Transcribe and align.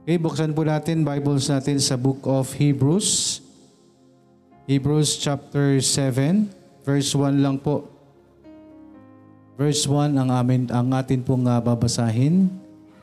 Okay, 0.00 0.16
buksan 0.16 0.56
po 0.56 0.64
natin 0.64 1.04
Bibles 1.04 1.52
natin 1.52 1.76
sa 1.76 1.92
book 1.92 2.24
of 2.24 2.48
Hebrews. 2.56 3.44
Hebrews 4.64 5.20
chapter 5.20 5.76
7, 5.76 6.48
verse 6.88 7.12
1 7.12 7.44
lang 7.44 7.60
po. 7.60 7.84
Verse 9.60 9.84
1 9.84 10.16
ang 10.16 10.32
amin 10.32 10.72
ang 10.72 10.88
atin 10.96 11.20
pong 11.20 11.44
uh, 11.44 11.60
babasahin. 11.60 12.48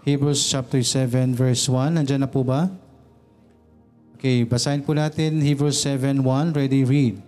Hebrews 0.09 0.41
chapter 0.41 0.81
7 0.81 1.37
verse 1.37 1.69
1. 1.69 2.01
Nandiyan 2.01 2.25
na 2.25 2.29
po 2.33 2.41
ba? 2.41 2.65
Okay, 4.17 4.41
basahin 4.41 4.81
po 4.81 4.97
natin 4.97 5.37
Hebrews 5.37 5.77
7:1. 5.77 6.57
Ready, 6.57 6.81
read. 6.81 7.21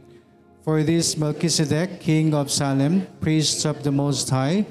For 0.66 0.82
this 0.82 1.14
Melchizedek, 1.14 2.02
king 2.02 2.34
of 2.34 2.50
Salem, 2.50 3.06
priest 3.22 3.62
of 3.70 3.86
the 3.86 3.94
Most 3.94 4.34
High, 4.34 4.66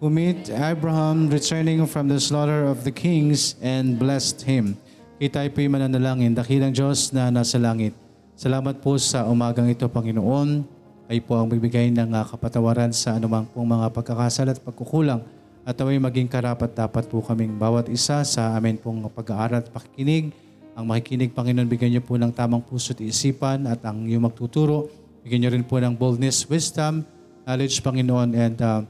who 0.00 0.08
met 0.08 0.48
Abraham 0.48 1.28
returning 1.28 1.84
from 1.84 2.08
the 2.08 2.16
slaughter 2.16 2.64
of 2.64 2.88
the 2.88 2.90
kings 2.90 3.52
and 3.60 4.00
blessed 4.00 4.40
him. 4.48 4.80
Kita 5.20 5.44
po'y 5.52 5.68
mananalangin, 5.68 6.32
dakilang 6.32 6.72
Diyos 6.72 7.12
na 7.12 7.28
nasa 7.28 7.60
langit. 7.60 7.92
Salamat 8.32 8.80
po 8.80 8.96
sa 8.96 9.28
umagang 9.28 9.68
ito, 9.68 9.84
Panginoon. 9.84 10.64
Kayo 11.04 11.20
po 11.28 11.36
ang 11.36 11.52
bibigay 11.52 11.92
ng 11.92 12.16
uh, 12.16 12.24
kapatawaran 12.24 12.96
sa 12.96 13.20
anumang 13.20 13.44
pong 13.52 13.68
mga 13.68 13.92
pagkakasala 13.92 14.56
at 14.56 14.64
pagkukulang 14.64 15.20
at 15.68 15.76
away 15.84 16.00
maging 16.00 16.32
karapat 16.32 16.72
dapat 16.72 17.04
po 17.04 17.20
kaming 17.20 17.60
bawat 17.60 17.92
isa 17.92 18.24
sa 18.24 18.56
amin 18.56 18.80
pong 18.80 19.04
pag-aaral 19.12 19.60
at 19.60 19.68
pakikinig. 19.68 20.32
Ang 20.72 20.84
makikinig, 20.88 21.36
Panginoon, 21.36 21.68
bigyan 21.68 21.92
niyo 21.92 22.00
po 22.00 22.16
ng 22.16 22.32
tamang 22.32 22.64
puso 22.64 22.96
at 22.96 23.04
isipan 23.04 23.68
at 23.68 23.84
ang 23.84 24.08
iyong 24.08 24.24
magtuturo. 24.24 24.88
Bigyan 25.20 25.44
niyo 25.44 25.50
rin 25.52 25.64
po 25.68 25.76
ng 25.76 25.92
boldness, 25.92 26.48
wisdom, 26.48 27.04
knowledge, 27.44 27.84
Panginoon, 27.84 28.32
and 28.32 28.56
uh, 28.64 28.80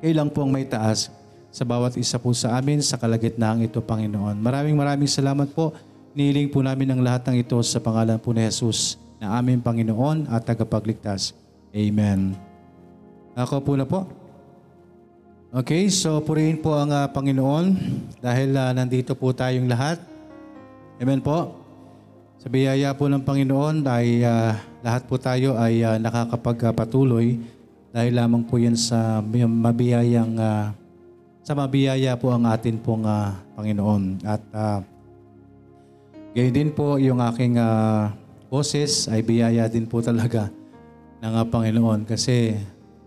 kayo 0.00 0.24
po 0.32 0.48
ang 0.48 0.50
may 0.50 0.64
taas 0.64 1.12
sa 1.50 1.66
bawat 1.66 1.98
isa 2.00 2.16
po 2.16 2.32
sa 2.32 2.56
amin 2.56 2.80
sa 2.80 2.96
kalagitnaan 2.96 3.60
ito, 3.60 3.82
Panginoon. 3.82 4.38
Maraming 4.38 4.78
maraming 4.78 5.10
salamat 5.10 5.50
po. 5.52 5.74
Niling 6.16 6.50
po 6.50 6.64
namin 6.64 6.90
ang 6.90 7.00
lahat 7.04 7.26
ng 7.30 7.42
ito 7.42 7.58
sa 7.62 7.78
pangalan 7.78 8.18
po 8.18 8.32
ni 8.32 8.42
Jesus 8.42 8.98
na 9.20 9.36
aming 9.36 9.60
Panginoon 9.60 10.30
at 10.32 10.46
tagapagligtas. 10.46 11.36
Amen. 11.70 12.34
Ako 13.36 13.62
po 13.62 13.76
na 13.78 13.84
po. 13.86 14.08
Okay, 15.50 15.90
so 15.90 16.22
purihin 16.22 16.62
po 16.62 16.78
ang 16.78 16.94
uh, 16.94 17.10
Panginoon 17.10 17.74
dahil 18.22 18.54
uh, 18.54 18.70
nandito 18.70 19.18
po 19.18 19.34
tayong 19.34 19.66
lahat. 19.66 19.98
Amen 21.02 21.18
po. 21.18 21.58
Sa 22.38 22.48
biyaya 22.48 22.94
po 22.94 23.10
ng 23.10 23.20
Panginoon 23.20 23.82
ay 23.84 24.22
uh, 24.22 24.54
lahat 24.80 25.02
po 25.10 25.18
tayo 25.18 25.58
ay 25.58 25.82
uh, 25.82 25.98
nakakapagpatuloy 25.98 27.59
dahil 27.90 28.14
lamang 28.14 28.46
po 28.46 28.58
yan 28.58 28.78
sa 28.78 29.18
mabiyayang 29.22 30.38
uh, 30.38 30.70
sa 31.42 31.52
mabiyaya 31.58 32.14
po 32.14 32.30
ang 32.30 32.46
atin 32.46 32.78
pong 32.78 33.02
uh, 33.02 33.34
Panginoon. 33.58 34.22
At 34.22 34.42
uh, 34.54 34.78
gayon 36.30 36.54
din 36.54 36.70
po 36.70 36.94
yung 37.02 37.18
aking 37.18 37.58
uh, 37.58 38.14
boses 38.46 39.10
ay 39.10 39.26
biyaya 39.26 39.66
din 39.66 39.90
po 39.90 39.98
talaga 39.98 40.46
ng 41.18 41.34
uh, 41.34 41.46
Panginoon 41.50 42.06
kasi 42.06 42.54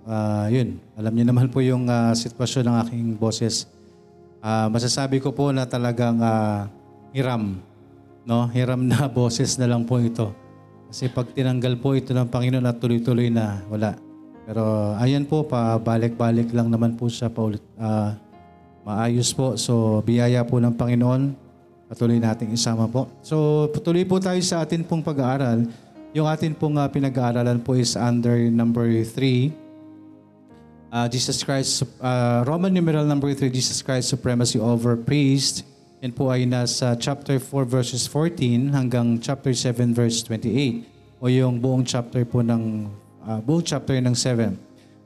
uh, 0.04 0.52
yun, 0.52 0.76
alam 1.00 1.14
niyo 1.16 1.26
naman 1.32 1.48
po 1.48 1.64
yung 1.64 1.88
uh, 1.88 2.12
sitwasyon 2.12 2.68
ng 2.68 2.78
aking 2.84 3.06
boses. 3.16 3.68
Uh, 4.44 4.68
masasabi 4.68 5.24
ko 5.24 5.32
po 5.32 5.56
na 5.56 5.64
talagang 5.64 6.20
uh, 6.20 6.68
hiram, 7.16 7.64
no? 8.28 8.52
Hiram 8.52 8.84
na 8.84 9.08
boses 9.24 9.56
na 9.56 9.72
lang 9.72 9.88
po 9.88 10.04
ito. 10.04 10.36
Kasi 10.92 11.08
pag 11.08 11.32
tinanggal 11.32 11.80
po 11.80 11.96
ito 11.96 12.12
ng 12.12 12.28
Panginoon 12.28 12.68
at 12.68 12.78
tuloy-tuloy 12.78 13.32
na, 13.32 13.64
wala. 13.72 14.13
Pero 14.44 14.96
ayan 15.00 15.24
po, 15.24 15.48
pabalik-balik 15.48 16.52
lang 16.52 16.68
naman 16.68 17.00
po 17.00 17.08
siya 17.08 17.32
paulit. 17.32 17.64
Uh, 17.80 18.16
maayos 18.84 19.32
po. 19.32 19.56
So, 19.56 20.04
biyaya 20.04 20.44
po 20.44 20.60
ng 20.60 20.76
Panginoon 20.76 21.44
Patuloy 21.94 22.18
nating 22.18 22.50
isama 22.58 22.90
po. 22.90 23.06
So, 23.22 23.70
patuloy 23.70 24.02
po 24.02 24.18
tayo 24.18 24.42
sa 24.42 24.66
atin 24.66 24.82
pong 24.82 25.06
pag-aaral. 25.06 25.70
Yung 26.18 26.26
atin 26.26 26.58
pong 26.58 26.82
uh, 26.82 26.90
pinag-aaralan 26.90 27.62
po 27.62 27.78
is 27.78 27.94
under 27.94 28.50
number 28.50 28.90
3. 28.90 29.54
Uh, 30.90 31.06
Jesus 31.06 31.46
Christ, 31.46 31.86
uh, 32.02 32.42
Roman 32.50 32.74
numeral 32.74 33.06
number 33.06 33.30
3, 33.30 33.46
Jesus 33.54 33.86
Christ 33.86 34.10
supremacy 34.10 34.58
over 34.58 34.98
priest. 34.98 35.70
Yan 36.02 36.18
po 36.18 36.34
ay 36.34 36.50
nasa 36.50 36.98
chapter 36.98 37.38
4 37.38 37.62
verses 37.70 38.10
14 38.10 38.74
hanggang 38.74 39.22
chapter 39.22 39.54
7 39.54 39.94
verse 39.94 40.26
28. 40.26 41.22
O 41.22 41.30
yung 41.30 41.62
buong 41.62 41.86
chapter 41.86 42.26
po 42.26 42.42
ng, 42.42 42.90
uh, 43.28 43.40
buong 43.42 43.64
chapter 43.64 43.96
ng 43.98 44.16
7. 44.16 44.56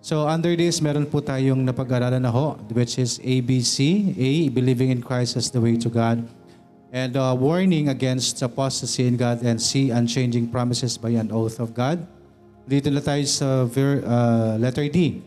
So 0.02 0.28
under 0.28 0.56
this, 0.56 0.80
meron 0.80 1.06
po 1.10 1.20
tayong 1.20 1.64
napag-aralan 1.66 2.22
na 2.22 2.32
ho, 2.32 2.60
which 2.72 2.98
is 2.98 3.20
ABC. 3.20 4.14
A, 4.16 4.50
believing 4.50 4.94
in 4.94 5.02
Christ 5.02 5.36
as 5.36 5.50
the 5.50 5.60
way 5.60 5.76
to 5.78 5.90
God 5.90 6.26
and 6.92 7.18
uh, 7.18 7.36
warning 7.38 7.90
against 7.90 8.42
apostasy 8.42 9.08
in 9.08 9.18
God 9.18 9.44
and 9.44 9.62
see 9.62 9.92
unchanging 9.92 10.48
promises 10.48 10.98
by 10.98 11.10
an 11.10 11.32
oath 11.32 11.60
of 11.60 11.74
God. 11.74 12.06
Dito 12.68 12.92
na 12.92 13.00
tayo 13.00 13.24
sa 13.28 13.64
ver, 13.64 14.04
uh, 14.04 14.60
letter 14.60 14.88
D. 14.88 15.24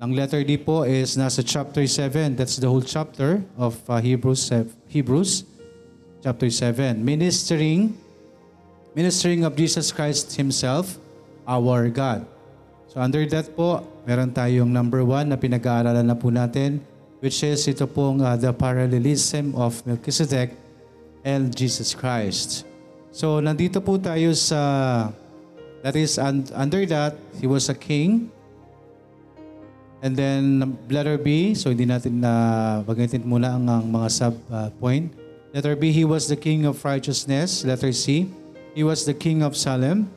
Ang 0.00 0.16
letter 0.16 0.42
D 0.42 0.56
po 0.56 0.82
is 0.82 1.14
nasa 1.14 1.44
chapter 1.44 1.86
7. 1.86 2.34
That's 2.34 2.56
the 2.56 2.66
whole 2.66 2.82
chapter 2.82 3.44
of 3.58 3.78
uh, 3.86 4.00
Hebrews, 4.00 4.50
Hebrews 4.88 5.44
chapter 6.22 6.50
7. 6.50 7.04
Ministering, 7.04 7.94
ministering 8.94 9.44
of 9.44 9.54
Jesus 9.54 9.92
Christ 9.92 10.34
Himself, 10.34 10.98
our 11.46 11.88
God. 11.88 12.26
So 12.90 12.98
under 12.98 13.22
that 13.30 13.54
po, 13.54 13.86
meron 14.02 14.34
tayong 14.34 14.74
number 14.74 15.06
one 15.06 15.30
na 15.30 15.38
pinag-aaralan 15.38 16.02
na 16.02 16.18
po 16.18 16.34
natin, 16.34 16.82
which 17.22 17.38
is 17.46 17.62
ito 17.70 17.86
pong 17.86 18.18
uh, 18.18 18.34
the 18.34 18.50
parallelism 18.50 19.54
of 19.54 19.78
Melchizedek 19.86 20.58
and 21.22 21.54
Jesus 21.54 21.94
Christ. 21.94 22.66
So 23.14 23.38
nandito 23.38 23.78
po 23.78 23.94
tayo 23.94 24.34
sa, 24.34 25.14
that 25.86 25.94
is 25.94 26.18
un, 26.18 26.50
under 26.56 26.82
that, 26.90 27.14
he 27.38 27.46
was 27.46 27.70
a 27.70 27.76
king. 27.78 28.34
And 30.02 30.16
then 30.16 30.74
letter 30.88 31.20
B, 31.20 31.54
so 31.54 31.70
hindi 31.70 31.84
natin 31.84 32.24
na 32.24 32.32
uh, 32.32 32.74
bagatin 32.88 33.22
muna 33.22 33.54
ang, 33.54 33.68
ang 33.68 33.86
mga 33.86 34.08
sub 34.10 34.34
uh, 34.48 34.72
point. 34.80 35.12
Letter 35.52 35.76
B, 35.76 35.92
he 35.92 36.06
was 36.06 36.26
the 36.26 36.38
king 36.38 36.64
of 36.64 36.82
righteousness. 36.82 37.62
Letter 37.62 37.92
C, 37.92 38.30
he 38.74 38.82
was 38.82 39.04
the 39.04 39.12
king 39.14 39.42
of 39.42 39.58
Salem. 39.58 40.08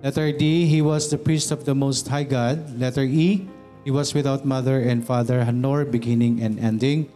Letter 0.00 0.32
D, 0.32 0.64
he 0.64 0.80
was 0.80 1.12
the 1.12 1.20
priest 1.20 1.52
of 1.52 1.68
the 1.68 1.74
Most 1.74 2.08
High 2.08 2.24
God. 2.24 2.78
Letter 2.80 3.04
E, 3.04 3.44
he 3.84 3.90
was 3.90 4.14
without 4.14 4.48
mother 4.48 4.80
and 4.80 5.04
father, 5.04 5.44
nor 5.52 5.84
beginning 5.84 6.40
and 6.40 6.56
ending. 6.56 7.12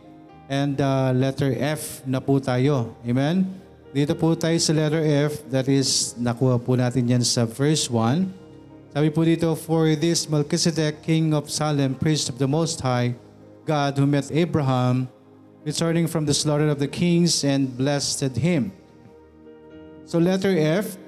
And 0.52 0.76
uh, 0.80 1.16
letter 1.16 1.56
F 1.56 2.04
na 2.04 2.20
po 2.20 2.36
tayo. 2.36 2.92
Amen? 3.08 3.48
Dito 3.96 4.12
po 4.12 4.36
tayo 4.36 4.60
sa 4.60 4.76
letter 4.76 5.00
F, 5.00 5.48
that 5.48 5.64
is, 5.64 6.12
nakuha 6.20 6.60
po 6.60 6.76
natin 6.76 7.08
yan 7.08 7.24
sa 7.24 7.48
verse 7.48 7.88
1. 7.88 8.28
Sabi 8.92 9.08
po 9.08 9.24
dito, 9.24 9.56
For 9.56 9.96
this 9.96 10.28
Melchizedek, 10.28 11.00
king 11.00 11.32
of 11.32 11.48
Salem, 11.48 11.96
priest 11.96 12.28
of 12.28 12.36
the 12.36 12.46
Most 12.46 12.84
High, 12.84 13.16
God 13.64 13.96
who 13.96 14.04
met 14.04 14.28
Abraham, 14.28 15.08
returning 15.64 16.04
from 16.04 16.28
the 16.28 16.36
slaughter 16.36 16.68
of 16.68 16.78
the 16.78 16.90
kings 16.90 17.48
and 17.48 17.72
blessed 17.72 18.36
him. 18.36 18.76
So 20.04 20.20
letter 20.20 20.52
F, 20.52 21.00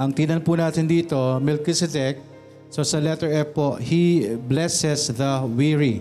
ang 0.00 0.16
tinan 0.16 0.40
po 0.40 0.56
natin 0.56 0.88
dito, 0.88 1.12
Melchizedek, 1.44 2.24
so 2.72 2.80
sa 2.80 2.96
letter 2.96 3.28
F 3.44 3.52
po, 3.52 3.76
he 3.76 4.32
blesses 4.48 5.12
the 5.12 5.44
weary. 5.44 6.00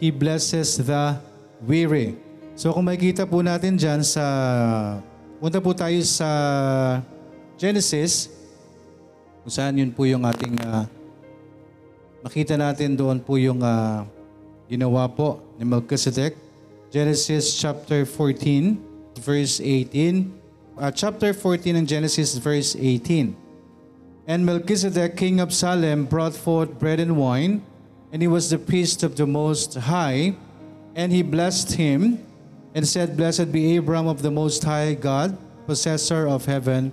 He 0.00 0.08
blesses 0.08 0.80
the 0.80 1.20
weary. 1.60 2.16
So 2.56 2.72
kung 2.72 2.88
makikita 2.88 3.28
po 3.28 3.44
natin 3.44 3.76
dyan 3.76 4.00
sa, 4.00 4.24
punta 5.36 5.60
po 5.60 5.76
tayo 5.76 6.00
sa 6.00 6.30
Genesis, 7.60 8.32
kung 9.44 9.52
saan 9.52 9.76
yun 9.76 9.92
po 9.92 10.08
yung 10.08 10.24
ating, 10.24 10.56
uh, 10.64 10.88
makita 12.24 12.56
natin 12.56 12.96
doon 12.96 13.20
po 13.20 13.36
yung 13.36 13.60
uh, 13.60 14.00
ginawa 14.64 15.04
po 15.12 15.44
ni 15.60 15.68
Melchizedek. 15.68 16.40
Genesis 16.88 17.52
chapter 17.52 18.08
14, 18.08 18.80
verse 19.20 19.60
18. 19.60 20.39
Uh, 20.80 20.90
chapter 20.90 21.36
14 21.36 21.76
ng 21.76 21.84
Genesis, 21.84 22.40
verse 22.40 22.72
18. 22.72 23.36
And 24.24 24.46
Melchizedek, 24.48 25.12
king 25.12 25.36
of 25.36 25.52
Salem, 25.52 26.08
brought 26.08 26.32
forth 26.32 26.80
bread 26.80 27.00
and 27.00 27.20
wine, 27.20 27.60
and 28.12 28.22
he 28.22 28.28
was 28.28 28.48
the 28.48 28.56
priest 28.56 29.04
of 29.04 29.14
the 29.20 29.26
Most 29.28 29.76
High, 29.76 30.40
And 30.94 31.12
he 31.12 31.22
blessed 31.22 31.78
him 31.78 32.18
and 32.74 32.86
said, 32.86 33.16
Blessed 33.16 33.52
be 33.52 33.76
Abram 33.76 34.06
of 34.06 34.22
the 34.22 34.30
Most 34.30 34.64
High 34.64 34.94
God, 34.94 35.36
possessor 35.66 36.26
of 36.26 36.44
heaven 36.44 36.92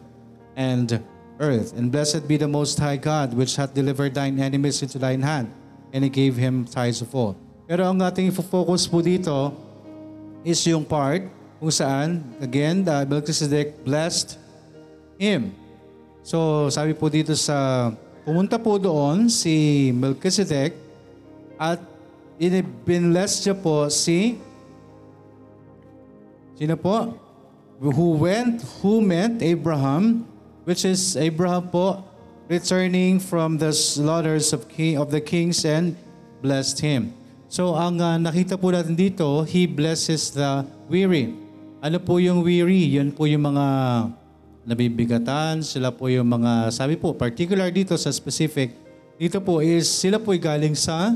and 0.55 1.01
earth. 1.39 1.73
And 1.73 1.91
blessed 1.91 2.27
be 2.27 2.37
the 2.37 2.47
Most 2.47 2.77
High 2.77 2.97
God, 2.97 3.33
which 3.33 3.55
hath 3.55 3.73
delivered 3.73 4.13
thine 4.13 4.39
enemies 4.39 4.81
into 4.81 4.99
thine 4.99 5.21
hand. 5.21 5.51
And 5.93 6.03
he 6.03 6.09
gave 6.09 6.35
him 6.35 6.65
tithes 6.65 7.01
of 7.01 7.13
all. 7.15 7.35
Pero 7.67 7.89
ang 7.89 7.99
ating 7.99 8.31
focus 8.31 8.87
po 8.87 9.01
dito 9.01 9.51
is 10.45 10.61
yung 10.67 10.85
part 10.85 11.36
kung 11.57 11.74
saan, 11.74 12.21
again, 12.38 12.86
the 12.86 13.06
Melchizedek 13.09 13.81
blessed 13.81 14.38
him. 15.18 15.54
So, 16.21 16.69
sabi 16.69 16.94
po 16.94 17.09
dito 17.09 17.33
sa, 17.33 17.89
pumunta 18.21 18.62
po 18.62 18.77
doon 18.77 19.31
si 19.31 19.89
Melchizedek 19.95 20.77
at 21.57 21.81
Inibinless 22.38 23.42
niya 23.42 23.57
po 23.57 23.89
si 23.89 24.38
Sino 26.57 26.74
po? 26.74 27.13
Who 27.77 28.18
went, 28.18 28.65
who 28.81 28.98
met 28.98 29.45
Abraham, 29.45 30.25
which 30.65 30.81
is 30.81 31.13
Abraham 31.13 31.69
po, 31.69 32.01
returning 32.50 33.21
from 33.21 33.62
the 33.62 33.69
slaughters 33.69 34.57
of, 34.57 34.65
king, 34.65 34.98
of 34.98 35.13
the 35.13 35.21
kings 35.21 35.62
and 35.62 35.94
blessed 36.42 36.81
him. 36.81 37.13
So 37.45 37.77
ang 37.77 38.01
uh, 38.01 38.18
nakita 38.18 38.57
po 38.57 38.74
natin 38.74 38.98
dito, 38.98 39.45
he 39.45 39.69
blesses 39.69 40.33
the 40.33 40.65
weary. 40.89 41.46
Ano 41.77 42.01
po 42.01 42.18
yung 42.18 42.41
weary? 42.41 42.89
Yun 42.97 43.13
po 43.13 43.29
yung 43.29 43.53
mga 43.53 43.65
nabibigatan, 44.65 45.62
sila 45.62 45.94
po 45.94 46.09
yung 46.09 46.25
mga, 46.25 46.74
sabi 46.74 46.97
po, 46.97 47.13
particular 47.13 47.69
dito 47.69 47.94
sa 47.94 48.09
specific, 48.09 48.74
dito 49.21 49.38
po 49.38 49.62
is 49.62 49.85
sila 49.85 50.18
po 50.18 50.33
galing 50.33 50.74
sa, 50.74 51.13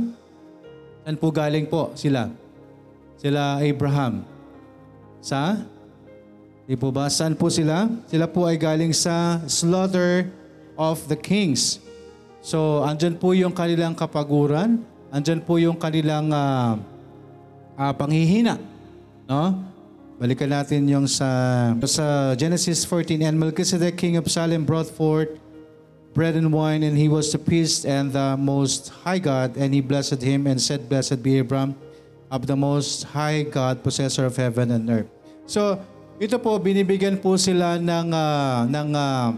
saan 1.02 1.18
po 1.18 1.34
galing 1.34 1.66
po 1.66 1.90
sila? 1.98 2.30
Sila 3.18 3.58
Abraham. 3.58 4.22
Sa? 5.18 5.66
Di 6.70 6.78
po 6.78 6.94
ba? 6.94 7.10
Saan 7.10 7.34
po 7.34 7.50
sila? 7.50 7.90
Sila 8.06 8.30
po 8.30 8.46
ay 8.46 8.62
galing 8.62 8.94
sa 8.94 9.42
slaughter 9.50 10.30
of 10.78 11.02
the 11.10 11.18
kings. 11.18 11.82
So, 12.46 12.86
andyan 12.86 13.18
po 13.18 13.34
yung 13.34 13.58
kanilang 13.58 13.98
kapaguran, 13.98 14.86
andyan 15.10 15.42
po 15.42 15.58
yung 15.58 15.82
kanilang 15.82 16.30
uh, 16.30 16.78
uh, 17.82 17.94
panghihina. 17.98 18.62
No? 19.26 19.71
Balikan 20.22 20.54
natin 20.54 20.86
yung 20.86 21.10
sa, 21.10 21.74
sa 21.90 22.38
Genesis 22.38 22.86
14. 22.86 23.26
And 23.26 23.42
Melchizedek, 23.42 23.98
king 23.98 24.22
of 24.22 24.30
Salem, 24.30 24.70
brought 24.70 24.86
forth 24.86 25.34
bread 26.14 26.38
and 26.38 26.54
wine, 26.54 26.86
and 26.86 26.94
he 26.94 27.10
was 27.10 27.34
the 27.34 27.42
priest 27.42 27.90
and 27.90 28.14
the 28.14 28.38
most 28.38 28.94
high 29.02 29.18
God, 29.18 29.58
and 29.58 29.74
he 29.74 29.82
blessed 29.82 30.22
him 30.22 30.46
and 30.46 30.62
said, 30.62 30.86
Blessed 30.86 31.26
be 31.26 31.42
Abram 31.42 31.74
of 32.30 32.46
the 32.46 32.54
most 32.54 33.10
high 33.10 33.50
God, 33.50 33.82
possessor 33.82 34.30
of 34.30 34.38
heaven 34.38 34.70
and 34.70 34.86
earth. 34.94 35.10
So, 35.50 35.82
ito 36.22 36.38
po, 36.38 36.62
binibigyan 36.62 37.18
po 37.18 37.34
sila 37.42 37.82
ng, 37.82 38.14
uh, 38.14 38.70
ng 38.70 38.90
uh, 38.94 39.30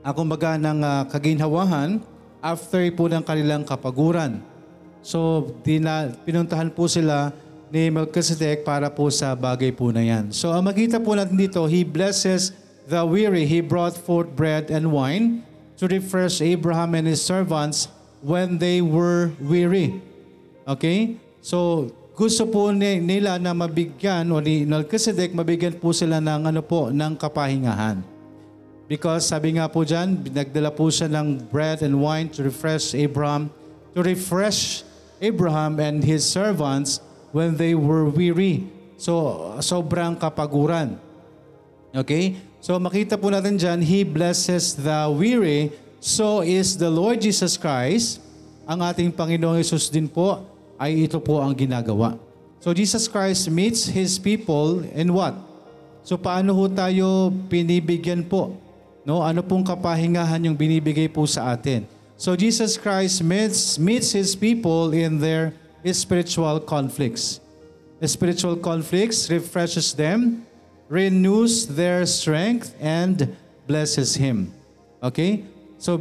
uh, 0.00 0.56
ng 0.56 0.78
uh, 0.80 1.04
kaginhawahan 1.12 2.00
after 2.40 2.80
po 2.96 3.04
ng 3.04 3.20
kanilang 3.20 3.68
kapaguran. 3.68 4.40
So, 5.04 5.52
dina, 5.60 6.08
pinuntahan 6.24 6.72
po 6.72 6.88
sila 6.88 7.36
ni 7.70 7.88
Melchizedek 7.88 8.66
para 8.66 8.90
po 8.90 9.08
sa 9.08 9.38
bagay 9.38 9.70
po 9.70 9.94
na 9.94 10.02
yan. 10.02 10.34
So 10.34 10.50
ang 10.50 10.66
makita 10.66 10.98
po 10.98 11.14
natin 11.14 11.38
dito, 11.38 11.64
He 11.70 11.86
blesses 11.86 12.50
the 12.90 13.06
weary. 13.06 13.46
He 13.46 13.62
brought 13.62 13.94
forth 13.94 14.34
bread 14.34 14.68
and 14.68 14.90
wine 14.90 15.46
to 15.78 15.86
refresh 15.86 16.42
Abraham 16.42 16.98
and 16.98 17.06
his 17.06 17.22
servants 17.22 17.88
when 18.20 18.58
they 18.58 18.82
were 18.82 19.32
weary. 19.40 20.02
Okay? 20.66 21.16
So 21.40 21.88
gusto 22.18 22.44
po 22.50 22.68
nila 22.74 23.40
na 23.40 23.56
mabigyan 23.56 24.28
o 24.28 24.42
ni 24.42 24.66
Melchizedek 24.68 25.32
mabigyan 25.32 25.78
po 25.78 25.94
sila 25.94 26.20
ng 26.20 26.52
ano 26.52 26.60
po 26.60 26.92
ng 26.92 27.16
kapahingahan. 27.16 28.02
Because 28.90 29.30
sabi 29.30 29.54
nga 29.54 29.70
po 29.70 29.86
dyan, 29.86 30.18
nagdala 30.34 30.74
po 30.74 30.90
siya 30.90 31.06
ng 31.06 31.46
bread 31.46 31.80
and 31.86 31.94
wine 31.94 32.26
to 32.34 32.42
refresh 32.42 32.90
Abraham, 32.92 33.46
to 33.94 34.02
refresh 34.02 34.82
Abraham 35.22 35.78
and 35.78 36.02
his 36.02 36.26
servants 36.26 36.98
when 37.30 37.56
they 37.56 37.74
were 37.74 38.06
weary. 38.06 38.66
So, 39.00 39.56
sobrang 39.64 40.18
kapaguran. 40.18 41.00
Okay? 41.94 42.36
So, 42.60 42.76
makita 42.76 43.16
po 43.16 43.32
natin 43.32 43.56
dyan, 43.56 43.80
He 43.80 44.04
blesses 44.04 44.76
the 44.76 45.08
weary. 45.08 45.72
So 46.00 46.40
is 46.40 46.80
the 46.80 46.88
Lord 46.88 47.20
Jesus 47.20 47.60
Christ. 47.60 48.24
Ang 48.64 48.84
ating 48.84 49.12
Panginoong 49.12 49.60
Yesus 49.60 49.88
din 49.92 50.08
po 50.08 50.44
ay 50.80 51.04
ito 51.04 51.20
po 51.20 51.40
ang 51.40 51.52
ginagawa. 51.52 52.16
So, 52.60 52.76
Jesus 52.76 53.08
Christ 53.08 53.48
meets 53.48 53.88
His 53.88 54.20
people 54.20 54.84
in 54.92 55.12
what? 55.12 55.36
So, 56.04 56.20
paano 56.20 56.52
ho 56.56 56.64
tayo 56.68 57.32
pinibigyan 57.48 58.24
po? 58.24 58.56
No, 59.04 59.24
ano 59.24 59.40
pong 59.40 59.64
kapahingahan 59.64 60.44
yung 60.44 60.56
binibigay 60.56 61.08
po 61.08 61.24
sa 61.24 61.56
atin? 61.56 61.88
So 62.20 62.36
Jesus 62.36 62.76
Christ 62.76 63.24
meets, 63.24 63.80
meets 63.80 64.12
His 64.12 64.36
people 64.36 64.92
in 64.92 65.16
their 65.24 65.56
spiritual 65.88 66.60
conflicts. 66.60 67.40
Spiritual 68.00 68.56
conflicts 68.56 69.28
refreshes 69.28 69.92
them, 69.92 70.44
renews 70.88 71.68
their 71.68 72.04
strength, 72.08 72.72
and 72.80 73.36
blesses 73.68 74.16
Him. 74.16 74.52
Okay? 75.04 75.44
So, 75.80 75.96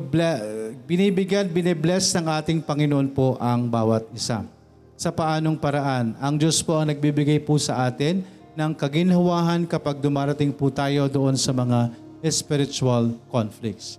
binibigyan, 0.88 1.48
binibless 1.52 2.12
ng 2.16 2.28
ating 2.28 2.60
Panginoon 2.64 3.16
po 3.16 3.40
ang 3.40 3.72
bawat 3.72 4.08
isa. 4.12 4.44
Sa 5.00 5.12
paanong 5.12 5.56
paraan? 5.56 6.16
Ang 6.20 6.36
Diyos 6.36 6.60
po 6.60 6.76
ang 6.76 6.92
nagbibigay 6.92 7.40
po 7.40 7.56
sa 7.56 7.88
atin 7.88 8.20
ng 8.60 8.72
kaginhawahan 8.76 9.64
kapag 9.64 10.04
dumarating 10.04 10.52
po 10.52 10.68
tayo 10.68 11.08
doon 11.08 11.40
sa 11.40 11.56
mga 11.56 11.96
spiritual 12.28 13.16
conflicts. 13.32 13.96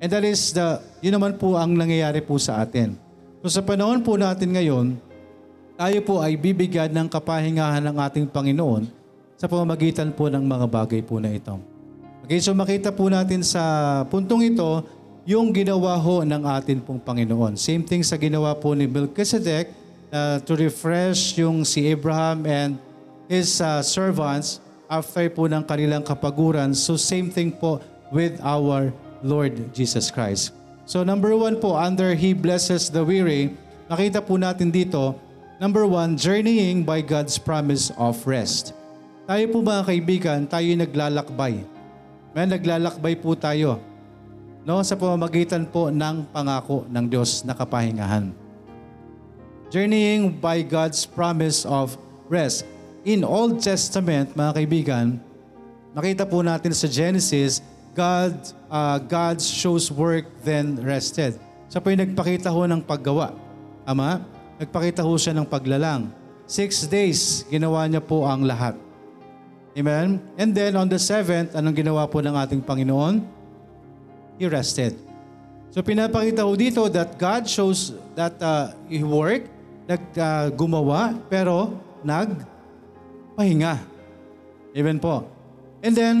And 0.00 0.08
that 0.08 0.24
is 0.24 0.56
the, 0.56 0.80
yun 1.04 1.20
naman 1.20 1.36
po 1.36 1.60
ang 1.60 1.76
nangyayari 1.76 2.24
po 2.24 2.40
sa 2.40 2.64
atin. 2.64 2.96
So 3.44 3.52
sa 3.52 3.60
panahon 3.60 4.00
po 4.00 4.16
natin 4.16 4.56
ngayon, 4.56 4.96
tayo 5.78 5.98
po 6.02 6.18
ay 6.18 6.34
bibigyan 6.34 6.90
ng 6.90 7.06
kapahingahan 7.06 7.78
ng 7.86 7.96
ating 8.02 8.26
Panginoon 8.26 8.90
sa 9.38 9.46
pamamagitan 9.46 10.10
po 10.10 10.26
ng 10.26 10.42
mga 10.42 10.66
bagay 10.66 10.98
po 11.06 11.22
na 11.22 11.30
ito. 11.30 11.54
Okay, 12.26 12.42
so 12.42 12.50
makita 12.50 12.90
po 12.90 13.06
natin 13.06 13.46
sa 13.46 14.02
puntong 14.10 14.42
ito 14.50 14.82
yung 15.22 15.54
ginawa 15.54 15.94
ho 15.94 16.26
ng 16.26 16.42
atin 16.50 16.82
pong 16.82 16.98
Panginoon. 16.98 17.54
Same 17.54 17.86
thing 17.86 18.02
sa 18.02 18.18
ginawa 18.18 18.58
po 18.58 18.74
ni 18.74 18.90
Melchizedek 18.90 19.70
uh, 20.10 20.42
to 20.42 20.58
refresh 20.58 21.38
yung 21.38 21.62
si 21.62 21.86
Abraham 21.86 22.42
and 22.42 22.74
his 23.30 23.62
uh, 23.62 23.78
servants 23.78 24.58
after 24.90 25.30
po 25.30 25.46
ng 25.46 25.62
kanilang 25.62 26.02
kapaguran. 26.02 26.74
So 26.74 26.98
same 26.98 27.30
thing 27.30 27.54
po 27.54 27.78
with 28.10 28.34
our 28.42 28.90
Lord 29.22 29.70
Jesus 29.70 30.10
Christ. 30.10 30.50
So 30.90 31.06
number 31.06 31.38
one 31.38 31.62
po, 31.62 31.78
under 31.78 32.18
He 32.18 32.34
blesses 32.34 32.90
the 32.90 33.06
weary, 33.06 33.54
nakita 33.86 34.26
po 34.26 34.40
natin 34.40 34.74
dito, 34.74 35.27
Number 35.58 35.82
one, 35.82 36.14
journeying 36.14 36.86
by 36.86 37.02
God's 37.02 37.34
promise 37.34 37.90
of 37.98 38.14
rest. 38.22 38.70
Tayo 39.26 39.42
po 39.50 39.58
mga 39.58 39.82
kaibigan, 39.90 40.40
tayo 40.46 40.70
naglalakbay. 40.70 41.66
May 42.30 42.46
naglalakbay 42.46 43.18
po 43.18 43.34
tayo 43.34 43.82
no, 44.62 44.78
sa 44.86 44.94
pamamagitan 44.94 45.66
po 45.66 45.90
ng 45.90 46.30
pangako 46.30 46.86
ng 46.86 47.10
Diyos 47.10 47.42
na 47.42 47.58
kapahingahan. 47.58 48.30
Journeying 49.74 50.38
by 50.38 50.62
God's 50.62 51.02
promise 51.02 51.66
of 51.66 51.98
rest. 52.30 52.62
In 53.02 53.26
Old 53.26 53.58
Testament, 53.58 54.38
mga 54.38 54.62
kaibigan, 54.62 55.18
makita 55.90 56.22
po 56.22 56.38
natin 56.38 56.70
sa 56.70 56.86
Genesis, 56.86 57.66
God, 57.98 58.38
uh, 58.70 59.02
God 59.02 59.42
shows 59.42 59.90
work 59.90 60.30
then 60.46 60.78
rested. 60.78 61.34
Siya 61.66 61.82
po 61.82 61.90
yung 61.90 62.06
nagpakita 62.06 62.46
ho 62.46 62.62
ng 62.62 62.78
paggawa. 62.78 63.34
Ama? 63.82 64.37
Nagpakita 64.58 65.06
ho 65.06 65.14
siya 65.14 65.34
ng 65.38 65.46
paglalang. 65.46 66.10
Six 66.50 66.90
days, 66.90 67.46
ginawa 67.46 67.86
niya 67.86 68.02
po 68.02 68.26
ang 68.26 68.42
lahat. 68.42 68.74
Amen? 69.78 70.18
And 70.34 70.50
then 70.50 70.74
on 70.74 70.90
the 70.90 70.98
seventh, 70.98 71.54
anong 71.54 71.78
ginawa 71.78 72.10
po 72.10 72.18
ng 72.18 72.34
ating 72.34 72.66
Panginoon? 72.66 73.22
He 74.34 74.50
rested. 74.50 74.98
So 75.70 75.78
pinapakita 75.78 76.42
ho 76.42 76.58
dito 76.58 76.90
that 76.90 77.14
God 77.14 77.46
shows 77.46 77.94
that 78.18 78.34
uh, 78.42 78.74
He 78.90 79.06
worked, 79.06 79.46
nag, 79.86 80.02
uh, 80.18 80.50
pero 81.30 81.78
nagpahinga. 82.02 83.78
Amen 84.74 84.98
po. 84.98 85.22
And 85.78 85.94
then, 85.94 86.16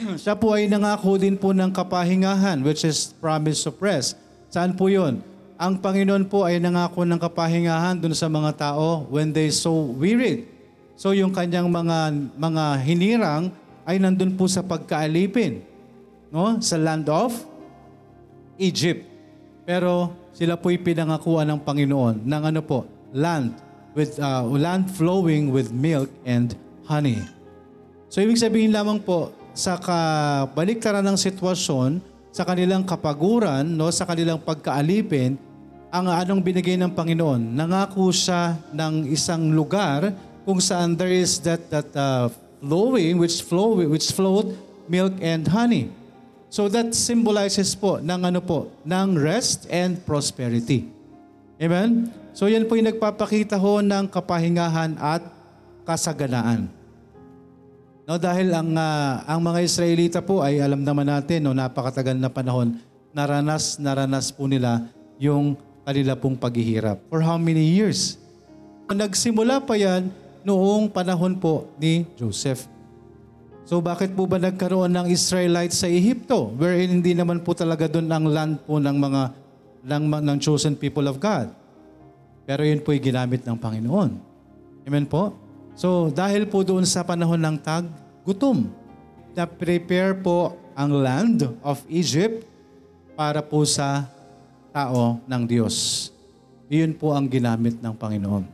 siya 0.22 0.32
po 0.32 0.56
ay 0.56 0.64
nangako 0.64 1.20
din 1.20 1.36
po 1.36 1.52
ng 1.52 1.68
kapahingahan, 1.68 2.64
which 2.64 2.88
is 2.88 3.12
promise 3.20 3.68
of 3.68 3.76
rest. 3.84 4.16
Saan 4.48 4.72
po 4.72 4.88
yun? 4.88 5.20
Ang 5.60 5.76
Panginoon 5.76 6.24
po 6.24 6.48
ay 6.48 6.56
nangako 6.56 7.04
ng 7.04 7.20
kapahingahan 7.20 8.00
dun 8.00 8.16
sa 8.16 8.32
mga 8.32 8.56
tao 8.56 9.04
when 9.12 9.28
they 9.28 9.52
so 9.52 9.92
wearied. 9.92 10.48
So 10.96 11.12
yung 11.12 11.36
kanyang 11.36 11.68
mga 11.68 12.16
mga 12.40 12.64
hinirang 12.80 13.52
ay 13.84 14.00
nandun 14.00 14.40
po 14.40 14.48
sa 14.48 14.64
pagkaalipin, 14.64 15.60
no? 16.32 16.56
Sa 16.64 16.80
land 16.80 17.12
of 17.12 17.36
Egypt. 18.56 19.04
Pero 19.68 20.16
sila 20.32 20.56
po'y 20.56 20.80
pinangakuan 20.80 21.44
ng 21.52 21.60
Panginoon 21.60 22.24
ng 22.24 22.42
ano 22.48 22.64
po, 22.64 22.88
land 23.12 23.52
with 23.92 24.16
uh, 24.16 24.40
land 24.48 24.88
flowing 24.88 25.52
with 25.52 25.68
milk 25.76 26.08
and 26.24 26.56
honey. 26.88 27.20
So 28.08 28.24
ibig 28.24 28.40
sabihin 28.40 28.72
lamang 28.72 29.04
po 29.04 29.36
sa 29.52 29.76
kabaliktaran 29.76 31.04
ng 31.04 31.20
sitwasyon, 31.20 32.00
sa 32.32 32.48
kanilang 32.48 32.88
kapaguran, 32.88 33.68
no, 33.68 33.92
sa 33.92 34.08
kanilang 34.08 34.40
pagkaalipin, 34.40 35.49
ang 35.90 36.06
anong 36.06 36.40
binigay 36.40 36.78
ng 36.78 36.94
Panginoon. 36.94 37.58
Nangako 37.58 38.14
siya 38.14 38.54
ng 38.70 39.10
isang 39.10 39.50
lugar 39.50 40.14
kung 40.46 40.62
saan 40.62 40.94
there 40.94 41.10
is 41.10 41.42
that 41.42 41.66
that 41.68 41.90
uh, 41.98 42.30
flowing 42.62 43.18
which 43.18 43.42
flow 43.42 43.74
which 43.74 44.14
flowed 44.14 44.54
milk 44.86 45.18
and 45.18 45.50
honey. 45.50 45.90
So 46.50 46.66
that 46.70 46.94
symbolizes 46.94 47.74
po 47.78 48.02
ng 48.02 48.26
ano 48.26 48.42
po, 48.42 48.70
ng 48.82 49.18
rest 49.18 49.70
and 49.70 50.02
prosperity. 50.02 50.90
Amen? 51.62 52.10
So 52.34 52.50
yan 52.50 52.66
po 52.66 52.74
yung 52.74 52.90
nagpapakita 52.90 53.58
ho 53.58 53.82
ng 53.82 54.10
kapahingahan 54.10 54.98
at 54.98 55.22
kasaganaan. 55.86 56.70
No, 58.10 58.18
dahil 58.18 58.50
ang 58.50 58.74
ah, 58.74 59.22
ang 59.26 59.38
mga 59.38 59.58
Israelita 59.62 60.18
po 60.18 60.42
ay 60.42 60.58
alam 60.58 60.82
naman 60.82 61.06
natin 61.06 61.46
no 61.46 61.54
napakatagal 61.54 62.18
na 62.18 62.26
panahon 62.26 62.74
naranas 63.14 63.78
naranas 63.78 64.34
po 64.34 64.50
nila 64.50 64.90
yung 65.18 65.54
kanila 65.84 66.14
pong 66.16 66.36
paghihirap. 66.36 67.00
For 67.08 67.24
how 67.24 67.40
many 67.40 67.64
years? 67.64 68.20
Nagsimula 68.90 69.62
pa 69.62 69.78
yan 69.78 70.10
noong 70.42 70.90
panahon 70.90 71.38
po 71.38 71.70
ni 71.78 72.08
Joseph. 72.18 72.66
So 73.70 73.78
bakit 73.78 74.18
po 74.18 74.26
ba 74.26 74.40
nagkaroon 74.42 74.90
ng 74.90 75.06
Israelites 75.14 75.78
sa 75.78 75.86
Ehipto? 75.86 76.50
Wherein 76.58 76.90
hindi 76.90 77.14
naman 77.14 77.38
po 77.46 77.54
talaga 77.54 77.86
doon 77.86 78.10
ang 78.10 78.26
land 78.26 78.54
po 78.66 78.82
ng 78.82 78.96
mga 78.98 79.22
ng, 79.86 80.04
ng 80.26 80.38
chosen 80.42 80.74
people 80.74 81.06
of 81.06 81.22
God. 81.22 81.54
Pero 82.44 82.66
yun 82.66 82.82
po 82.82 82.90
ay 82.90 82.98
ginamit 82.98 83.46
ng 83.46 83.54
Panginoon. 83.54 84.10
Amen 84.90 85.06
po? 85.06 85.38
So 85.78 86.10
dahil 86.10 86.50
po 86.50 86.66
doon 86.66 86.82
sa 86.82 87.06
panahon 87.06 87.38
ng 87.38 87.56
tag, 87.62 87.86
gutom. 88.26 88.66
Na-prepare 89.38 90.18
po 90.18 90.58
ang 90.74 90.90
land 90.90 91.46
of 91.62 91.78
Egypt 91.86 92.42
para 93.14 93.38
po 93.38 93.62
sa 93.62 94.10
tao 94.70 95.18
ng 95.26 95.42
Diyos. 95.46 96.08
Iyon 96.70 96.94
po 96.94 97.10
ang 97.10 97.26
ginamit 97.26 97.78
ng 97.82 97.94
Panginoon. 97.94 98.46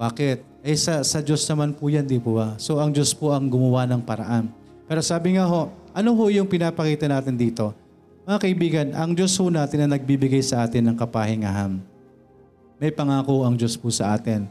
Bakit? 0.00 0.64
Eh 0.64 0.76
sa, 0.76 1.00
sa 1.00 1.24
Diyos 1.24 1.44
naman 1.48 1.72
po 1.72 1.88
yan, 1.88 2.04
di 2.04 2.20
po 2.20 2.36
ba? 2.36 2.56
So 2.60 2.76
ang 2.80 2.92
Diyos 2.92 3.16
po 3.16 3.32
ang 3.32 3.48
gumawa 3.48 3.88
ng 3.88 4.00
paraan. 4.04 4.48
Pero 4.84 5.00
sabi 5.00 5.36
nga 5.36 5.48
ho, 5.48 5.72
ano 5.96 6.10
ho 6.12 6.24
yung 6.28 6.48
pinapakita 6.48 7.08
natin 7.08 7.36
dito? 7.36 7.72
Mga 8.28 8.38
kaibigan, 8.40 8.86
ang 8.92 9.16
Diyos 9.16 9.32
ho 9.40 9.48
natin 9.48 9.84
na 9.84 9.96
nagbibigay 9.96 10.44
sa 10.44 10.64
atin 10.64 10.84
ng 10.88 10.96
kapahingahan. 10.96 11.80
May 12.80 12.92
pangako 12.92 13.44
ang 13.44 13.56
Diyos 13.56 13.76
po 13.76 13.88
sa 13.88 14.16
atin. 14.16 14.48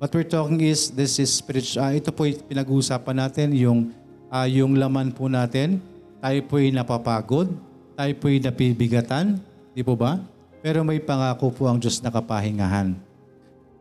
What 0.00 0.12
we're 0.16 0.24
talking 0.24 0.64
is, 0.64 0.88
this 0.88 1.20
is 1.20 1.28
spiritual. 1.28 1.84
ah, 1.84 1.92
ito 1.92 2.08
po 2.08 2.24
yung 2.24 2.40
pinag-uusapan 2.48 3.16
natin, 3.20 3.52
yung, 3.52 3.92
ah, 4.32 4.48
yung 4.48 4.76
laman 4.80 5.12
po 5.12 5.28
natin. 5.28 5.80
Tayo 6.20 6.40
po 6.48 6.56
ay 6.56 6.72
napapagod. 6.72 7.52
Tayo 7.96 8.12
po 8.16 8.32
ay 8.32 8.40
napibigatan. 8.40 9.40
Di 9.74 9.82
po 9.86 9.94
ba? 9.94 10.18
Pero 10.60 10.84
may 10.84 11.00
pangako 11.00 11.48
po 11.54 11.70
ang 11.70 11.80
Diyos 11.80 12.02
na 12.04 12.12
kapahingahan. 12.12 12.92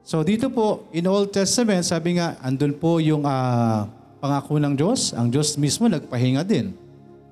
So 0.05 0.23
dito 0.23 0.49
po, 0.49 0.89
in 0.95 1.05
Old 1.05 1.29
Testament, 1.35 1.85
sabi 1.85 2.17
nga, 2.17 2.39
andun 2.41 2.73
po 2.73 2.97
yung 2.97 3.27
ah, 3.27 3.85
pangako 4.23 4.57
ng 4.59 4.73
Diyos. 4.73 5.11
Ang 5.15 5.29
Diyos 5.29 5.55
mismo 5.59 5.87
nagpahinga 5.87 6.43
din. 6.47 6.75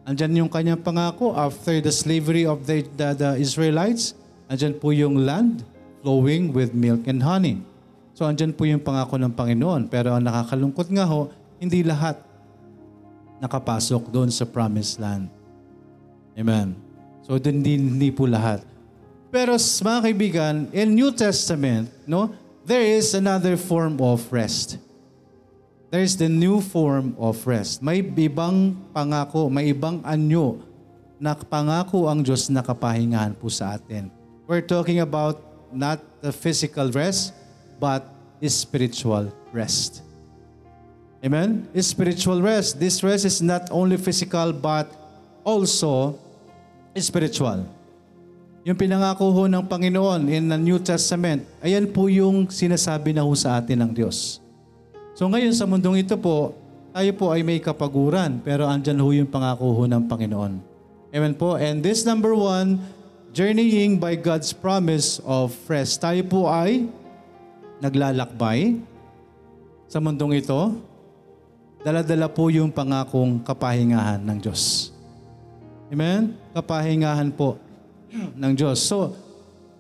Andyan 0.08 0.46
yung 0.46 0.52
kanyang 0.52 0.80
pangako 0.80 1.36
after 1.36 1.84
the 1.84 1.92
slavery 1.92 2.48
of 2.48 2.64
the, 2.64 2.88
the, 2.96 3.08
the 3.16 3.30
Israelites. 3.44 4.16
Andyan 4.48 4.80
po 4.80 4.96
yung 4.96 5.28
land 5.28 5.68
flowing 6.00 6.56
with 6.56 6.72
milk 6.72 7.04
and 7.12 7.20
honey. 7.20 7.60
So 8.16 8.24
andyan 8.24 8.56
po 8.56 8.64
yung 8.64 8.80
pangako 8.80 9.20
ng 9.20 9.36
Panginoon. 9.36 9.92
Pero 9.92 10.16
ang 10.16 10.24
nakakalungkot 10.24 10.88
nga 10.96 11.04
ho, 11.04 11.28
hindi 11.60 11.84
lahat 11.84 12.24
nakapasok 13.44 14.10
doon 14.10 14.32
sa 14.32 14.48
promised 14.48 14.98
land. 14.98 15.28
Amen. 16.40 16.87
So 17.27 17.36
hindi, 17.36 17.75
hindi 17.75 18.07
po 18.07 18.24
lahat. 18.24 18.63
Pero 19.27 19.60
mga 19.60 20.00
kaibigan, 20.00 20.55
in 20.72 20.96
New 20.96 21.12
Testament, 21.12 21.91
no, 22.07 22.31
there 22.63 22.88
is 22.88 23.12
another 23.12 23.60
form 23.60 24.00
of 24.00 24.24
rest. 24.31 24.79
There 25.91 26.00
is 26.00 26.15
the 26.15 26.31
new 26.31 26.63
form 26.63 27.19
of 27.19 27.43
rest. 27.43 27.84
May 27.84 28.00
ibang 28.00 28.79
pangako, 28.96 29.51
may 29.51 29.75
ibang 29.75 30.00
anyo 30.07 30.63
na 31.19 31.36
pangako 31.36 32.07
ang 32.07 32.24
Diyos 32.24 32.48
na 32.48 32.63
kapahingahan 32.63 33.36
po 33.36 33.51
sa 33.51 33.75
atin. 33.75 34.07
We're 34.48 34.63
talking 34.63 35.03
about 35.03 35.43
not 35.75 36.00
the 36.24 36.31
physical 36.31 36.88
rest, 36.96 37.36
but 37.75 38.07
spiritual 38.48 39.36
rest. 39.51 40.00
Amen? 41.19 41.67
Spiritual 41.75 42.39
rest. 42.39 42.79
This 42.79 43.03
rest 43.03 43.27
is 43.27 43.43
not 43.43 43.67
only 43.67 44.00
physical, 44.00 44.55
but 44.55 44.88
also 45.43 46.15
spiritual. 47.00 47.66
Yung 48.68 48.75
pinangako 48.75 49.32
ho 49.32 49.48
ng 49.48 49.63
Panginoon 49.63 50.27
in 50.27 50.51
the 50.51 50.60
New 50.60 50.75
Testament, 50.84 51.48
ayan 51.63 51.88
po 51.88 52.12
yung 52.12 52.51
sinasabi 52.51 53.16
na 53.16 53.24
ho 53.24 53.32
sa 53.32 53.56
atin 53.56 53.80
ng 53.80 53.92
Diyos. 53.96 54.44
So 55.16 55.25
ngayon 55.32 55.56
sa 55.56 55.63
mundong 55.63 56.04
ito 56.04 56.20
po, 56.20 56.51
tayo 56.92 57.12
po 57.16 57.32
ay 57.32 57.48
may 57.48 57.63
kapaguran, 57.63 58.44
pero 58.44 58.68
andyan 58.68 59.00
ho 59.00 59.08
yung 59.13 59.30
pangako 59.30 59.72
ho 59.72 59.84
ng 59.88 60.04
Panginoon. 60.10 60.54
Amen 61.16 61.34
po. 61.38 61.56
And 61.56 61.80
this 61.80 62.04
number 62.04 62.36
one, 62.36 62.82
journeying 63.32 64.01
by 64.01 64.18
God's 64.18 64.51
promise 64.51 65.24
of 65.24 65.56
rest. 65.70 66.01
Tayo 66.01 66.25
po 66.25 66.50
ay 66.50 66.89
naglalakbay 67.80 68.82
sa 69.88 70.04
mundong 70.04 70.44
ito, 70.44 70.75
dala-dala 71.86 72.27
po 72.27 72.51
yung 72.51 72.74
pangakong 72.74 73.39
kapahingahan 73.46 74.20
ng 74.20 74.38
Diyos. 74.44 74.92
Amen? 75.88 76.36
Kapahingahan 76.51 77.32
po 77.32 77.56
ng 78.12 78.53
Diyos. 78.56 78.84
So, 78.84 79.15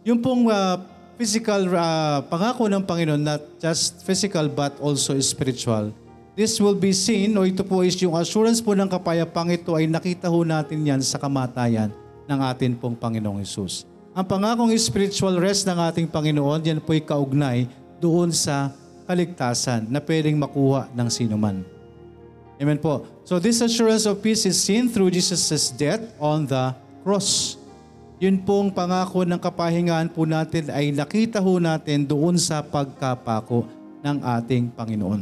yung 0.07 0.23
pong 0.23 0.47
ah, 0.47 0.79
physical 1.19 1.67
ah, 1.75 2.23
pangako 2.23 2.71
ng 2.71 2.83
Panginoon, 2.83 3.21
not 3.21 3.41
just 3.59 4.03
physical 4.07 4.47
but 4.47 4.75
also 4.79 5.15
spiritual, 5.19 5.91
this 6.37 6.55
will 6.63 6.77
be 6.77 6.95
seen, 6.95 7.35
o 7.35 7.43
ito 7.43 7.65
po 7.65 7.83
is 7.83 7.97
yung 7.99 8.15
assurance 8.15 8.63
po 8.63 8.71
ng 8.77 8.87
kapayapang 8.87 9.51
ito 9.51 9.75
ay 9.75 9.89
nakita 9.89 10.31
ho 10.31 10.45
natin 10.47 10.79
yan 10.85 11.01
sa 11.03 11.19
kamatayan 11.19 11.91
ng 12.27 12.39
atin 12.43 12.75
pong 12.75 12.95
Panginoong 12.95 13.43
Isus. 13.43 13.83
Ang 14.17 14.25
pangakong 14.25 14.73
spiritual 14.79 15.37
rest 15.37 15.67
ng 15.69 15.77
ating 15.77 16.07
Panginoon, 16.09 16.61
yan 16.65 16.79
po 16.81 16.95
ay 16.95 17.03
kaugnay 17.05 17.59
doon 18.01 18.33
sa 18.33 18.73
kaligtasan 19.05 19.87
na 19.87 20.01
pwedeng 20.03 20.35
makuha 20.35 20.89
ng 20.91 21.07
sinuman. 21.07 21.76
Amen 22.57 22.81
po. 22.81 23.05
So 23.21 23.37
this 23.37 23.61
assurance 23.61 24.09
of 24.09 24.17
peace 24.21 24.45
is 24.49 24.57
seen 24.57 24.89
through 24.89 25.13
Jesus' 25.13 25.69
death 25.69 26.01
on 26.17 26.49
the 26.49 26.73
cross. 27.05 27.57
Yun 28.17 28.41
pong 28.41 28.73
pangako 28.73 29.21
ng 29.21 29.37
kapahingahan 29.37 30.09
po 30.09 30.25
natin 30.25 30.73
ay 30.73 30.89
nakita 30.89 31.37
ho 31.37 31.61
natin 31.61 32.01
doon 32.01 32.33
sa 32.41 32.65
pagkapako 32.65 33.69
ng 34.01 34.17
ating 34.41 34.73
Panginoon. 34.73 35.21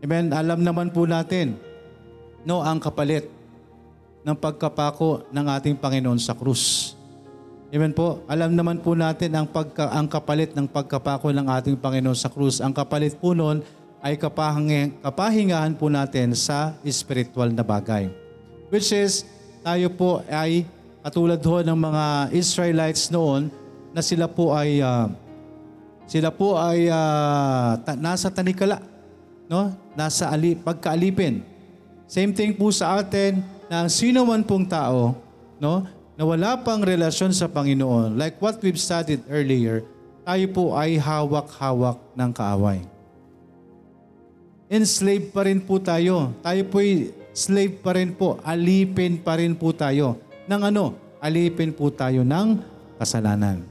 Amen. 0.00 0.32
Alam 0.32 0.64
naman 0.64 0.88
po 0.88 1.04
natin, 1.04 1.60
no, 2.48 2.64
ang 2.64 2.80
kapalit 2.80 3.28
ng 4.24 4.36
pagkapako 4.40 5.28
ng 5.28 5.46
ating 5.52 5.76
Panginoon 5.76 6.16
sa 6.16 6.32
krus. 6.32 6.96
Amen 7.68 7.92
po. 7.92 8.24
Alam 8.24 8.56
naman 8.56 8.80
po 8.80 8.96
natin 8.96 9.36
ang, 9.36 9.44
pagka, 9.44 9.92
ang 9.92 10.08
kapalit 10.08 10.56
ng 10.56 10.64
pagkapako 10.64 11.28
ng 11.28 11.44
ating 11.44 11.76
Panginoon 11.76 12.16
sa 12.16 12.32
krus. 12.32 12.64
Ang 12.64 12.72
kapalit 12.72 13.20
po 13.20 13.36
noon 13.36 13.60
ay 14.06 14.14
kapahing, 14.14 14.94
kapahingahan 15.02 15.74
po 15.74 15.90
natin 15.90 16.30
sa 16.38 16.78
spiritual 16.86 17.50
na 17.50 17.66
bagay. 17.66 18.06
Which 18.70 18.94
is, 18.94 19.26
tayo 19.66 19.90
po 19.90 20.22
ay 20.30 20.62
katulad 21.02 21.42
ho 21.42 21.58
ng 21.66 21.74
mga 21.74 22.04
Israelites 22.30 23.10
noon 23.10 23.50
na 23.90 23.98
sila 24.06 24.30
po 24.30 24.54
ay 24.54 24.78
ah, 24.78 25.10
sila 26.06 26.30
po 26.30 26.54
ay 26.54 26.86
ah, 26.86 27.82
ta- 27.82 27.98
nasa 27.98 28.30
tanikala, 28.30 28.78
no? 29.50 29.74
Nasa 29.98 30.30
ali, 30.30 30.54
pagkaalipin. 30.54 31.42
Same 32.06 32.30
thing 32.30 32.54
po 32.54 32.70
sa 32.70 33.02
atin 33.02 33.42
na 33.66 33.82
ang 33.82 33.90
sino 33.90 34.22
man 34.22 34.46
pong 34.46 34.70
tao, 34.70 35.18
no, 35.58 35.82
na 36.14 36.22
wala 36.22 36.54
pang 36.62 36.78
relasyon 36.78 37.34
sa 37.34 37.50
Panginoon, 37.50 38.14
like 38.14 38.38
what 38.38 38.62
we've 38.62 38.78
studied 38.78 39.26
earlier, 39.26 39.82
tayo 40.22 40.46
po 40.54 40.64
ay 40.78 40.94
hawak-hawak 40.94 41.98
ng 42.14 42.30
kaaway. 42.30 42.86
Enslaved 44.66 45.30
pa 45.30 45.46
rin 45.46 45.62
po 45.62 45.78
tayo. 45.78 46.34
Tayo 46.42 46.66
po'y 46.66 47.14
slave 47.30 47.78
pa 47.78 47.94
rin 47.94 48.10
po. 48.10 48.42
Alipin 48.42 49.14
pa 49.14 49.38
rin 49.38 49.54
po 49.54 49.70
tayo. 49.70 50.18
Ng 50.50 50.62
ano? 50.74 50.98
Alipin 51.22 51.70
po 51.70 51.86
tayo 51.94 52.26
ng 52.26 52.58
kasalanan. 52.98 53.62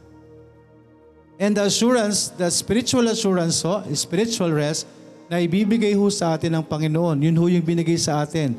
And 1.35 1.51
the 1.51 1.67
assurance, 1.67 2.31
the 2.31 2.47
spiritual 2.47 3.11
assurance 3.11 3.59
ho, 3.67 3.83
spiritual 3.91 4.55
rest, 4.55 4.87
na 5.27 5.43
ibibigay 5.43 5.91
ho 5.91 6.07
sa 6.07 6.39
atin 6.39 6.55
ng 6.55 6.63
Panginoon. 6.63 7.19
Yun 7.19 7.35
ho 7.35 7.45
yung 7.51 7.65
binigay 7.65 7.99
sa 7.99 8.23
atin 8.23 8.55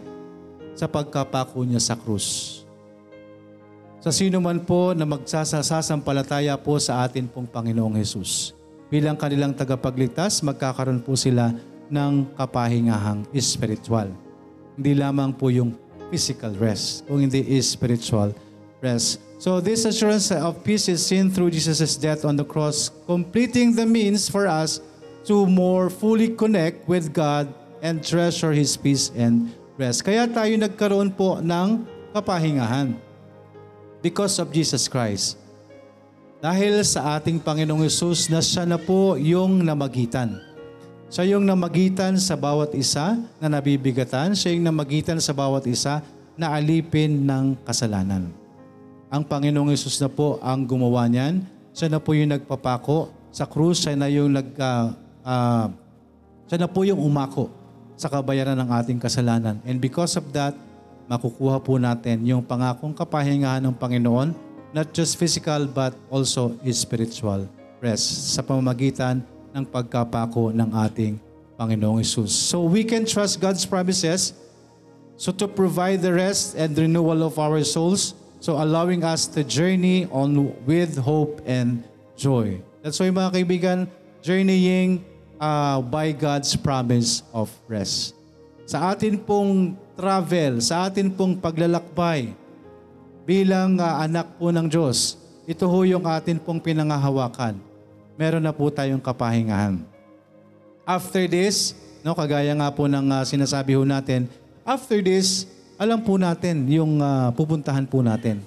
sa 0.76 0.85
pagkapako 0.85 1.64
niya 1.64 1.81
sa 1.81 1.97
krus. 1.97 2.61
Sa 4.05 4.12
sino 4.12 4.45
man 4.45 4.61
po 4.61 4.93
na 4.93 5.09
magsasasampalataya 5.09 6.52
po 6.61 6.76
sa 6.76 7.00
atin 7.00 7.25
pong 7.25 7.49
Panginoong 7.49 7.97
Yesus. 7.97 8.52
Bilang 8.93 9.16
kanilang 9.16 9.57
tagapagligtas, 9.57 10.45
magkakaroon 10.45 11.00
po 11.00 11.16
sila 11.16 11.57
ng 11.88 12.28
kapahingahang 12.35 13.26
spiritual. 13.38 14.11
Hindi 14.76 14.93
lamang 14.99 15.33
po 15.33 15.49
yung 15.49 15.75
physical 16.11 16.55
rest, 16.57 17.02
kung 17.07 17.23
hindi 17.23 17.43
spiritual 17.62 18.31
rest. 18.78 19.19
So 19.37 19.61
this 19.61 19.85
assurance 19.85 20.33
of 20.33 20.64
peace 20.64 20.88
is 20.88 21.05
seen 21.05 21.28
through 21.28 21.52
Jesus' 21.52 21.99
death 21.99 22.25
on 22.25 22.40
the 22.40 22.47
cross, 22.47 22.88
completing 23.05 23.76
the 23.76 23.85
means 23.85 24.31
for 24.31 24.49
us 24.49 24.81
to 25.28 25.45
more 25.45 25.90
fully 25.90 26.33
connect 26.33 26.88
with 26.88 27.12
God 27.12 27.50
and 27.83 28.00
treasure 28.00 28.55
His 28.55 28.78
peace 28.78 29.12
and 29.12 29.52
rest. 29.76 30.07
Kaya 30.07 30.25
tayo 30.31 30.55
nagkaroon 30.57 31.12
po 31.12 31.43
ng 31.43 31.85
kapahingahan 32.16 32.97
because 34.00 34.38
of 34.38 34.55
Jesus 34.55 34.87
Christ. 34.87 35.37
Dahil 36.38 36.85
sa 36.87 37.19
ating 37.19 37.43
Panginoong 37.43 37.85
Yesus 37.85 38.31
na 38.31 38.38
siya 38.38 38.62
na 38.62 38.78
po 38.78 39.19
yung 39.19 39.66
namagitan. 39.66 40.46
Siya 41.07 41.39
yung 41.39 41.47
namagitan 41.47 42.19
sa 42.19 42.35
bawat 42.35 42.75
isa 42.75 43.15
na 43.39 43.47
nabibigatan. 43.47 44.35
Siya 44.35 44.59
yung 44.59 44.67
namagitan 44.67 45.23
sa 45.23 45.31
bawat 45.31 45.63
isa 45.71 46.03
na 46.35 46.51
alipin 46.59 47.23
ng 47.23 47.55
kasalanan. 47.63 48.35
Ang 49.07 49.23
Panginoong 49.23 49.71
Yesus 49.71 50.03
na 50.03 50.11
po 50.11 50.43
ang 50.43 50.67
gumawa 50.67 51.07
niyan. 51.07 51.47
Siya 51.71 51.87
na 51.87 52.03
po 52.03 52.11
yung 52.11 52.35
nagpapako 52.35 53.15
sa 53.31 53.47
krus. 53.47 53.87
Siya 53.87 53.95
na 53.95 54.11
yung 54.11 54.35
nag, 54.35 54.51
ah, 54.59 54.99
ah, 55.23 55.67
siya 56.51 56.67
na 56.67 56.69
po 56.69 56.83
yung 56.83 56.99
umako 56.99 57.55
sa 57.95 58.11
kabayaran 58.11 58.59
ng 58.59 58.71
ating 58.75 58.99
kasalanan. 58.99 59.63
And 59.63 59.79
because 59.79 60.19
of 60.19 60.27
that, 60.35 60.59
makukuha 61.07 61.63
po 61.63 61.79
natin 61.79 62.27
yung 62.27 62.43
pangakong 62.43 62.99
kapahingahan 62.99 63.63
ng 63.63 63.79
Panginoon, 63.79 64.35
not 64.75 64.91
just 64.91 65.15
physical 65.15 65.71
but 65.71 65.95
also 66.11 66.59
spiritual 66.75 67.47
rest 67.79 68.35
sa 68.35 68.43
pamamagitan 68.43 69.23
ng 69.23 69.36
pagkapako 69.65 70.53
ng 70.53 70.69
ating 70.85 71.17
Panginoong 71.57 72.05
Isus. 72.05 72.37
So 72.37 72.69
we 72.69 72.85
can 72.85 73.09
trust 73.09 73.41
God's 73.41 73.65
promises 73.65 74.37
so 75.17 75.33
to 75.33 75.49
provide 75.49 76.05
the 76.05 76.13
rest 76.13 76.55
and 76.61 76.77
renewal 76.77 77.25
of 77.25 77.41
our 77.41 77.65
souls, 77.65 78.13
so 78.41 78.61
allowing 78.61 79.01
us 79.01 79.25
to 79.33 79.41
journey 79.41 80.05
on 80.13 80.53
with 80.69 81.01
hope 81.01 81.41
and 81.49 81.81
joy. 82.21 82.61
That's 82.85 83.01
why 83.01 83.09
mga 83.09 83.33
kaibigan, 83.33 83.79
journeying 84.21 85.01
uh, 85.41 85.81
by 85.81 86.13
God's 86.13 86.53
promise 86.55 87.25
of 87.33 87.49
rest. 87.65 88.13
Sa 88.69 88.93
atin 88.93 89.17
pong 89.17 89.81
travel, 89.97 90.61
sa 90.61 90.85
atin 90.87 91.09
pong 91.09 91.41
paglalakbay 91.41 92.37
bilang 93.25 93.81
uh, 93.81 94.05
anak 94.05 94.37
po 94.37 94.53
ng 94.53 94.69
Diyos, 94.69 95.17
ito 95.49 95.65
ho 95.65 95.79
yung 95.87 96.05
atin 96.05 96.37
pong 96.37 96.61
pinangahawakan. 96.61 97.65
Meron 98.16 98.40
na 98.40 98.52
po 98.52 98.73
tayong 98.73 99.00
kapahingahan. 99.00 99.85
After 100.88 101.28
this, 101.28 101.76
no, 102.00 102.16
kagaya 102.16 102.56
nga 102.56 102.73
po 102.73 102.88
ng 102.88 103.06
uh, 103.12 103.25
sinasabi 103.28 103.76
ho 103.76 103.85
natin, 103.85 104.25
after 104.64 105.04
this, 105.04 105.44
alam 105.76 106.00
po 106.00 106.16
natin 106.16 106.64
yung 106.64 106.96
uh, 106.96 107.28
pupuntahan 107.37 107.85
po 107.85 108.00
natin. 108.00 108.40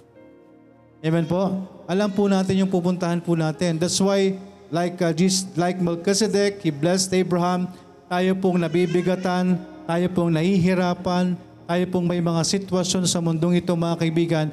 Amen 1.06 1.30
po? 1.30 1.70
Alam 1.86 2.10
po 2.12 2.26
natin 2.26 2.66
yung 2.66 2.72
pupuntahan 2.74 3.22
po 3.22 3.38
natin. 3.38 3.78
That's 3.78 4.02
why, 4.02 4.36
like, 4.74 4.98
uh, 5.00 5.14
just, 5.14 5.54
like 5.54 5.78
Melchizedek, 5.78 6.66
he 6.66 6.74
blessed 6.74 7.14
Abraham, 7.14 7.70
tayo 8.10 8.34
pong 8.42 8.58
nabibigatan, 8.66 9.62
tayo 9.86 10.06
pong 10.10 10.34
nahihirapan, 10.34 11.38
tayo 11.70 11.84
pong 11.94 12.10
may 12.10 12.18
mga 12.18 12.42
sitwasyon 12.42 13.06
sa 13.06 13.22
mundong 13.22 13.62
ito 13.62 13.72
mga 13.78 13.96
kaibigan, 14.02 14.48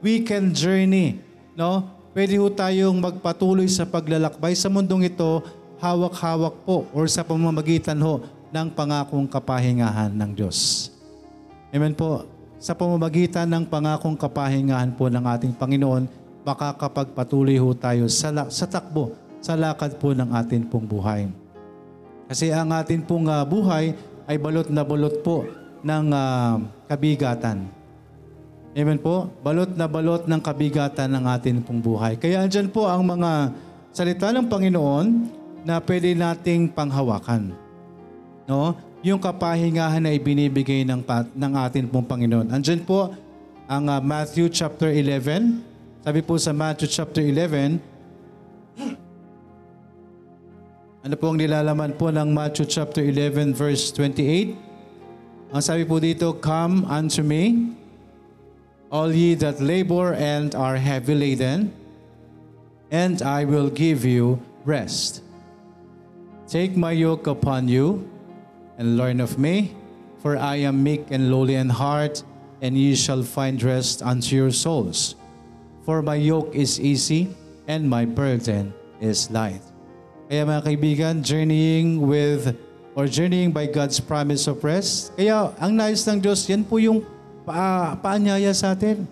we 0.00 0.24
can 0.24 0.56
journey. 0.56 1.20
No? 1.52 1.84
Pwede 2.12 2.36
ho 2.36 2.52
tayong 2.52 3.00
magpatuloy 3.00 3.64
sa 3.72 3.88
paglalakbay 3.88 4.52
sa 4.52 4.68
mundong 4.68 5.08
ito 5.08 5.40
hawak-hawak 5.80 6.60
po 6.68 6.84
or 6.92 7.08
sa 7.08 7.24
pamamagitan 7.24 7.96
ho 8.04 8.20
ng 8.52 8.68
pangakong 8.68 9.24
kapahingahan 9.24 10.12
ng 10.12 10.30
Diyos. 10.36 10.92
Amen 11.72 11.96
po. 11.96 12.28
Sa 12.60 12.76
pamamagitan 12.76 13.48
ng 13.48 13.64
pangakong 13.64 14.14
kapahingahan 14.14 14.92
po 14.92 15.08
ng 15.08 15.24
ating 15.24 15.56
Panginoon, 15.56 16.04
makakapagpatuloy 16.44 17.56
ho 17.56 17.72
tayo 17.72 18.04
sa, 18.12 18.28
sa 18.52 18.68
takbo, 18.68 19.16
sa 19.40 19.56
lakad 19.56 19.96
po 19.96 20.12
ng 20.12 20.36
ating 20.36 20.68
pong 20.68 20.84
buhay. 20.84 21.32
Kasi 22.28 22.52
ang 22.52 22.76
ating 22.76 23.08
pong 23.08 23.24
uh, 23.26 23.40
buhay 23.42 23.96
ay 24.28 24.36
balot 24.36 24.68
na 24.68 24.84
balot 24.84 25.24
po 25.24 25.48
ng 25.80 26.06
uh, 26.12 26.60
kabigatan. 26.92 27.66
Amen 28.72 28.96
po? 28.96 29.28
Balot 29.44 29.76
na 29.76 29.84
balot 29.84 30.24
ng 30.24 30.40
kabigatan 30.40 31.12
ng 31.12 31.28
ating 31.36 31.60
pong 31.60 31.84
buhay. 31.84 32.16
Kaya 32.16 32.40
andyan 32.40 32.72
po 32.72 32.88
ang 32.88 33.04
mga 33.04 33.52
salita 33.92 34.32
ng 34.32 34.48
Panginoon 34.48 35.28
na 35.60 35.76
pwede 35.84 36.16
nating 36.16 36.72
panghawakan. 36.72 37.52
No? 38.48 38.72
Yung 39.04 39.20
kapahingahan 39.20 40.00
na 40.00 40.16
ibinibigay 40.16 40.88
ng, 40.88 41.04
ng 41.36 41.52
atin 41.60 41.84
pong 41.84 42.08
Panginoon. 42.08 42.48
Andyan 42.48 42.80
po 42.80 43.12
ang 43.68 43.92
uh, 43.92 44.00
Matthew 44.00 44.48
chapter 44.48 44.88
11. 44.88 45.60
Sabi 46.00 46.24
po 46.24 46.40
sa 46.40 46.56
Matthew 46.56 46.88
chapter 46.88 47.20
11, 47.20 47.76
ano 51.04 51.14
po 51.20 51.28
ang 51.28 51.36
nilalaman 51.36 51.92
po 51.92 52.08
ng 52.08 52.32
Matthew 52.32 52.72
chapter 52.72 53.04
11 53.04 53.52
verse 53.52 53.92
28? 53.92 54.56
Ang 55.52 55.60
sabi 55.60 55.84
po 55.84 56.00
dito, 56.00 56.32
Come 56.40 56.88
unto 56.88 57.20
me, 57.20 57.76
all 58.92 59.08
ye 59.08 59.32
that 59.40 59.56
labor 59.56 60.12
and 60.12 60.54
are 60.54 60.76
heavy 60.76 61.16
laden, 61.16 61.72
and 62.92 63.24
I 63.24 63.48
will 63.48 63.72
give 63.72 64.04
you 64.04 64.36
rest. 64.68 65.24
Take 66.44 66.76
my 66.76 66.92
yoke 66.92 67.26
upon 67.26 67.72
you 67.72 68.04
and 68.76 69.00
learn 69.00 69.24
of 69.24 69.40
me, 69.40 69.72
for 70.20 70.36
I 70.36 70.68
am 70.68 70.84
meek 70.84 71.08
and 71.08 71.32
lowly 71.32 71.56
in 71.56 71.72
heart, 71.72 72.22
and 72.60 72.76
ye 72.76 72.94
shall 72.94 73.24
find 73.24 73.56
rest 73.64 74.04
unto 74.04 74.36
your 74.36 74.52
souls. 74.52 75.16
For 75.88 76.04
my 76.04 76.20
yoke 76.20 76.54
is 76.54 76.78
easy 76.78 77.32
and 77.66 77.88
my 77.88 78.04
burden 78.04 78.76
is 79.00 79.32
light. 79.32 79.64
Kaya 80.28 80.44
mga 80.44 80.62
kaibigan, 80.68 81.14
journeying 81.24 82.04
with 82.04 82.54
or 82.92 83.08
journeying 83.08 83.56
by 83.56 83.66
God's 83.66 83.98
promise 83.98 84.46
of 84.46 84.60
rest. 84.62 85.16
Kaya 85.16 85.50
ang 85.56 85.80
nais 85.80 86.04
ng 86.04 86.20
Diyos, 86.20 86.44
yan 86.44 86.62
po 86.62 86.76
yung 86.76 87.02
pa 87.42 87.94
paanyaya 87.98 88.50
sa 88.54 88.74
atin. 88.74 89.04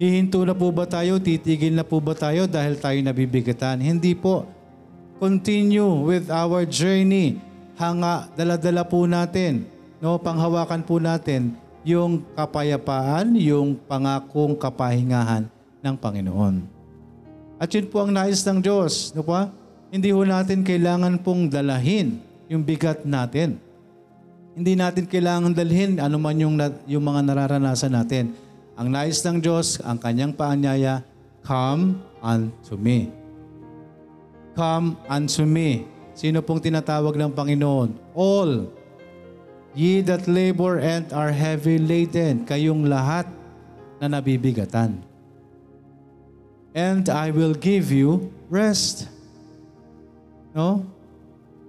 Hihinto 0.00 0.40
na 0.48 0.56
po 0.56 0.72
ba 0.72 0.88
tayo? 0.88 1.20
Titigil 1.20 1.76
na 1.76 1.84
po 1.84 2.00
ba 2.00 2.16
tayo 2.16 2.48
dahil 2.48 2.80
tayo 2.80 2.96
nabibigatan? 3.04 3.84
Hindi 3.84 4.16
po 4.16 4.48
continue 5.20 6.08
with 6.08 6.32
our 6.32 6.64
journey. 6.64 7.36
Hanga, 7.76 8.28
dala-dala 8.32 8.84
po 8.84 9.04
natin, 9.04 9.68
no, 10.00 10.16
panghawakan 10.16 10.80
po 10.84 10.96
natin 10.96 11.56
yung 11.84 12.24
kapayapaan, 12.36 13.36
yung 13.36 13.76
pangakong 13.88 14.56
kapahingahan 14.56 15.48
ng 15.80 15.94
Panginoon. 15.96 16.64
At 17.60 17.68
yun 17.76 17.88
po 17.88 18.04
ang 18.04 18.12
nais 18.12 18.40
ng 18.40 18.60
Diyos. 18.60 19.12
No 19.12 19.20
pa? 19.20 19.52
Hindi 19.92 20.12
ho 20.12 20.24
natin 20.24 20.64
kailangan 20.64 21.20
pong 21.20 21.52
dalahin 21.52 22.20
yung 22.48 22.64
bigat 22.64 23.04
natin. 23.04 23.60
Hindi 24.54 24.74
natin 24.74 25.06
kailangan 25.06 25.54
dalhin 25.54 26.02
ano 26.02 26.18
man 26.18 26.34
yung, 26.34 26.58
yung 26.90 27.04
mga 27.06 27.20
nararanasan 27.30 27.94
natin. 27.94 28.34
Ang 28.74 28.90
nais 28.90 29.20
ng 29.22 29.38
Diyos, 29.38 29.78
ang 29.84 30.00
kanyang 30.00 30.34
paanyaya, 30.34 31.04
come 31.46 32.00
unto 32.18 32.74
me. 32.74 33.12
Come 34.58 34.98
unto 35.06 35.46
me. 35.46 35.86
Sino 36.16 36.42
pong 36.42 36.60
tinatawag 36.60 37.14
ng 37.14 37.32
Panginoon? 37.32 38.16
All. 38.16 38.68
Ye 39.72 40.02
that 40.02 40.26
labor 40.26 40.82
and 40.82 41.06
are 41.14 41.30
heavy 41.30 41.78
laden, 41.78 42.42
kayong 42.42 42.90
lahat 42.90 43.30
na 44.02 44.10
nabibigatan. 44.10 44.98
And 46.74 47.06
I 47.06 47.30
will 47.30 47.54
give 47.54 47.94
you 47.94 48.34
rest. 48.50 49.06
No? 50.50 50.82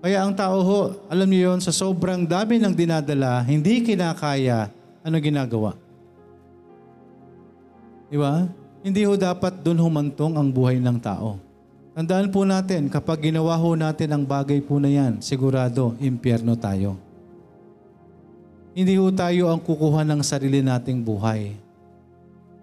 Kaya 0.02 0.26
ang 0.26 0.34
tao 0.34 0.58
ho, 0.66 0.80
alam 1.06 1.30
niyo 1.30 1.54
yon 1.54 1.62
sa 1.62 1.70
sobrang 1.70 2.26
dami 2.26 2.58
ng 2.58 2.74
dinadala, 2.74 3.46
hindi 3.46 3.86
kinakaya, 3.86 4.74
ano 5.06 5.16
ginagawa? 5.22 5.78
Di 8.10 8.18
ba? 8.18 8.50
Hindi 8.82 9.06
ho 9.06 9.14
dapat 9.14 9.62
doon 9.62 9.78
humantong 9.78 10.34
ang 10.34 10.50
buhay 10.50 10.82
ng 10.82 10.98
tao. 10.98 11.38
Tandaan 11.94 12.34
po 12.34 12.42
natin, 12.42 12.90
kapag 12.90 13.30
ginawa 13.30 13.54
ho 13.54 13.78
natin 13.78 14.10
ang 14.10 14.26
bagay 14.26 14.58
po 14.66 14.82
na 14.82 14.90
yan, 14.90 15.22
sigurado, 15.22 15.94
impyerno 16.02 16.58
tayo. 16.58 16.98
Hindi 18.74 18.98
ho 18.98 19.06
tayo 19.14 19.54
ang 19.54 19.62
kukuha 19.62 20.02
ng 20.02 20.24
sarili 20.26 20.66
nating 20.66 21.04
buhay. 21.04 21.54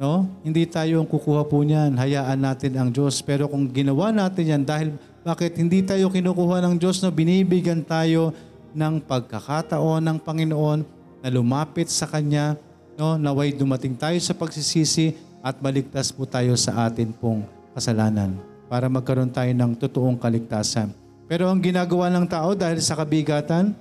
No? 0.00 0.26
Hindi 0.40 0.64
tayo 0.64 1.04
ang 1.04 1.08
kukuha 1.10 1.44
po 1.44 1.60
niyan. 1.60 2.00
Hayaan 2.00 2.40
natin 2.40 2.72
ang 2.80 2.88
Diyos. 2.88 3.20
Pero 3.20 3.44
kung 3.50 3.68
ginawa 3.68 4.08
natin 4.08 4.44
yan, 4.46 4.62
dahil 4.64 4.96
bakit 5.26 5.58
hindi 5.58 5.82
tayo 5.82 6.08
kinukuha 6.08 6.62
ng 6.64 6.74
Diyos, 6.78 7.02
no? 7.02 7.10
binibigyan 7.10 7.82
tayo 7.82 8.30
ng 8.74 9.02
pagkakataon 9.02 10.02
ng 10.04 10.18
Panginoon 10.22 10.80
na 11.24 11.28
lumapit 11.28 11.90
sa 11.90 12.06
Kanya, 12.06 12.54
no? 12.94 13.18
naway 13.18 13.50
dumating 13.50 13.98
tayo 13.98 14.16
sa 14.22 14.36
pagsisisi 14.36 15.18
at 15.42 15.58
maligtas 15.58 16.10
po 16.14 16.26
tayo 16.26 16.54
sa 16.54 16.86
atin 16.86 17.10
pong 17.14 17.46
kasalanan 17.74 18.34
para 18.68 18.86
magkaroon 18.86 19.30
tayo 19.32 19.50
ng 19.50 19.72
totoong 19.74 20.18
kaligtasan. 20.18 20.92
Pero 21.28 21.48
ang 21.48 21.60
ginagawa 21.60 22.08
ng 22.08 22.24
tao 22.24 22.56
dahil 22.56 22.80
sa 22.80 22.96
kabigatan, 22.96 23.76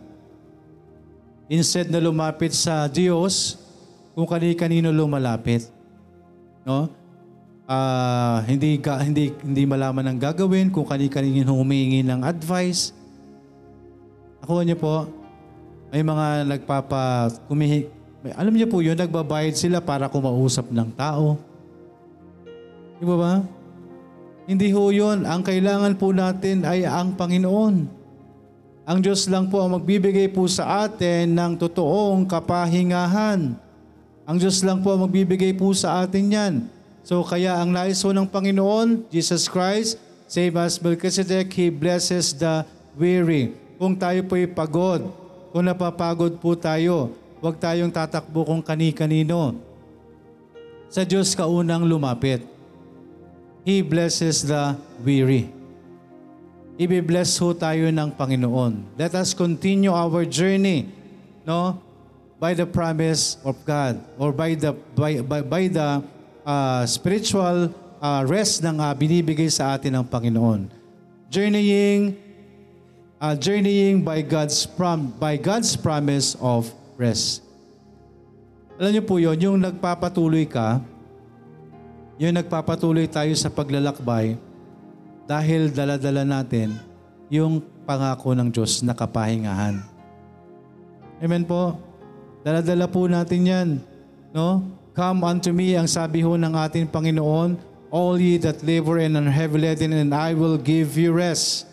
instead 1.48 1.88
na 1.88 2.04
lumapit 2.04 2.52
sa 2.52 2.88
Diyos, 2.92 3.60
kung 4.18 4.26
kani-kanino 4.26 4.90
lumalapit. 4.90 5.70
No? 6.66 6.90
Uh, 7.68 8.40
hindi, 8.48 8.80
ga, 8.80 9.04
hindi, 9.04 9.36
hindi 9.44 9.68
malaman 9.68 10.08
ang 10.08 10.18
gagawin, 10.18 10.72
kung 10.72 10.88
kani-kanino 10.88 11.52
humingi 11.52 12.00
ng 12.00 12.24
advice. 12.24 12.96
Ako 14.40 14.64
niyo 14.64 14.80
po, 14.80 15.12
may 15.92 16.00
mga 16.00 16.48
nagpapa, 16.48 17.28
kumihi, 17.52 17.92
alam 18.40 18.56
niyo 18.56 18.72
po 18.72 18.80
yun, 18.80 18.96
nagbabayad 18.96 19.52
sila 19.60 19.84
para 19.84 20.08
kumausap 20.08 20.72
ng 20.72 20.96
tao. 20.96 21.36
Di 22.98 23.04
ba 23.04 23.16
ba? 23.20 23.34
Hindi 24.48 24.72
ho 24.72 24.88
yun. 24.88 25.28
Ang 25.28 25.44
kailangan 25.44 26.00
po 26.00 26.16
natin 26.16 26.64
ay 26.64 26.88
ang 26.88 27.20
Panginoon. 27.20 27.76
Ang 28.88 29.00
Diyos 29.04 29.28
lang 29.28 29.52
po 29.52 29.60
ang 29.60 29.76
magbibigay 29.76 30.32
po 30.32 30.48
sa 30.48 30.88
atin 30.88 31.36
ng 31.36 31.60
totoong 31.60 32.24
kapahingahan. 32.24 33.60
Ang 34.24 34.38
Diyos 34.40 34.64
lang 34.64 34.80
po 34.80 34.96
ang 34.96 35.04
magbibigay 35.04 35.52
po 35.52 35.76
sa 35.76 36.08
atin 36.08 36.32
yan. 36.32 36.54
So 37.08 37.24
kaya 37.24 37.56
ang 37.56 37.72
nais 37.72 38.04
po 38.04 38.12
ng 38.12 38.28
Panginoon, 38.28 39.08
Jesus 39.08 39.48
Christ, 39.48 39.96
same 40.28 40.60
as 40.60 40.76
Melchizedek, 40.76 41.48
He 41.56 41.72
blesses 41.72 42.36
the 42.36 42.68
weary. 43.00 43.56
Kung 43.80 43.96
tayo 43.96 44.28
po'y 44.28 44.44
pagod, 44.44 45.08
kung 45.56 45.64
napapagod 45.64 46.36
po 46.36 46.52
tayo, 46.60 47.16
huwag 47.40 47.56
tayong 47.64 47.96
tatakbo 47.96 48.44
kung 48.44 48.60
kani-kanino. 48.60 49.56
Sa 50.92 51.08
Diyos 51.08 51.32
ka 51.32 51.48
unang 51.48 51.88
lumapit. 51.88 52.44
He 53.64 53.80
blesses 53.80 54.44
the 54.44 54.76
weary. 55.00 55.48
Ibi-bless 56.76 57.40
ho 57.40 57.56
tayo 57.56 57.88
ng 57.88 58.20
Panginoon. 58.20 59.00
Let 59.00 59.16
us 59.16 59.32
continue 59.32 59.96
our 59.96 60.28
journey, 60.28 60.92
no? 61.48 61.80
By 62.36 62.52
the 62.52 62.68
promise 62.68 63.40
of 63.48 63.56
God 63.64 63.96
or 64.20 64.36
by 64.36 64.60
the 64.60 64.76
by 64.92 65.24
by, 65.24 65.40
by 65.40 65.64
the 65.72 66.17
uh, 66.48 66.88
spiritual 66.88 67.76
uh, 68.00 68.24
rest 68.24 68.64
ng 68.64 68.80
uh, 68.80 68.96
binibigay 68.96 69.52
sa 69.52 69.76
atin 69.76 70.00
ng 70.00 70.06
Panginoon. 70.08 70.72
Journeying 71.28 72.16
uh, 73.20 73.36
journeying 73.36 74.00
by 74.00 74.24
God's 74.24 74.64
prom 74.64 75.12
by 75.20 75.36
God's 75.36 75.76
promise 75.76 76.40
of 76.40 76.72
rest. 76.96 77.44
Alam 78.80 78.96
niyo 78.96 79.04
po 79.04 79.20
yon, 79.20 79.36
yung 79.42 79.58
nagpapatuloy 79.60 80.46
ka, 80.46 80.80
yung 82.22 82.38
nagpapatuloy 82.38 83.10
tayo 83.10 83.34
sa 83.34 83.50
paglalakbay, 83.50 84.38
dahil 85.26 85.74
dala-dala 85.74 86.22
natin 86.22 86.78
yung 87.28 87.60
pangako 87.90 88.38
ng 88.38 88.54
Diyos 88.54 88.86
na 88.86 88.94
kapahingahan. 88.94 89.82
Amen 91.18 91.44
po. 91.44 91.82
Dala-dala 92.46 92.86
po 92.86 93.10
natin 93.10 93.42
yan. 93.44 93.70
No? 94.30 94.62
Come 94.98 95.22
unto 95.22 95.54
me, 95.54 95.78
ang 95.78 95.86
sabi 95.86 96.26
ho 96.26 96.34
ng 96.34 96.58
ating 96.58 96.90
Panginoon, 96.90 97.54
all 97.94 98.18
ye 98.18 98.42
that 98.42 98.66
labor 98.66 98.98
and 98.98 99.14
are 99.14 99.30
heavy 99.30 99.62
laden, 99.62 99.94
and 99.94 100.10
I 100.10 100.34
will 100.34 100.58
give 100.58 100.98
you 100.98 101.14
rest. 101.14 101.70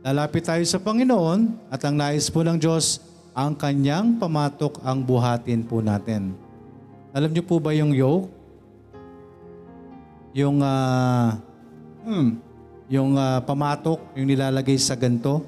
Lalapit 0.00 0.48
tayo 0.48 0.64
sa 0.64 0.80
Panginoon 0.80 1.68
at 1.68 1.84
ang 1.84 2.00
nais 2.00 2.32
po 2.32 2.40
ng 2.40 2.56
Diyos, 2.56 3.04
ang 3.36 3.52
kanyang 3.52 4.16
pamatok 4.16 4.80
ang 4.80 5.04
buhatin 5.04 5.60
po 5.68 5.84
natin. 5.84 6.32
Alam 7.12 7.28
niyo 7.28 7.44
po 7.44 7.60
ba 7.60 7.76
yung 7.76 7.92
yoke? 7.92 8.32
Yung 10.32 10.64
uh, 10.64 11.36
Hmm. 12.08 12.40
Yung 12.88 13.20
uh, 13.20 13.36
pamatok, 13.44 14.00
yung 14.16 14.32
nilalagay 14.32 14.80
sa 14.80 14.96
ganto. 14.96 15.44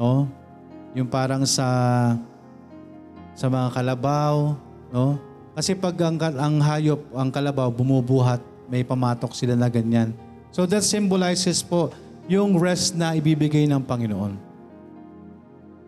No? 0.00 0.32
Yung 0.96 1.12
parang 1.12 1.44
sa 1.44 1.68
sa 3.36 3.52
mga 3.52 3.68
kalabaw, 3.68 4.56
no? 4.96 5.20
Kasi 5.52 5.76
pag 5.76 5.96
ang, 6.00 6.16
ang 6.16 6.56
hayop, 6.60 7.00
ang 7.12 7.28
kalabaw 7.28 7.68
bumubuhat, 7.68 8.40
may 8.68 8.80
pamatok 8.80 9.36
sila 9.36 9.52
na 9.52 9.68
ganyan. 9.68 10.16
So 10.52 10.64
that 10.64 10.84
symbolizes 10.84 11.60
po 11.60 11.92
yung 12.28 12.56
rest 12.56 12.96
na 12.96 13.12
ibibigay 13.12 13.68
ng 13.68 13.84
Panginoon. 13.84 14.36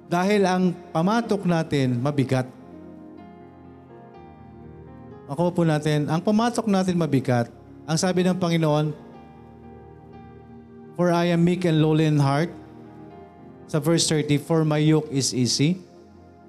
Dahil 0.08 0.44
ang 0.48 0.72
pamatok 0.92 1.44
natin 1.44 2.00
mabigat. 2.00 2.48
Ako 5.28 5.52
po 5.52 5.68
natin, 5.68 6.08
ang 6.08 6.24
pamatok 6.24 6.64
natin 6.64 6.96
mabigat, 6.96 7.52
ang 7.84 7.96
sabi 8.00 8.24
ng 8.24 8.36
Panginoon, 8.36 9.08
For 10.96 11.12
I 11.12 11.30
am 11.30 11.44
meek 11.44 11.62
and 11.68 11.78
lowly 11.78 12.08
in 12.08 12.18
heart. 12.18 12.50
Sa 13.68 13.78
verse 13.78 14.08
30, 14.10 14.40
For 14.40 14.64
my 14.64 14.80
yoke 14.80 15.12
is 15.12 15.30
easy 15.30 15.78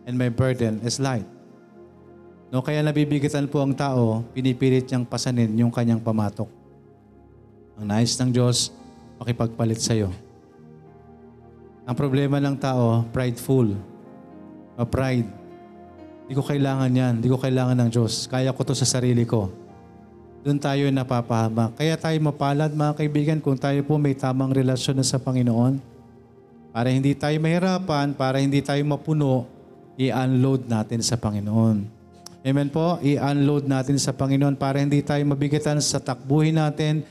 and 0.07 0.15
my 0.15 0.31
burden 0.31 0.79
is 0.81 0.97
light. 0.97 1.38
No, 2.49 2.65
kaya 2.65 2.81
nabibigatan 2.81 3.45
po 3.45 3.61
ang 3.61 3.77
tao, 3.77 4.25
pinipilit 4.33 4.89
niyang 4.89 5.05
pasanin 5.05 5.53
yung 5.53 5.69
kanyang 5.69 6.01
pamatok. 6.01 6.49
Ang 7.77 7.85
nais 7.93 8.17
ng 8.17 8.33
Diyos, 8.33 8.73
makipagpalit 9.21 9.77
sa 9.77 9.93
iyo. 9.93 10.09
Ang 11.85 11.95
problema 11.97 12.41
ng 12.41 12.57
tao, 12.57 13.05
prideful. 13.13 13.77
O 14.73 14.81
pride. 14.85 15.29
Hindi 16.25 16.33
ko 16.33 16.43
kailangan 16.45 16.89
yan. 16.89 17.13
Hindi 17.21 17.29
ko 17.29 17.37
kailangan 17.37 17.77
ng 17.85 17.89
Diyos. 17.89 18.25
Kaya 18.29 18.53
ko 18.53 18.61
to 18.65 18.73
sa 18.73 18.85
sarili 18.85 19.25
ko 19.25 19.49
doon 20.39 20.59
tayo 20.59 20.87
napapahama. 20.87 21.75
Kaya 21.75 21.99
tayo 21.99 22.15
mapalad 22.23 22.71
mga 22.71 22.93
kaibigan 22.95 23.39
kung 23.43 23.59
tayo 23.59 23.83
po 23.83 23.99
may 23.99 24.15
tamang 24.15 24.55
relasyon 24.55 24.99
na 24.99 25.05
sa 25.05 25.19
Panginoon. 25.19 25.83
Para 26.71 26.93
hindi 26.93 27.11
tayo 27.17 27.35
mahirapan, 27.43 28.15
para 28.15 28.39
hindi 28.39 28.63
tayo 28.63 28.79
mapuno, 28.87 29.43
i-unload 29.99 30.69
natin 30.69 31.03
sa 31.03 31.19
Panginoon. 31.19 31.98
Amen 32.39 32.71
po? 32.71 32.99
I-unload 33.03 33.67
natin 33.67 33.99
sa 33.99 34.15
Panginoon 34.15 34.55
para 34.55 34.79
hindi 34.79 35.03
tayo 35.03 35.19
mabigatan 35.27 35.83
sa 35.83 35.99
takbuhin 35.99 36.55
natin, 36.55 37.03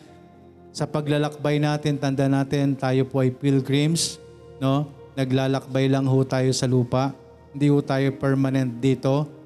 sa 0.73 0.89
paglalakbay 0.89 1.61
natin, 1.61 2.01
tanda 2.01 2.29
natin, 2.29 2.73
tayo 2.79 3.05
po 3.05 3.21
ay 3.21 3.33
pilgrims, 3.33 4.17
no? 4.63 4.89
Naglalakbay 5.19 5.91
lang 5.91 6.07
ho 6.07 6.17
tayo 6.25 6.49
sa 6.55 6.65
lupa. 6.65 7.13
Hindi 7.53 7.69
ho 7.69 7.83
tayo 7.83 8.09
permanent 8.17 8.79
dito 8.79 9.39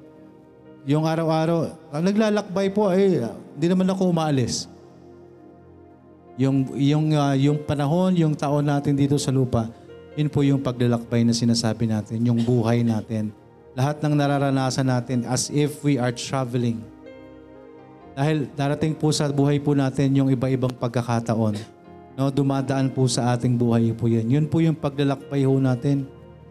yung 0.82 1.06
araw-araw, 1.06 1.70
naglalakbay 1.94 2.74
po, 2.74 2.90
eh, 2.90 3.22
hindi 3.54 3.66
naman 3.70 3.86
ako 3.86 4.10
umaalis. 4.10 4.66
Yung, 6.34 6.74
yung, 6.74 7.14
uh, 7.14 7.36
yung 7.38 7.62
panahon, 7.62 8.18
yung 8.18 8.34
taon 8.34 8.66
natin 8.66 8.98
dito 8.98 9.14
sa 9.14 9.30
lupa, 9.30 9.70
yun 10.18 10.26
po 10.26 10.42
yung 10.42 10.58
paglalakbay 10.58 11.22
na 11.22 11.30
sinasabi 11.30 11.86
natin, 11.86 12.18
yung 12.26 12.42
buhay 12.42 12.82
natin. 12.82 13.30
Lahat 13.72 13.96
ng 14.04 14.12
nararanasan 14.12 14.88
natin 14.88 15.24
as 15.24 15.48
if 15.48 15.80
we 15.80 15.96
are 15.96 16.12
traveling. 16.12 16.84
Dahil 18.12 18.44
darating 18.52 18.92
po 18.92 19.08
sa 19.08 19.32
buhay 19.32 19.56
po 19.56 19.72
natin 19.72 20.12
yung 20.12 20.28
iba-ibang 20.28 20.72
pagkakataon. 20.76 21.56
No, 22.12 22.28
dumadaan 22.28 22.92
po 22.92 23.08
sa 23.08 23.32
ating 23.32 23.56
buhay 23.56 23.96
po 23.96 24.04
yan. 24.04 24.28
Yun 24.28 24.44
po 24.44 24.60
yung 24.60 24.76
paglalakbay 24.76 25.48
ho 25.48 25.56
natin. 25.56 26.04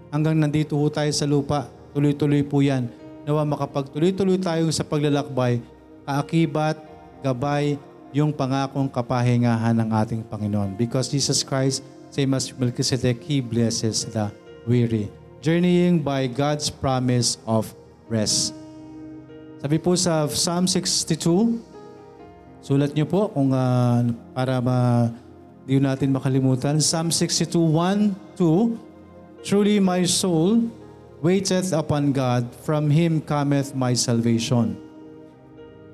Hanggang 0.09 0.33
nandito 0.33 0.73
ho 0.73 0.85
tayo 0.89 1.13
sa 1.13 1.29
lupa, 1.29 1.69
tuloy-tuloy 1.93 2.41
po 2.41 2.65
yan 2.65 2.89
nawa 3.25 3.45
makapagtuloy-tuloy 3.45 4.41
tayo 4.41 4.65
sa 4.73 4.81
paglalakbay, 4.81 5.61
kaakibat, 6.05 6.77
gabay, 7.21 7.77
yung 8.11 8.35
pangakong 8.35 8.91
kapahingahan 8.91 9.77
ng 9.77 9.89
ating 10.03 10.21
Panginoon. 10.27 10.75
Because 10.75 11.07
Jesus 11.07 11.47
Christ, 11.47 11.85
same 12.11 12.35
as 12.35 12.51
Melchizedek, 12.51 13.23
He 13.23 13.39
blesses 13.39 14.03
the 14.09 14.27
weary. 14.67 15.20
Journeying 15.41 16.05
by 16.05 16.29
God's 16.29 16.69
promise 16.69 17.41
of 17.49 17.73
rest. 18.05 18.53
Sabi 19.57 19.81
po 19.81 19.97
sa 19.97 20.29
Psalm 20.29 20.69
62, 20.69 21.57
sulat 22.61 22.93
niyo 22.93 23.09
po 23.09 23.29
kung 23.33 23.49
uh, 23.49 24.05
para 24.37 24.61
ma, 24.61 25.09
di 25.65 25.81
natin 25.81 26.13
makalimutan. 26.13 26.77
Psalm 26.77 27.09
62, 27.09 27.57
1, 27.57 28.37
2, 28.37 29.45
Truly 29.45 29.81
my 29.81 30.05
soul 30.05 30.69
waiteth 31.25 31.73
upon 31.73 32.13
God, 32.13 32.45
from 32.61 32.93
him 32.93 33.17
cometh 33.17 33.73
my 33.73 33.97
salvation. 33.97 34.77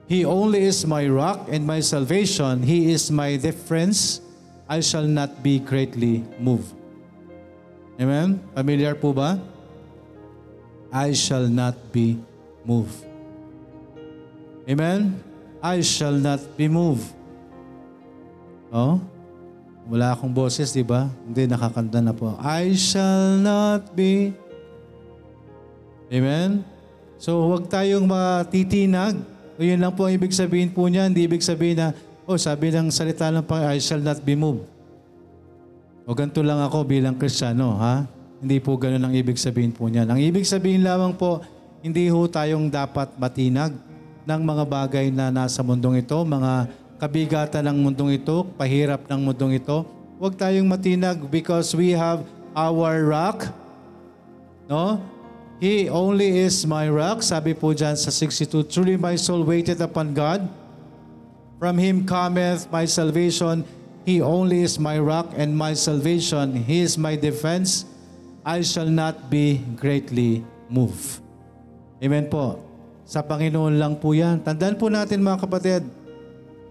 He 0.08 0.24
only 0.24 0.68
is 0.68 0.88
my 0.88 1.08
rock 1.08 1.48
and 1.52 1.68
my 1.68 1.80
salvation. 1.80 2.64
He 2.64 2.92
is 2.92 3.12
my 3.12 3.36
defense. 3.36 4.20
I 4.68 4.80
shall 4.84 5.08
not 5.08 5.44
be 5.44 5.60
greatly 5.60 6.24
moved. 6.40 6.77
Amen? 7.98 8.38
Familiar 8.54 8.94
po 8.94 9.12
ba? 9.12 9.42
I 10.94 11.12
shall 11.18 11.50
not 11.50 11.76
be 11.90 12.22
moved. 12.62 13.04
Amen? 14.70 15.18
I 15.60 15.82
shall 15.82 16.14
not 16.14 16.40
be 16.54 16.70
moved. 16.70 17.10
Oh? 18.70 19.02
Wala 19.88 20.14
akong 20.14 20.32
boses, 20.32 20.70
di 20.76 20.86
ba? 20.86 21.10
Hindi, 21.26 21.50
nakakanta 21.50 22.00
na 22.04 22.14
po. 22.14 22.38
I 22.38 22.78
shall 22.78 23.42
not 23.42 23.96
be 23.98 24.36
Amen? 26.08 26.64
So 27.20 27.44
huwag 27.44 27.68
tayong 27.68 28.08
matitinag. 28.08 29.20
O 29.58 29.66
yun 29.66 29.82
lang 29.82 29.92
po 29.92 30.08
ang 30.08 30.16
ibig 30.16 30.32
sabihin 30.32 30.72
po 30.72 30.88
niya. 30.88 31.10
Hindi 31.10 31.28
ibig 31.28 31.44
sabihin 31.44 31.76
na, 31.76 31.88
oh 32.24 32.40
sabi 32.40 32.72
ng 32.72 32.88
salita 32.94 33.28
ng 33.28 33.44
Panginoon, 33.44 33.76
I 33.76 33.80
shall 33.84 34.00
not 34.00 34.24
be 34.24 34.38
moved. 34.38 34.77
O 36.08 36.16
ganito 36.16 36.40
lang 36.40 36.64
ako 36.64 36.88
bilang 36.88 37.20
Kristiyano, 37.20 37.76
ha? 37.76 38.08
Hindi 38.40 38.64
po 38.64 38.80
ganun 38.80 39.04
ang 39.04 39.12
ibig 39.12 39.36
sabihin 39.36 39.76
po 39.76 39.92
niya. 39.92 40.08
Ang 40.08 40.24
ibig 40.24 40.48
sabihin 40.48 40.80
lamang 40.80 41.12
po, 41.12 41.44
hindi 41.84 42.08
ho 42.08 42.24
tayong 42.24 42.72
dapat 42.72 43.12
matinag 43.20 43.76
ng 44.24 44.42
mga 44.48 44.64
bagay 44.64 45.06
na 45.12 45.28
nasa 45.36 45.60
mundong 45.60 46.00
ito, 46.00 46.16
mga 46.24 46.72
kabigatan 46.96 47.60
ng 47.60 47.78
mundong 47.84 48.24
ito, 48.24 48.48
pahirap 48.56 49.04
ng 49.12 49.20
mundong 49.20 49.60
ito. 49.60 49.84
Huwag 50.16 50.40
tayong 50.40 50.64
matinag 50.64 51.28
because 51.28 51.76
we 51.76 51.92
have 51.92 52.24
our 52.56 53.04
rock, 53.04 53.52
no? 54.72 55.04
He 55.60 55.92
only 55.92 56.40
is 56.40 56.64
my 56.64 56.88
rock. 56.88 57.20
Sabi 57.20 57.52
po 57.52 57.76
dyan 57.76 58.00
sa 58.00 58.16
62, 58.16 58.72
Truly 58.72 58.96
my 58.96 59.20
soul 59.20 59.44
waited 59.44 59.84
upon 59.84 60.16
God. 60.16 60.48
From 61.60 61.76
Him 61.76 62.08
cometh 62.08 62.70
my 62.72 62.88
salvation. 62.88 63.68
He 64.08 64.24
only 64.24 64.64
is 64.64 64.80
my 64.80 64.96
rock 64.96 65.36
and 65.36 65.52
my 65.52 65.76
salvation. 65.76 66.64
He 66.64 66.80
is 66.80 66.96
my 66.96 67.20
defense. 67.20 67.84
I 68.48 68.64
shall 68.64 68.88
not 68.88 69.28
be 69.28 69.60
greatly 69.76 70.48
moved. 70.72 71.20
Amen 72.00 72.32
po. 72.32 72.64
Sa 73.04 73.20
Panginoon 73.20 73.76
lang 73.76 74.00
po 74.00 74.16
yan. 74.16 74.40
Tandaan 74.40 74.80
po 74.80 74.88
natin 74.88 75.20
mga 75.20 75.44
kapatid, 75.44 75.84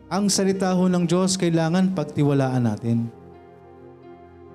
ang 0.09 0.33
salita 0.33 0.73
ho 0.73 0.89
ng 0.89 1.05
Diyos 1.05 1.37
kailangan 1.37 1.93
pagtiwalaan 1.93 2.73
natin. 2.73 3.13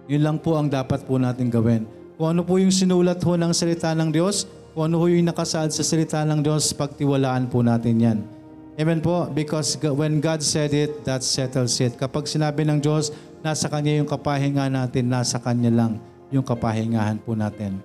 Yun 0.09 0.25
lang 0.25 0.37
po 0.41 0.57
ang 0.57 0.65
dapat 0.65 1.05
po 1.05 1.21
natin 1.21 1.53
gawin. 1.53 1.85
Kung 2.17 2.33
ano 2.33 2.41
po 2.41 2.57
yung 2.57 2.73
sinulat 2.73 3.21
ho 3.21 3.37
ng 3.37 3.53
salita 3.53 3.93
ng 3.93 4.09
Diyos, 4.09 4.49
kung 4.73 4.89
ano 4.89 4.97
ho 4.97 5.05
yung 5.05 5.29
nakasaad 5.29 5.69
sa 5.69 5.85
salita 5.85 6.25
ng 6.25 6.41
Diyos, 6.41 6.73
pagtiwalaan 6.73 7.45
po 7.45 7.61
natin 7.61 8.01
yan. 8.01 8.40
Amen 8.79 9.03
po? 9.03 9.27
Because 9.27 9.75
when 9.75 10.23
God 10.23 10.39
said 10.39 10.71
it, 10.71 11.03
that 11.03 11.27
settles 11.27 11.75
it. 11.83 11.99
Kapag 11.99 12.23
sinabi 12.23 12.63
ng 12.63 12.79
Diyos, 12.79 13.11
nasa 13.43 13.67
Kanya 13.67 13.99
yung 13.99 14.07
kapahinga 14.07 14.71
natin, 14.71 15.11
nasa 15.11 15.35
Kanya 15.43 15.67
lang 15.67 15.99
yung 16.31 16.47
kapahingahan 16.47 17.19
po 17.19 17.35
natin. 17.35 17.83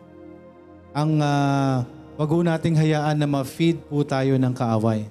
Ang 0.94 1.18
uh, 1.18 1.82
wag 2.14 2.30
ho 2.30 2.38
nating 2.40 2.78
hayaan 2.78 3.18
na 3.18 3.26
ma-feed 3.26 3.82
po 3.90 4.06
tayo 4.06 4.38
ng 4.38 4.54
kaaway. 4.54 5.04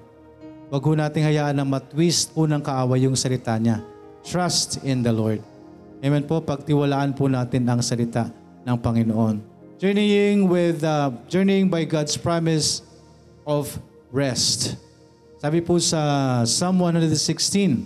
Wag 0.71 0.81
ho 0.81 0.91
nating 0.95 1.27
hayaan 1.27 1.59
na 1.59 1.67
matwist 1.67 2.31
po 2.31 2.47
ng 2.47 2.63
kaaway 2.63 3.03
yung 3.05 3.13
salita 3.13 3.53
niya. 3.59 3.83
Trust 4.25 4.81
in 4.81 5.03
the 5.05 5.11
Lord. 5.11 5.43
Amen 6.01 6.25
po, 6.25 6.41
pagtiwalaan 6.41 7.13
po 7.13 7.27
natin 7.29 7.67
ang 7.67 7.83
salita 7.83 8.31
ng 8.65 8.77
Panginoon. 8.79 9.43
Journeying 9.77 10.47
with, 10.47 10.81
uh, 10.81 11.11
journeying 11.27 11.67
by 11.67 11.83
God's 11.83 12.15
promise 12.15 12.81
of 13.43 13.75
rest. 14.09 14.79
Sabi 15.35 15.59
po 15.59 15.75
sa 15.83 15.99
Psalm 16.47 16.79
116, 16.79 17.83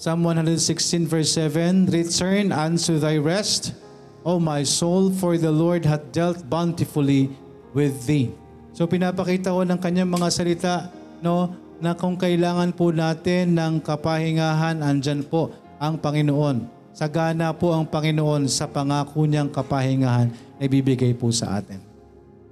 Psalm 0.00 0.24
116 0.24 1.04
verse 1.04 1.36
7, 1.36 1.92
Return 1.92 2.56
unto 2.56 2.96
thy 2.96 3.20
rest, 3.20 3.76
O 4.24 4.40
my 4.40 4.64
soul, 4.64 5.12
for 5.12 5.36
the 5.36 5.52
Lord 5.52 5.84
hath 5.84 6.08
dealt 6.08 6.40
bountifully 6.48 7.28
with 7.76 8.08
thee. 8.08 8.32
So 8.72 8.88
pinapakita 8.88 9.52
ko 9.52 9.60
ng 9.60 9.76
kanyang 9.76 10.08
mga 10.08 10.28
salita, 10.32 10.74
no, 11.20 11.52
na 11.84 11.92
kung 11.92 12.16
kailangan 12.16 12.72
po 12.72 12.88
natin 12.88 13.52
ng 13.52 13.84
kapahingahan, 13.84 14.80
andyan 14.80 15.20
po 15.20 15.52
ang 15.76 16.00
Panginoon. 16.00 16.64
Sagana 16.96 17.52
po 17.52 17.76
ang 17.76 17.84
Panginoon 17.84 18.48
sa 18.48 18.68
pangako 18.68 19.28
niyang 19.28 19.52
kapahingahan 19.52 20.32
na 20.56 20.62
ibibigay 20.64 21.12
po 21.12 21.28
sa 21.28 21.60
atin. 21.60 21.89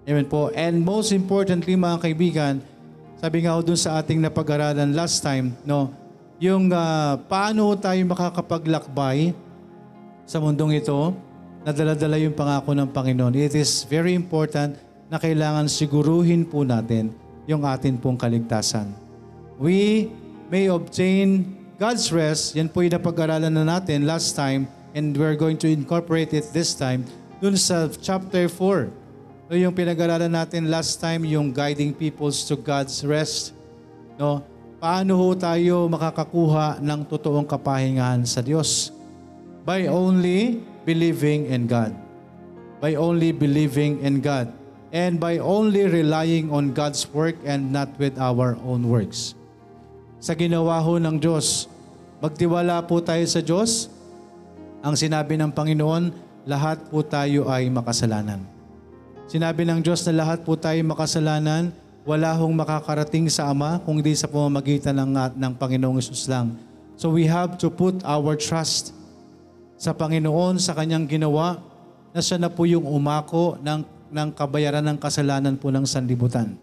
Amen 0.09 0.25
po. 0.25 0.49
And 0.57 0.81
most 0.81 1.13
importantly 1.13 1.77
mga 1.77 2.01
kaibigan, 2.01 2.65
sabi 3.21 3.45
nga 3.45 3.53
ho 3.53 3.61
dun 3.61 3.77
sa 3.77 4.01
ating 4.01 4.25
napag-aralan 4.25 4.97
last 4.97 5.21
time, 5.21 5.53
no, 5.69 5.93
yung 6.41 6.73
ah, 6.73 7.21
paano 7.29 7.77
tayo 7.77 8.01
makakapaglakbay 8.09 9.37
sa 10.25 10.41
mundong 10.41 10.81
ito, 10.81 11.13
nadala-dala 11.61 12.17
yung 12.17 12.33
pangako 12.33 12.73
ng 12.73 12.89
Panginoon. 12.89 13.37
It 13.37 13.53
is 13.53 13.85
very 13.85 14.17
important 14.17 14.81
na 15.13 15.21
kailangan 15.21 15.69
siguruhin 15.69 16.49
po 16.49 16.65
natin 16.65 17.13
yung 17.45 17.69
atin 17.69 18.01
pong 18.01 18.17
kaligtasan. 18.17 18.89
We 19.61 20.09
may 20.49 20.73
obtain 20.73 21.53
God's 21.77 22.09
rest, 22.09 22.57
yan 22.57 22.73
po 22.73 22.81
yung 22.81 22.97
napag-aralan 22.97 23.53
na 23.53 23.77
natin 23.77 24.09
last 24.09 24.33
time 24.33 24.73
and 24.97 25.13
we're 25.13 25.37
going 25.37 25.61
to 25.61 25.69
incorporate 25.69 26.33
it 26.33 26.49
this 26.57 26.73
time 26.73 27.05
dun 27.45 27.61
sa 27.61 27.93
chapter 27.93 28.49
4. 28.49 29.08
So 29.49 29.57
yung 29.57 29.73
pinag-aralan 29.73 30.29
natin 30.29 30.69
last 30.69 31.01
time, 31.01 31.25
yung 31.25 31.49
guiding 31.49 31.97
peoples 31.97 32.45
to 32.45 32.53
God's 32.53 33.01
rest. 33.01 33.57
No? 34.21 34.45
Paano 34.77 35.17
ho 35.17 35.33
tayo 35.33 35.89
makakakuha 35.89 36.85
ng 36.85 37.01
totoong 37.09 37.49
kapahingahan 37.49 38.29
sa 38.29 38.45
Diyos? 38.45 38.93
By 39.65 39.89
only 39.89 40.61
believing 40.85 41.49
in 41.49 41.65
God. 41.65 41.97
By 42.77 43.01
only 43.01 43.33
believing 43.33 44.05
in 44.05 44.21
God. 44.21 44.53
And 44.93 45.17
by 45.17 45.41
only 45.41 45.89
relying 45.89 46.53
on 46.53 46.77
God's 46.77 47.09
work 47.09 47.41
and 47.49 47.73
not 47.73 47.89
with 47.97 48.21
our 48.21 48.53
own 48.61 48.85
works. 48.85 49.33
Sa 50.21 50.37
ginawa 50.37 50.77
ho 50.85 51.01
ng 51.01 51.17
Diyos, 51.17 51.73
magtiwala 52.21 52.85
po 52.85 53.01
tayo 53.01 53.25
sa 53.25 53.41
Diyos. 53.41 53.89
Ang 54.85 54.93
sinabi 54.93 55.41
ng 55.41 55.57
Panginoon, 55.57 56.13
lahat 56.45 56.85
po 56.93 57.01
tayo 57.01 57.49
ay 57.49 57.73
makasalanan. 57.73 58.58
Sinabi 59.29 59.69
ng 59.69 59.85
Diyos 59.85 60.01
na 60.09 60.25
lahat 60.25 60.41
po 60.41 60.57
tayo 60.57 60.81
makasalanan, 60.89 61.69
wala 62.09 62.33
hong 62.33 62.65
makakarating 62.65 63.29
sa 63.29 63.53
Ama 63.53 63.77
kung 63.85 64.01
di 64.01 64.17
sa 64.17 64.25
pamamagitan 64.25 64.97
ng, 64.97 65.37
ng 65.37 65.53
Panginoong 65.53 66.01
Isus 66.01 66.25
lang. 66.25 66.57
So 66.97 67.13
we 67.13 67.29
have 67.29 67.61
to 67.61 67.69
put 67.69 68.01
our 68.09 68.41
trust 68.41 68.97
sa 69.77 69.93
Panginoon, 69.93 70.57
sa 70.57 70.73
Kanyang 70.73 71.05
ginawa, 71.05 71.61
na 72.17 72.25
siya 72.25 72.41
na 72.41 72.49
po 72.49 72.65
yung 72.65 72.89
umako 72.89 73.61
ng, 73.61 73.85
ng 74.09 74.29
kabayaran 74.33 74.81
ng 74.81 74.97
kasalanan 74.97 75.61
po 75.61 75.69
ng 75.69 75.85
sanlibutan. 75.85 76.57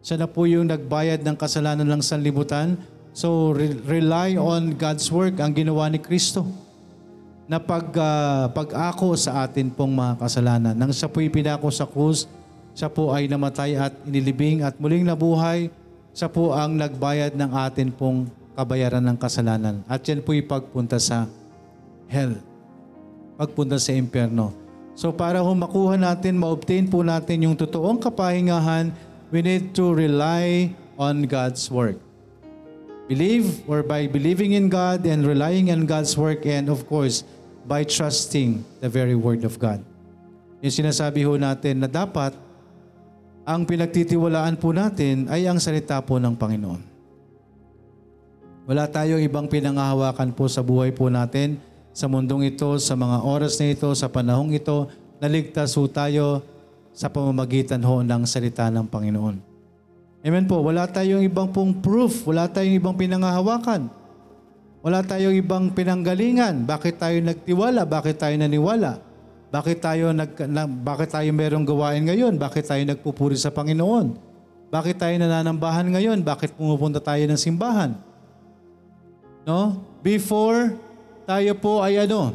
Siya 0.00 0.24
na 0.24 0.24
po 0.24 0.48
yung 0.48 0.64
nagbayad 0.64 1.20
ng 1.20 1.36
kasalanan 1.36 1.84
ng 1.84 2.00
sanlibutan. 2.00 2.80
So 3.12 3.52
re- 3.52 3.76
rely 3.84 4.40
on 4.40 4.72
God's 4.72 5.12
work, 5.12 5.36
ang 5.36 5.52
ginawa 5.52 5.92
ni 5.92 6.00
Kristo 6.00 6.63
na 7.44 7.60
pag, 7.60 7.84
ah, 8.00 8.48
pag-ako 8.48 9.16
sa 9.20 9.44
atin 9.44 9.68
pong 9.68 9.92
mga 9.92 10.16
kasalanan. 10.20 10.74
Nang 10.76 10.92
siya 10.92 11.08
po'y 11.08 11.28
pinako 11.28 11.68
sa 11.68 11.84
krus, 11.84 12.24
siya 12.72 12.88
po 12.88 13.12
ay 13.12 13.28
namatay 13.28 13.76
at 13.78 13.92
inilibing 14.08 14.64
at 14.64 14.74
muling 14.80 15.04
nabuhay, 15.04 15.68
siya 16.16 16.26
po 16.30 16.56
ang 16.56 16.74
nagbayad 16.74 17.36
ng 17.36 17.50
atin 17.52 17.92
pong 17.92 18.30
kabayaran 18.54 19.02
ng 19.02 19.18
kasalanan. 19.18 19.84
At 19.90 20.02
yan 20.06 20.24
po'y 20.24 20.40
pagpunta 20.40 20.96
sa 20.96 21.28
hell. 22.08 22.40
Pagpunta 23.34 23.76
sa 23.76 23.92
impyerno. 23.92 24.54
So 24.94 25.10
para 25.10 25.42
ho 25.42 25.50
makuha 25.50 25.98
natin, 25.98 26.38
ma-obtain 26.38 26.86
po 26.86 27.02
natin 27.02 27.50
yung 27.50 27.58
totoong 27.58 27.98
kapahingahan, 27.98 28.94
we 29.34 29.42
need 29.42 29.74
to 29.74 29.90
rely 29.90 30.70
on 30.94 31.26
God's 31.26 31.66
work. 31.66 31.98
Believe 33.04 33.60
or 33.68 33.84
by 33.84 34.08
believing 34.08 34.56
in 34.56 34.72
God 34.72 35.04
and 35.04 35.28
relying 35.28 35.68
on 35.68 35.84
God's 35.84 36.16
work 36.16 36.48
and 36.48 36.72
of 36.72 36.88
course, 36.88 37.20
by 37.68 37.84
trusting 37.84 38.64
the 38.80 38.88
very 38.88 39.16
Word 39.16 39.44
of 39.44 39.60
God. 39.60 39.84
Yung 40.64 40.72
sinasabi 40.72 41.24
ho 41.28 41.36
natin 41.36 41.84
na 41.84 41.88
dapat 41.88 42.32
ang 43.44 43.68
pinagtitiwalaan 43.68 44.56
po 44.56 44.72
natin 44.72 45.28
ay 45.28 45.44
ang 45.44 45.60
salita 45.60 46.00
po 46.00 46.16
ng 46.16 46.32
Panginoon. 46.32 46.80
Wala 48.64 48.88
tayong 48.88 49.20
ibang 49.20 49.44
pinangahawakan 49.44 50.32
po 50.32 50.48
sa 50.48 50.64
buhay 50.64 50.88
po 50.88 51.12
natin 51.12 51.60
sa 51.92 52.08
mundong 52.08 52.48
ito, 52.48 52.80
sa 52.80 52.96
mga 52.96 53.20
oras 53.20 53.60
na 53.60 53.76
ito, 53.76 53.92
sa 53.92 54.08
panahong 54.08 54.56
ito, 54.56 54.88
naligtas 55.20 55.76
ho 55.76 55.84
tayo 55.84 56.40
sa 56.96 57.12
pamamagitan 57.12 57.84
ho 57.84 58.00
ng 58.00 58.24
salita 58.24 58.72
ng 58.72 58.88
Panginoon. 58.88 59.53
Amen 60.24 60.48
po. 60.48 60.64
Wala 60.64 60.88
tayong 60.88 61.20
ibang 61.20 61.52
pong 61.52 61.84
proof. 61.84 62.24
Wala 62.24 62.48
tayong 62.48 62.80
ibang 62.80 62.96
pinangahawakan. 62.96 63.92
Wala 64.80 65.04
tayong 65.04 65.36
ibang 65.36 65.68
pinanggalingan. 65.76 66.64
Bakit 66.64 66.96
tayo 66.96 67.20
nagtiwala? 67.20 67.84
Bakit 67.84 68.16
tayo 68.16 68.34
naniwala? 68.40 69.04
Bakit 69.52 69.78
tayo 69.84 70.16
nag 70.16 70.32
na, 70.48 70.64
bakit 70.64 71.12
tayo 71.12 71.28
merong 71.28 71.68
gawain 71.68 72.02
ngayon? 72.08 72.40
Bakit 72.40 72.64
tayo 72.72 72.82
nagpupuri 72.88 73.36
sa 73.36 73.52
Panginoon? 73.52 74.16
Bakit 74.72 74.96
tayo 74.96 75.14
nananambahan 75.20 75.92
ngayon? 75.92 76.24
Bakit 76.24 76.56
pumupunta 76.56 76.98
tayo 76.98 77.22
ng 77.28 77.38
simbahan? 77.38 77.94
No? 79.44 79.84
Before 80.00 80.72
tayo 81.28 81.52
po 81.60 81.84
ay 81.84 82.08
ano? 82.08 82.32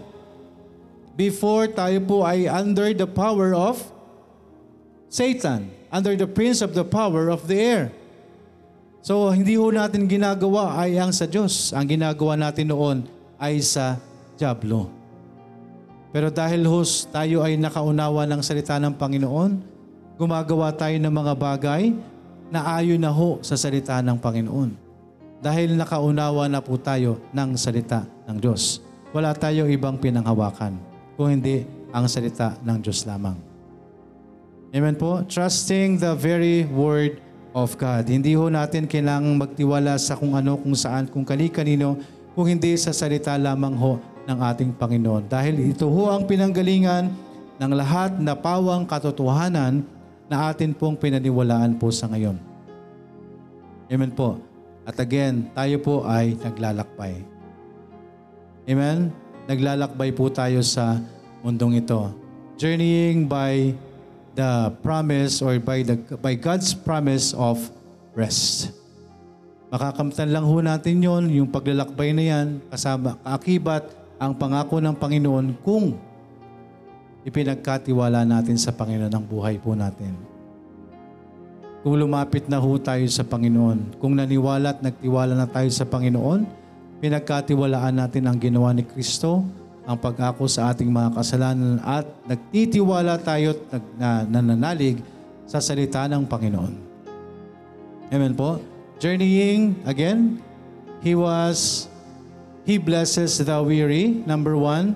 Before 1.17 1.67
tayo 1.67 1.99
po 2.05 2.23
ay 2.23 2.47
under 2.47 2.93
the 2.95 3.09
power 3.09 3.51
of 3.51 3.81
Satan, 5.09 5.78
under 5.89 6.13
the 6.13 6.29
prince 6.29 6.61
of 6.61 6.77
the 6.77 6.85
power 6.85 7.33
of 7.33 7.45
the 7.49 7.57
air. 7.57 7.83
So, 9.01 9.31
hindi 9.33 9.57
ho 9.57 9.73
natin 9.73 10.05
ginagawa 10.05 10.77
ay 10.77 11.01
ang 11.01 11.09
sa 11.09 11.25
Diyos. 11.25 11.73
Ang 11.73 11.97
ginagawa 11.97 12.37
natin 12.37 12.69
noon 12.69 12.97
ay 13.41 13.61
sa 13.63 13.97
Diablo. 14.37 14.91
Pero 16.09 16.33
dahil 16.33 16.65
hos 16.65 17.05
tayo 17.09 17.45
ay 17.45 17.55
nakaunawa 17.55 18.25
ng 18.25 18.41
salita 18.41 18.81
ng 18.81 18.97
Panginoon, 18.97 19.51
gumagawa 20.17 20.73
tayo 20.73 20.97
ng 20.97 21.13
mga 21.13 21.33
bagay 21.37 21.93
na 22.49 22.65
ayon 22.75 22.99
na 22.99 23.13
ho 23.13 23.37
sa 23.45 23.55
salita 23.55 24.01
ng 24.01 24.17
Panginoon. 24.17 24.73
Dahil 25.39 25.79
nakaunawa 25.79 26.51
na 26.51 26.59
po 26.59 26.75
tayo 26.75 27.21
ng 27.31 27.55
salita 27.55 28.03
ng 28.27 28.37
Diyos. 28.41 28.83
Wala 29.15 29.31
tayong 29.31 29.71
ibang 29.71 29.95
pinanghawakan 29.95 30.75
kung 31.15 31.31
hindi 31.31 31.63
ang 31.95 32.05
salita 32.11 32.59
ng 32.61 32.77
Diyos 32.83 33.07
lamang. 33.07 33.48
Amen 34.69 34.93
po? 34.93 35.25
Trusting 35.25 35.97
the 35.97 36.13
very 36.13 36.61
word 36.69 37.17
of 37.57 37.73
God. 37.73 38.05
Hindi 38.05 38.37
ho 38.37 38.53
natin 38.53 38.85
kailangang 38.85 39.41
magtiwala 39.41 39.97
sa 39.97 40.13
kung 40.13 40.37
ano, 40.37 40.61
kung 40.61 40.77
saan, 40.77 41.09
kung 41.09 41.25
kani-kanino, 41.25 41.97
kung 42.37 42.45
hindi 42.45 42.77
sa 42.77 42.93
salita 42.93 43.33
lamang 43.33 43.73
ho 43.73 43.97
ng 44.29 44.37
ating 44.37 44.69
Panginoon. 44.77 45.25
Dahil 45.25 45.73
ito 45.73 45.89
ho 45.89 46.13
ang 46.13 46.29
pinanggalingan 46.29 47.09
ng 47.57 47.71
lahat 47.73 48.21
na 48.21 48.37
pawang 48.37 48.85
katotohanan 48.85 49.81
na 50.29 50.53
atin 50.53 50.77
pong 50.77 50.93
pinaniwalaan 51.01 51.73
po 51.73 51.89
sa 51.89 52.05
ngayon. 52.05 52.37
Amen 53.89 54.13
po. 54.13 54.37
At 54.85 55.01
again, 55.01 55.49
tayo 55.57 55.81
po 55.81 56.05
ay 56.05 56.37
naglalakbay. 56.37 57.25
Amen? 58.69 59.09
Naglalakbay 59.49 60.13
po 60.13 60.29
tayo 60.29 60.61
sa 60.61 61.01
mundong 61.41 61.81
ito. 61.81 62.13
Journeying 62.61 63.25
by 63.25 63.73
the 64.35 64.73
promise 64.83 65.41
or 65.41 65.57
by 65.57 65.81
the 65.81 65.95
by 66.19 66.33
God's 66.37 66.73
promise 66.73 67.33
of 67.33 67.59
rest. 68.13 68.73
Makakamtan 69.69 70.33
lang 70.33 70.49
ho 70.49 70.57
natin 70.65 70.97
yon, 70.97 71.29
yung 71.29 71.49
paglalakbay 71.53 72.09
na 72.09 72.23
yan, 72.25 72.47
kasama 72.73 73.21
kaakibat 73.21 73.85
ang 74.17 74.33
pangako 74.33 74.81
ng 74.81 74.97
Panginoon 74.97 75.47
kung 75.61 75.93
ipinagkatiwala 77.21 78.25
natin 78.25 78.57
sa 78.57 78.73
Panginoon 78.73 79.13
ang 79.13 79.25
buhay 79.25 79.61
po 79.61 79.77
natin. 79.77 80.17
Kung 81.85 81.95
lumapit 81.95 82.49
na 82.49 82.59
ho 82.59 82.75
tayo 82.81 83.05
sa 83.07 83.23
Panginoon, 83.23 84.01
kung 84.01 84.17
naniwala 84.17 84.75
at 84.75 84.83
nagtiwala 84.83 85.37
na 85.37 85.47
tayo 85.47 85.69
sa 85.71 85.87
Panginoon, 85.87 86.43
pinagkatiwalaan 86.99 87.95
natin 87.95 88.27
ang 88.27 88.35
ginawa 88.35 88.75
ni 88.75 88.83
Kristo, 88.83 89.45
ang 89.89 89.97
pag-ako 89.97 90.45
sa 90.45 90.69
ating 90.69 90.85
mga 90.85 91.17
kasalanan 91.17 91.81
at 91.81 92.05
nagtitiwala 92.29 93.17
tayo 93.17 93.57
at 93.57 93.61
nag, 93.73 93.85
na, 93.97 94.09
nananalig 94.29 95.01
sa 95.49 95.57
salita 95.57 96.05
ng 96.05 96.29
Panginoon. 96.29 96.73
Amen 98.13 98.37
po. 98.37 98.61
Journeying, 99.01 99.81
again, 99.89 100.37
He 101.01 101.17
was, 101.17 101.89
He 102.69 102.77
blesses 102.77 103.41
the 103.41 103.57
weary, 103.65 104.21
number 104.29 104.53
one. 104.53 104.93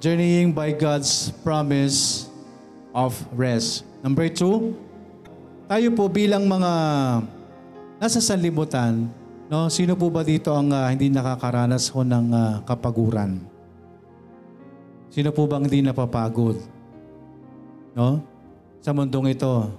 Journeying 0.00 0.56
by 0.56 0.72
God's 0.72 1.28
promise 1.44 2.32
of 2.96 3.12
rest. 3.36 3.84
Number 4.00 4.32
two, 4.32 4.72
tayo 5.68 5.92
po 5.92 6.08
bilang 6.08 6.48
mga 6.48 6.72
nasa 8.00 8.24
sanlibutan, 8.24 9.12
no, 9.46 9.66
sino 9.70 9.94
po 9.94 10.10
ba 10.10 10.22
dito 10.26 10.54
ang 10.54 10.70
ah, 10.70 10.90
hindi 10.90 11.10
nakakaranas 11.10 11.90
ho 11.90 12.00
ng 12.02 12.26
ah, 12.32 12.54
kapaguran? 12.66 13.42
Sino 15.16 15.32
po 15.32 15.48
bang 15.48 15.64
hindi 15.64 15.80
napapagod? 15.80 16.60
No? 17.96 18.20
Sa 18.84 18.92
mundong 18.92 19.32
ito. 19.32 19.72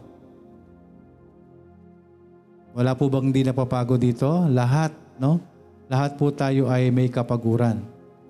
Wala 2.73 2.97
po 2.97 3.06
bang 3.06 3.30
hindi 3.30 3.45
napapagod 3.45 4.01
dito? 4.01 4.49
Lahat, 4.49 4.89
no? 5.21 5.38
Lahat 5.88 6.17
po 6.17 6.34
tayo 6.34 6.67
ay 6.67 6.89
may 6.89 7.08
kapaguran. 7.08 7.80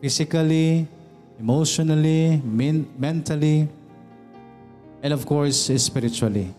Physically, 0.04 0.86
emotionally, 1.40 2.44
men- 2.44 2.86
mentally, 3.00 3.72
and 5.00 5.12
of 5.16 5.24
course, 5.24 5.72
spiritually. 5.80 6.52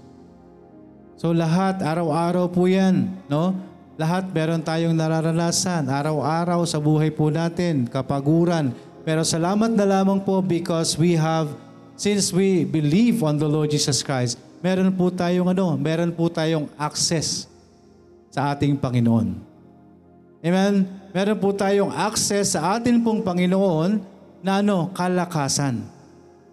So 1.18 1.34
lahat, 1.34 1.82
araw-araw 1.82 2.46
po 2.50 2.70
yan, 2.70 3.10
no? 3.26 3.52
Lahat 3.98 4.30
meron 4.30 4.62
tayong 4.62 4.94
nararanasan, 4.94 5.90
araw-araw 5.90 6.62
sa 6.62 6.78
buhay 6.78 7.10
po 7.10 7.34
natin, 7.34 7.82
kapaguran. 7.90 8.70
Pero 9.02 9.26
salamat 9.26 9.74
na 9.74 9.82
lamang 9.82 10.22
po 10.22 10.38
because 10.38 10.94
we 10.94 11.18
have, 11.18 11.50
since 11.98 12.30
we 12.30 12.62
believe 12.62 13.26
on 13.26 13.34
the 13.34 13.50
Lord 13.50 13.74
Jesus 13.74 14.06
Christ, 14.06 14.38
meron 14.62 14.94
po 14.94 15.10
tayong 15.10 15.50
ano, 15.50 15.74
meron 15.74 16.14
po 16.14 16.30
tayong 16.30 16.70
access 16.78 17.50
sa 18.30 18.54
ating 18.54 18.78
Panginoon. 18.78 19.34
Amen? 20.46 20.86
Meron 21.10 21.38
po 21.42 21.50
tayong 21.50 21.90
access 21.90 22.54
sa 22.54 22.78
ating 22.78 23.02
pong 23.02 23.26
Panginoon 23.26 23.98
na 24.46 24.62
ano, 24.62 24.94
kalakasan. 24.94 25.82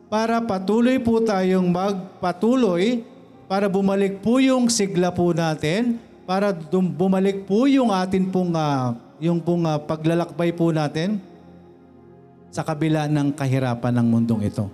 Para 0.09 0.41
patuloy 0.41 0.97
po 0.97 1.21
tayong 1.21 1.69
magpatuloy 1.69 3.05
para 3.45 3.69
bumalik 3.69 4.17
po 4.25 4.41
yung 4.41 4.65
sigla 4.65 5.13
po 5.13 5.29
natin, 5.29 6.01
para 6.25 6.49
dum- 6.51 6.89
bumalik 6.89 7.45
po 7.45 7.69
yung 7.69 7.93
atin 7.93 8.27
pong, 8.33 8.51
ah, 8.57 8.97
yung 9.21 9.37
pong 9.37 9.63
ah, 9.69 9.77
paglalakbay 9.77 10.51
po 10.51 10.73
natin 10.73 11.21
sa 12.49 12.65
kabila 12.65 13.05
ng 13.05 13.31
kahirapan 13.31 13.93
ng 14.01 14.07
mundong 14.09 14.41
ito. 14.49 14.65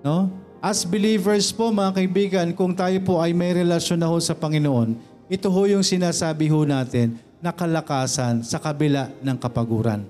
No? 0.00 0.32
As 0.64 0.80
believers 0.88 1.52
po 1.52 1.68
mga 1.68 1.92
kaibigan, 1.92 2.48
kung 2.56 2.72
tayo 2.72 2.96
po 3.04 3.20
ay 3.20 3.36
may 3.36 3.52
relasyon 3.52 4.00
na 4.00 4.08
ho 4.08 4.16
sa 4.16 4.32
Panginoon, 4.32 4.96
ito 5.28 5.52
ho 5.52 5.62
yung 5.68 5.84
sinasabi 5.84 6.48
ho 6.48 6.64
natin 6.64 7.20
na 7.44 7.52
kalakasan 7.52 8.40
sa 8.40 8.56
kabila 8.56 9.12
ng 9.20 9.36
kapaguran. 9.36 10.08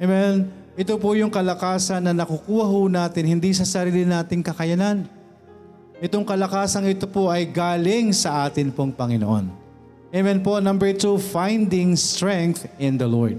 Amen? 0.00 0.48
Ito 0.72 0.96
po 0.96 1.12
yung 1.12 1.28
kalakasan 1.28 2.08
na 2.08 2.16
nakukuha 2.16 2.64
ho 2.64 2.88
natin 2.88 3.28
hindi 3.28 3.52
sa 3.52 3.68
sarili 3.68 4.08
nating 4.08 4.40
kakayanan. 4.40 5.04
Itong 6.00 6.24
kalakasang 6.24 6.88
ito 6.88 7.04
po 7.04 7.28
ay 7.28 7.44
galing 7.44 8.16
sa 8.16 8.48
atin 8.48 8.72
pong 8.72 8.88
Panginoon. 8.88 9.52
Amen 10.16 10.40
po. 10.40 10.56
Number 10.56 10.96
two, 10.96 11.20
finding 11.20 11.92
strength 11.92 12.64
in 12.80 12.96
the 12.96 13.04
Lord. 13.04 13.36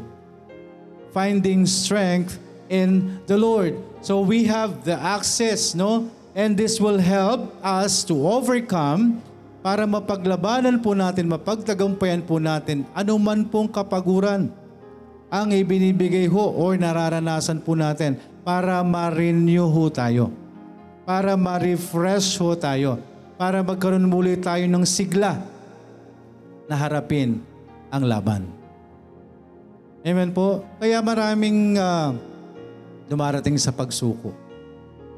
Finding 1.09 1.65
strength 1.65 2.37
in 2.69 3.17
the 3.25 3.33
Lord. 3.33 3.75
So 4.05 4.21
we 4.21 4.45
have 4.45 4.85
the 4.85 4.93
access, 4.93 5.73
no? 5.73 6.05
And 6.37 6.53
this 6.53 6.77
will 6.77 7.01
help 7.01 7.49
us 7.65 8.05
to 8.07 8.15
overcome 8.15 9.19
para 9.65 9.89
mapaglabanan 9.89 10.85
po 10.85 10.93
natin, 10.93 11.33
mapagtagumpayan 11.33 12.21
po 12.23 12.37
natin 12.37 12.85
anuman 12.93 13.41
pong 13.45 13.73
kapaguran 13.73 14.53
ang 15.33 15.49
ibinibigay 15.49 16.29
ho 16.29 16.45
or 16.53 16.77
nararanasan 16.77 17.57
po 17.61 17.73
natin 17.73 18.21
para 18.45 18.85
ma-renew 18.85 19.65
ho 19.65 19.89
tayo. 19.89 20.40
Para 21.11 21.35
ma-refresh 21.35 22.39
ho 22.39 22.55
tayo. 22.55 22.95
Para 23.35 23.59
magkaroon 23.59 24.07
muli 24.07 24.39
tayo 24.39 24.63
ng 24.63 24.87
sigla 24.87 25.43
na 26.71 26.75
harapin 26.79 27.43
ang 27.91 28.07
laban. 28.07 28.47
Amen 30.07 30.31
po. 30.31 30.63
Kaya 30.79 31.03
maraming 31.03 31.75
ah, 31.75 32.15
dumarating 33.11 33.59
sa 33.59 33.75
pagsuko. 33.75 34.31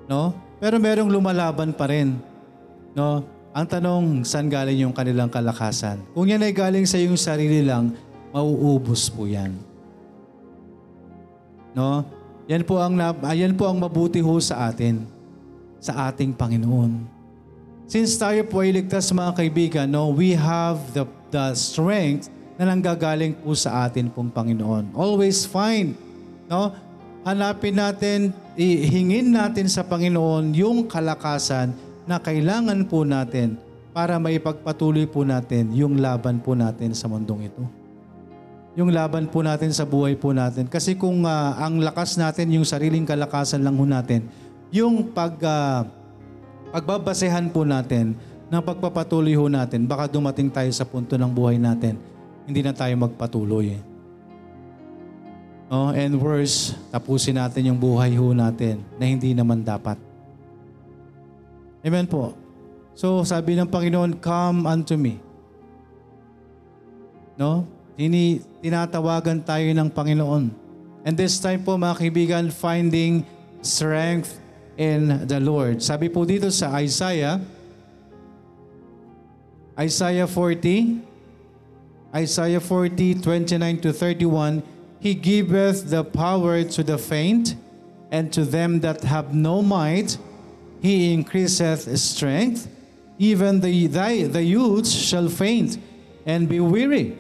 No? 0.10 0.34
Pero 0.58 0.82
merong 0.82 1.14
lumalaban 1.14 1.70
pa 1.78 1.86
rin. 1.86 2.18
No? 2.98 3.22
Ang 3.54 3.68
tanong, 3.70 4.26
saan 4.26 4.50
galing 4.50 4.82
yung 4.90 4.98
kanilang 4.98 5.30
kalakasan? 5.30 6.02
Kung 6.18 6.26
yan 6.26 6.42
ay 6.42 6.58
galing 6.58 6.90
sa 6.90 6.98
iyong 6.98 7.22
sarili 7.22 7.62
lang, 7.62 7.94
mauubos 8.34 9.14
po 9.14 9.30
yan. 9.30 9.54
No? 11.78 12.02
Yan 12.50 12.66
po 12.66 12.82
ang 12.82 12.98
na- 12.98 13.14
ah, 13.14 13.38
po 13.54 13.70
ang 13.70 13.78
mabuti 13.78 14.26
ho 14.26 14.42
sa 14.42 14.74
atin 14.74 15.22
sa 15.84 16.08
ating 16.08 16.32
Panginoon. 16.32 17.04
Since 17.84 18.16
tayo 18.16 18.48
po 18.48 18.64
ay 18.64 18.72
ligtas 18.72 19.12
mga 19.12 19.36
kaibigan, 19.36 19.88
no, 19.92 20.16
we 20.16 20.32
have 20.32 20.80
the 20.96 21.04
the 21.28 21.52
strength 21.52 22.32
na 22.56 22.72
nanggagaling 22.72 23.36
po 23.36 23.52
sa 23.52 23.84
atin 23.84 24.08
pong 24.08 24.32
Panginoon. 24.32 24.96
Always 24.96 25.44
find, 25.44 25.92
no? 26.48 26.72
Hanapin 27.28 27.76
natin, 27.76 28.32
ihingin 28.56 29.36
natin 29.36 29.68
sa 29.68 29.84
Panginoon 29.84 30.56
yung 30.56 30.88
kalakasan 30.88 31.76
na 32.08 32.20
kailangan 32.20 32.88
po 32.88 33.04
natin 33.04 33.60
para 33.92 34.20
maipagpatuloy 34.20 35.08
po 35.08 35.24
natin 35.28 35.72
yung 35.76 36.00
laban 36.00 36.40
po 36.40 36.56
natin 36.56 36.92
sa 36.96 37.08
mundong 37.08 37.48
ito 37.48 37.64
yung 38.74 38.90
laban 38.90 39.30
po 39.30 39.46
natin 39.46 39.70
sa 39.70 39.86
buhay 39.86 40.18
po 40.18 40.34
natin. 40.34 40.66
Kasi 40.66 40.98
kung 40.98 41.22
ah, 41.30 41.54
ang 41.62 41.78
lakas 41.78 42.18
natin, 42.18 42.50
yung 42.58 42.66
sariling 42.66 43.06
kalakasan 43.06 43.62
lang 43.62 43.78
ho 43.78 43.86
natin, 43.86 44.26
yung 44.74 45.14
pag, 45.14 45.38
ah, 45.46 45.86
pagbabasehan 46.74 47.54
po 47.54 47.62
natin 47.62 48.18
ng 48.50 48.62
pagpapatuloy 48.66 49.38
ho 49.38 49.46
natin, 49.46 49.86
baka 49.86 50.10
dumating 50.10 50.50
tayo 50.50 50.74
sa 50.74 50.82
punto 50.82 51.14
ng 51.14 51.30
buhay 51.30 51.62
natin, 51.62 52.02
hindi 52.50 52.66
na 52.66 52.74
tayo 52.74 52.98
magpatuloy. 52.98 53.78
Oh, 55.70 55.94
and 55.94 56.18
worse, 56.18 56.74
tapusin 56.90 57.38
natin 57.38 57.70
yung 57.70 57.78
buhay 57.78 58.18
ho 58.18 58.34
natin 58.34 58.82
na 58.98 59.06
hindi 59.06 59.38
naman 59.38 59.62
dapat. 59.62 59.98
Amen 61.86 62.10
po. 62.10 62.34
So 62.98 63.22
sabi 63.22 63.54
ng 63.54 63.70
Panginoon, 63.70 64.18
come 64.18 64.66
unto 64.66 64.98
me. 64.98 65.22
No? 67.38 67.66
Tini, 67.94 68.42
tinatawagan 68.62 69.42
tayo 69.46 69.66
ng 69.70 69.90
Panginoon. 69.90 70.50
And 71.06 71.14
this 71.14 71.38
time 71.38 71.62
po 71.62 71.78
mga 71.78 72.06
kaibigan, 72.06 72.44
finding 72.54 73.26
strength 73.66 74.43
in 74.78 75.28
the 75.28 75.40
Lord. 75.40 75.82
Sabi 75.84 76.10
po 76.10 76.26
dito 76.26 76.52
sa 76.52 76.74
Isaiah, 76.82 77.40
Isaiah 79.78 80.28
40, 80.28 81.02
Isaiah 82.14 82.62
40, 82.62 83.22
29 83.22 83.82
to 83.82 83.94
31, 83.94 84.64
He 85.00 85.16
giveth 85.16 85.90
the 85.90 86.04
power 86.04 86.64
to 86.64 86.84
the 86.84 86.98
faint, 86.98 87.56
and 88.12 88.32
to 88.32 88.46
them 88.46 88.80
that 88.82 89.02
have 89.04 89.34
no 89.34 89.62
might, 89.62 90.18
He 90.82 91.14
increaseth 91.14 91.90
strength. 91.98 92.70
Even 93.18 93.62
the, 93.62 93.88
thy, 93.88 94.24
the 94.24 94.44
youths 94.44 94.92
shall 94.92 95.30
faint 95.30 95.78
and 96.26 96.50
be 96.50 96.60
weary, 96.60 97.18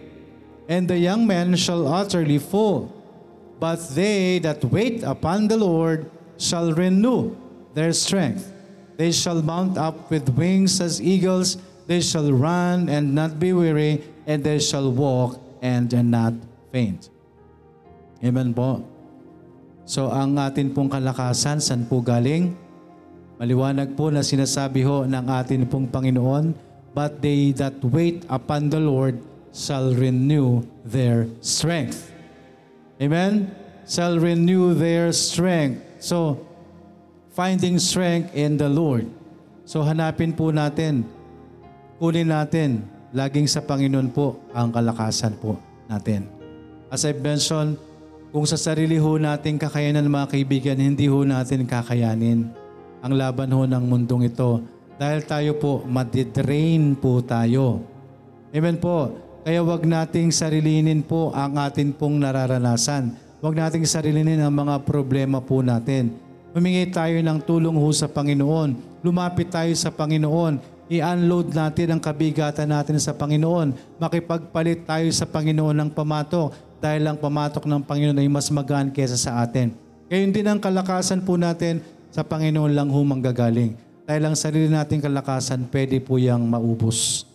and 0.67 0.87
the 0.87 0.97
young 0.97 1.25
men 1.25 1.55
shall 1.55 1.87
utterly 1.87 2.39
fall. 2.39 2.91
But 3.59 3.77
they 3.93 4.39
that 4.39 4.65
wait 4.65 5.03
upon 5.03 5.47
the 5.47 5.57
Lord 5.57 6.09
shall 6.37 6.73
renew 6.73 7.37
their 7.73 7.93
strength. 7.93 8.49
They 8.97 9.11
shall 9.11 9.41
mount 9.41 9.77
up 9.77 10.09
with 10.09 10.29
wings 10.37 10.79
as 10.79 11.01
eagles. 11.01 11.57
They 11.89 11.99
shall 11.99 12.31
run 12.31 12.87
and 12.87 13.13
not 13.13 13.41
be 13.41 13.51
weary, 13.51 14.05
and 14.25 14.45
they 14.45 14.61
shall 14.61 14.93
walk 14.93 15.41
and 15.61 15.89
not 16.07 16.33
faint. 16.71 17.09
Amen 18.23 18.55
po. 18.55 18.85
So 19.83 20.07
ang 20.07 20.39
atin 20.39 20.71
pong 20.71 20.87
kalakasan, 20.87 21.59
saan 21.59 21.83
po 21.89 21.99
galing? 21.99 22.55
Maliwanag 23.35 23.99
po 23.99 24.07
na 24.07 24.23
sinasabi 24.23 24.85
ho 24.87 25.03
ng 25.03 25.25
atin 25.27 25.67
pong 25.67 25.91
Panginoon, 25.91 26.55
But 26.93 27.25
they 27.25 27.51
that 27.57 27.81
wait 27.81 28.21
upon 28.29 28.69
the 28.69 28.77
Lord 28.77 29.17
shall 29.49 29.97
renew 29.97 30.61
their 30.85 31.25
strength. 31.41 32.13
Amen? 33.01 33.49
Shall 33.89 34.21
renew 34.21 34.77
their 34.77 35.09
strength. 35.09 35.81
So, 35.97 36.45
finding 37.33 37.81
strength 37.81 38.29
in 38.37 38.55
the 38.55 38.69
Lord. 38.69 39.09
So, 39.65 39.81
hanapin 39.81 40.37
po 40.37 40.53
natin, 40.53 41.03
kunin 41.97 42.29
natin, 42.29 42.85
laging 43.09 43.49
sa 43.49 43.61
Panginoon 43.61 44.09
po 44.13 44.37
ang 44.53 44.69
kalakasan 44.69 45.37
po 45.37 45.57
natin. 45.89 46.29
As 46.93 47.05
I've 47.09 47.21
mentioned, 47.21 47.81
kung 48.33 48.45
sa 48.45 48.57
sarili 48.57 48.97
ho 48.97 49.17
nating 49.17 49.61
kakayanan 49.61 50.09
mga 50.09 50.29
kaibigan, 50.29 50.77
hindi 50.77 51.09
ho 51.09 51.21
natin 51.25 51.65
kakayanin 51.65 52.49
ang 53.01 53.13
laban 53.13 53.49
ho 53.53 53.65
ng 53.65 53.83
mundong 53.83 54.29
ito. 54.29 54.61
Dahil 54.97 55.25
tayo 55.25 55.51
po, 55.57 55.81
madidrain 55.85 56.93
po 56.97 57.21
tayo. 57.25 57.81
Amen 58.53 58.77
po. 58.77 59.09
Kaya 59.43 59.59
wag 59.59 59.83
nating 59.83 60.31
sarilinin 60.31 61.03
po 61.03 61.33
ang 61.35 61.57
atin 61.59 61.91
pong 61.91 62.21
nararanasan. 62.21 63.11
Wag 63.43 63.59
nating 63.59 63.83
sarilinin 63.83 64.39
ang 64.39 64.55
mga 64.55 64.87
problema 64.87 65.43
po 65.43 65.59
natin. 65.59 66.22
Humingi 66.53 66.85
tayo 66.93 67.17
ng 67.17 67.41
tulong 67.41 67.73
ho 67.73 67.89
sa 67.89 68.05
Panginoon. 68.05 69.01
Lumapit 69.01 69.49
tayo 69.49 69.73
sa 69.73 69.89
Panginoon. 69.89 70.61
I-unload 70.85 71.49
natin 71.49 71.89
ang 71.89 71.97
kabigatan 71.97 72.69
natin 72.69 73.01
sa 73.01 73.09
Panginoon. 73.09 73.73
Makipagpalit 73.97 74.85
tayo 74.85 75.09
sa 75.09 75.25
Panginoon 75.25 75.73
ng 75.73 75.89
pamatok 75.89 76.53
dahil 76.77 77.09
ang 77.09 77.17
pamatok 77.17 77.65
ng 77.65 77.81
Panginoon 77.81 78.21
ay 78.21 78.29
mas 78.29 78.53
magaan 78.53 78.93
kesa 78.93 79.17
sa 79.17 79.41
atin. 79.41 79.73
Kaya 80.05 80.29
din 80.29 80.45
ang 80.45 80.61
kalakasan 80.61 81.25
po 81.25 81.41
natin 81.41 81.81
sa 82.13 82.21
Panginoon 82.21 82.69
lang 82.77 82.93
ho 82.93 83.01
manggagaling. 83.01 83.73
Dahil 84.05 84.21
ang 84.21 84.37
sarili 84.37 84.69
nating 84.69 85.01
kalakasan, 85.01 85.65
pwede 85.73 85.97
po 86.05 86.21
yung 86.21 86.45
maubos. 86.45 87.25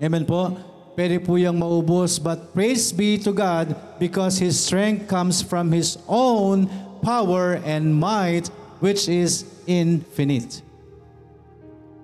Amen 0.00 0.24
po? 0.24 0.56
Pwede 0.96 1.20
po 1.20 1.36
yung 1.36 1.60
maubos. 1.60 2.16
But 2.16 2.56
praise 2.56 2.88
be 2.88 3.20
to 3.20 3.36
God 3.36 3.76
because 4.00 4.40
His 4.40 4.56
strength 4.56 5.12
comes 5.12 5.44
from 5.44 5.68
His 5.76 6.00
own 6.08 6.87
power 7.00 7.58
and 7.62 7.94
might 7.94 8.50
which 8.78 9.08
is 9.10 9.46
infinite. 9.66 10.62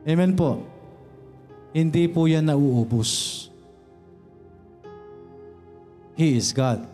Amen 0.04 0.36
po. 0.36 0.60
Hindi 1.74 2.06
po 2.06 2.28
yan 2.28 2.46
nauubos. 2.46 3.46
He 6.14 6.38
is 6.38 6.54
God. 6.54 6.86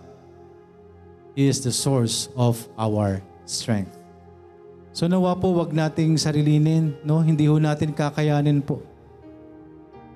He 1.36 1.44
is 1.48 1.61
the 1.61 1.72
source 1.72 2.32
of 2.32 2.64
our 2.80 3.20
strength. 3.44 3.92
So 4.90 5.07
nawa 5.07 5.36
po 5.36 5.53
wag 5.55 5.70
nating 5.70 6.16
sarilinin, 6.16 6.96
no? 7.05 7.20
Hindi 7.20 7.46
ho 7.46 7.61
natin 7.61 7.92
kakayanin 7.92 8.64
po. 8.64 8.80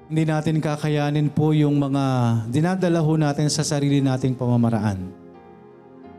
Hindi 0.09 0.25
natin 0.29 0.61
kakayanin 0.61 1.33
po 1.33 1.53
yung 1.57 1.81
mga 1.81 2.05
dinadala 2.49 3.01
ho 3.01 3.13
natin 3.17 3.49
sa 3.49 3.65
sarili 3.65 4.05
nating 4.05 4.37
pamamaraan. 4.37 5.24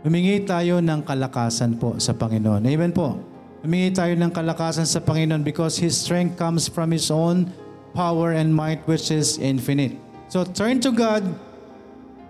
Humingi 0.06 0.46
tayo 0.46 0.86
ng 0.86 1.02
kalakasan 1.02 1.82
po 1.82 1.98
sa 1.98 2.14
Panginoon. 2.14 2.62
Amen 2.62 2.94
po. 2.94 3.18
Humingi 3.66 3.90
tayo 3.90 4.14
ng 4.14 4.30
kalakasan 4.30 4.86
sa 4.86 5.02
Panginoon 5.02 5.42
because 5.42 5.82
His 5.82 5.98
strength 5.98 6.38
comes 6.38 6.70
from 6.70 6.94
His 6.94 7.10
own 7.10 7.50
power 7.98 8.38
and 8.38 8.54
might 8.54 8.86
which 8.86 9.10
is 9.10 9.42
infinite. 9.42 9.98
So 10.30 10.46
turn 10.46 10.78
to 10.86 10.94
God. 10.94 11.26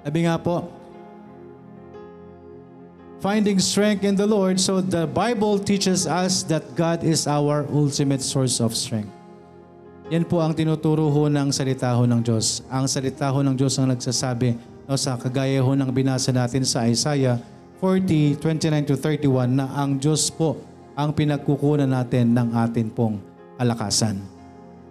Sabi 0.08 0.24
nga 0.24 0.40
po, 0.40 0.72
finding 3.20 3.60
strength 3.60 4.08
in 4.08 4.16
the 4.16 4.24
Lord. 4.24 4.56
So 4.56 4.80
the 4.80 5.04
Bible 5.04 5.60
teaches 5.60 6.08
us 6.08 6.48
that 6.48 6.80
God 6.80 7.04
is 7.04 7.28
our 7.28 7.68
ultimate 7.68 8.24
source 8.24 8.64
of 8.64 8.72
strength. 8.72 9.12
Yan 10.16 10.24
po 10.24 10.40
ang 10.40 10.56
tinuturo 10.56 11.12
ho 11.12 11.28
ng 11.28 11.52
salita 11.52 11.92
ho 11.92 12.08
ng 12.08 12.24
Diyos. 12.24 12.64
Ang 12.72 12.88
salita 12.88 13.28
ho 13.36 13.44
ng 13.44 13.52
Diyos 13.52 13.76
ang 13.76 13.92
nagsasabi 13.92 14.56
no, 14.88 14.96
sa 14.96 15.20
kagaya 15.20 15.60
ho 15.60 15.76
ng 15.76 15.92
binasa 15.92 16.32
natin 16.32 16.64
sa 16.64 16.88
Isaiah 16.88 17.36
40, 17.80 18.40
29 18.40 18.88
to 18.88 18.96
31 18.96 19.52
na 19.52 19.68
ang 19.76 20.00
Diyos 20.00 20.32
po 20.32 20.56
ang 20.96 21.12
pinagkukunan 21.12 21.92
natin 21.92 22.32
ng 22.32 22.56
atin 22.56 22.88
pong 22.88 23.20
kalakasan. 23.60 24.24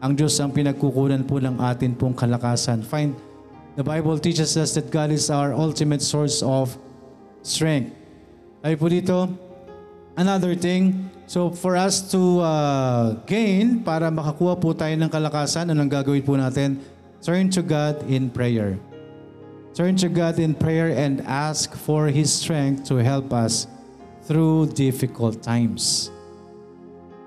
Ang 0.04 0.12
Diyos 0.12 0.36
ang 0.36 0.52
pinagkukunan 0.52 1.24
po 1.24 1.40
ng 1.40 1.56
atin 1.64 1.96
pong 1.96 2.12
kalakasan. 2.12 2.84
Find, 2.84 3.16
the 3.72 3.80
Bible 3.80 4.20
teaches 4.20 4.52
us 4.60 4.76
that 4.76 4.92
God 4.92 5.08
is 5.08 5.32
our 5.32 5.56
ultimate 5.56 6.04
source 6.04 6.44
of 6.44 6.76
strength. 7.40 7.96
Ay 8.60 8.76
po 8.76 8.92
dito, 8.92 9.32
another 10.20 10.52
thing, 10.52 11.08
so 11.24 11.48
for 11.48 11.80
us 11.80 12.04
to 12.12 12.44
uh, 12.44 13.16
gain, 13.24 13.80
para 13.80 14.12
makakuha 14.12 14.60
po 14.60 14.76
tayo 14.76 14.92
ng 14.92 15.08
kalakasan, 15.08 15.72
anong 15.72 15.88
gagawin 15.88 16.24
po 16.24 16.36
natin? 16.36 16.76
Turn 17.24 17.48
to 17.48 17.64
God 17.64 18.04
in 18.12 18.28
prayer. 18.28 18.76
Turn 19.74 19.98
to 19.98 20.08
God 20.08 20.38
in 20.38 20.54
prayer 20.54 20.94
and 20.94 21.18
ask 21.26 21.74
for 21.74 22.06
His 22.06 22.30
strength 22.30 22.86
to 22.94 23.02
help 23.02 23.34
us 23.34 23.66
through 24.22 24.70
difficult 24.70 25.42
times. 25.42 26.14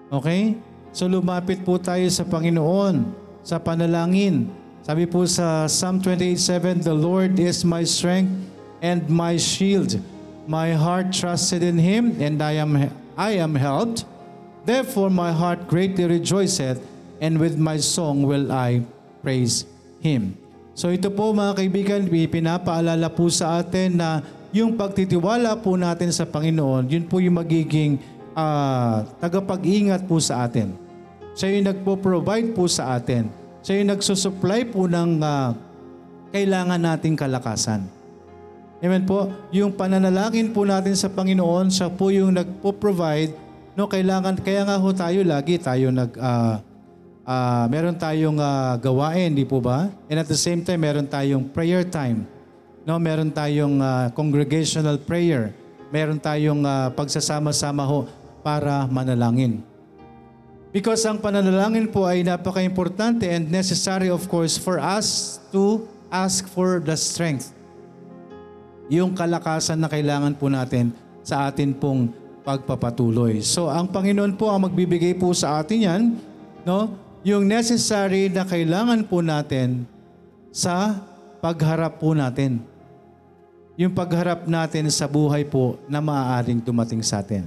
Okay? 0.08 0.56
So 0.96 1.12
lumapit 1.12 1.68
po 1.68 1.76
tayo 1.76 2.08
sa 2.08 2.24
Panginoon 2.24 3.12
sa 3.44 3.60
panalangin. 3.60 4.48
Sabi 4.80 5.04
po 5.04 5.28
sa 5.28 5.68
Psalm 5.68 6.00
28:7, 6.00 6.88
The 6.88 6.96
Lord 6.96 7.36
is 7.36 7.68
my 7.68 7.84
strength 7.84 8.32
and 8.80 9.04
my 9.12 9.36
shield. 9.36 10.00
My 10.48 10.72
heart 10.72 11.12
trusted 11.12 11.60
in 11.60 11.76
Him, 11.76 12.16
and 12.24 12.40
I 12.40 12.56
am 12.56 12.88
I 13.20 13.36
am 13.36 13.60
helped. 13.60 14.08
Therefore 14.64 15.12
my 15.12 15.36
heart 15.36 15.68
greatly 15.68 16.08
rejoiceth, 16.08 16.80
and 17.20 17.44
with 17.44 17.60
my 17.60 17.76
song 17.84 18.24
will 18.24 18.56
I 18.56 18.88
praise 19.20 19.68
Him. 20.00 20.47
So 20.78 20.94
ito 20.94 21.10
po 21.10 21.34
mga 21.34 21.58
kaibigan, 21.58 22.06
pinapaalala 22.06 23.10
po 23.10 23.34
sa 23.34 23.58
atin 23.58 23.98
na 23.98 24.22
yung 24.54 24.78
pagtitiwala 24.78 25.58
po 25.58 25.74
natin 25.74 26.14
sa 26.14 26.30
Panginoon, 26.30 26.86
yun 26.86 27.10
po 27.10 27.18
yung 27.18 27.42
magiging 27.42 27.98
ah, 28.38 29.02
tagapag-ingat 29.18 30.06
po 30.06 30.22
sa 30.22 30.46
atin. 30.46 30.78
Siya 31.34 31.58
yung 31.58 31.66
nagpo-provide 31.74 32.54
po 32.54 32.70
sa 32.70 32.94
atin. 32.94 33.26
Siya 33.66 33.82
yung 33.82 33.90
nagsusupply 33.90 34.70
po 34.70 34.86
ng 34.86 35.18
ah, 35.26 35.58
kailangan 36.30 36.78
nating 36.78 37.18
kalakasan. 37.18 37.82
Amen 38.78 39.02
po. 39.10 39.34
Yung 39.50 39.74
pananalangin 39.74 40.54
po 40.54 40.62
natin 40.62 40.94
sa 40.94 41.10
Panginoon, 41.10 41.74
siya 41.74 41.90
po 41.90 42.14
yung 42.14 42.38
nagpo-provide. 42.38 43.34
No, 43.74 43.90
kailangan, 43.90 44.38
kaya 44.46 44.62
nga 44.62 44.78
ho 44.78 44.94
tayo 44.94 45.26
lagi 45.26 45.58
tayo 45.58 45.90
nag, 45.90 46.14
ah, 46.22 46.62
ah, 47.28 47.68
meron 47.68 48.00
tayong 48.00 48.40
ah, 48.40 48.80
gawain, 48.80 49.36
di 49.36 49.44
po 49.44 49.60
ba? 49.60 49.92
And 50.08 50.24
at 50.24 50.32
the 50.32 50.40
same 50.40 50.64
time, 50.64 50.88
meron 50.88 51.06
tayong 51.06 51.52
prayer 51.52 51.84
time. 51.84 52.24
No, 52.88 52.96
meron 52.96 53.28
tayong 53.36 53.84
ah, 53.84 54.08
congregational 54.16 54.96
prayer. 54.96 55.52
Meron 55.92 56.18
tayong 56.24 56.64
ah, 56.64 56.88
pagsasama-sama 56.96 57.84
ho 57.84 58.08
para 58.40 58.88
manalangin. 58.88 59.60
Because 60.72 61.04
ang 61.04 61.20
pananalangin 61.20 61.92
po 61.92 62.08
ay 62.08 62.24
napaka-importante 62.24 63.28
and 63.28 63.52
necessary 63.52 64.08
of 64.08 64.24
course 64.32 64.56
for 64.56 64.80
us 64.80 65.40
to 65.52 65.84
ask 66.08 66.48
for 66.48 66.80
the 66.80 66.96
strength 66.96 67.52
yung 68.88 69.12
kalakasan 69.12 69.80
na 69.80 69.92
kailangan 69.92 70.36
po 70.36 70.48
natin 70.48 70.96
sa 71.24 71.52
atin 71.52 71.76
pong 71.76 72.12
pagpapatuloy. 72.48 73.44
So 73.44 73.68
ang 73.68 73.92
Panginoon 73.92 74.40
po 74.40 74.48
ang 74.48 74.64
magbibigay 74.64 75.20
po 75.20 75.36
sa 75.36 75.60
atin 75.60 75.80
yan, 75.84 76.02
no? 76.64 77.07
Yung 77.26 77.46
necessary 77.46 78.30
na 78.30 78.46
kailangan 78.46 79.06
po 79.06 79.22
natin 79.22 79.86
sa 80.54 80.98
pagharap 81.42 81.98
po 82.02 82.14
natin. 82.14 82.62
Yung 83.78 83.94
pagharap 83.94 84.50
natin 84.50 84.90
sa 84.90 85.06
buhay 85.06 85.46
po 85.46 85.78
na 85.86 86.02
maaaring 86.02 86.62
dumating 86.62 87.02
sa 87.06 87.22
atin. 87.22 87.46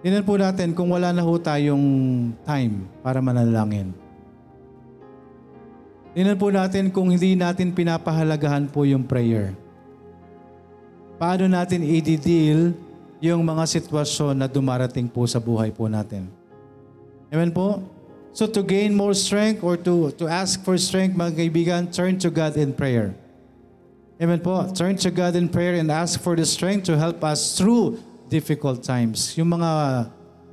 Tingnan 0.00 0.24
po 0.24 0.40
natin 0.40 0.72
kung 0.72 0.88
wala 0.88 1.12
na 1.12 1.20
ho 1.20 1.32
tayong 1.36 1.84
time 2.48 2.88
para 3.04 3.20
manalangin. 3.20 3.92
Tingnan 6.16 6.40
po 6.40 6.48
natin 6.48 6.88
kung 6.88 7.12
hindi 7.12 7.36
natin 7.36 7.76
pinapahalagahan 7.76 8.72
po 8.72 8.88
yung 8.88 9.04
prayer 9.04 9.52
paano 11.20 11.44
natin 11.44 11.84
i-deal 11.84 12.72
yung 13.20 13.44
mga 13.44 13.68
sitwasyon 13.68 14.40
na 14.40 14.48
dumarating 14.48 15.04
po 15.04 15.28
sa 15.28 15.36
buhay 15.36 15.68
po 15.68 15.84
natin. 15.84 16.24
Amen 17.28 17.52
po? 17.52 17.84
So 18.30 18.46
to 18.46 18.62
gain 18.62 18.94
more 18.94 19.14
strength 19.14 19.62
or 19.62 19.76
to, 19.82 20.14
to 20.16 20.30
ask 20.30 20.62
for 20.62 20.78
strength, 20.78 21.18
mga 21.18 21.34
kaibigan, 21.34 21.82
turn 21.90 22.18
to 22.22 22.30
God 22.30 22.54
in 22.54 22.70
prayer. 22.72 23.14
Amen 24.20 24.38
po? 24.38 24.68
Turn 24.70 24.94
to 25.00 25.10
God 25.10 25.34
in 25.34 25.48
prayer 25.48 25.80
and 25.80 25.90
ask 25.90 26.20
for 26.20 26.36
the 26.36 26.44
strength 26.44 26.86
to 26.86 26.94
help 26.94 27.24
us 27.24 27.56
through 27.56 27.98
difficult 28.28 28.84
times. 28.84 29.34
Yung 29.34 29.50
mga 29.50 29.70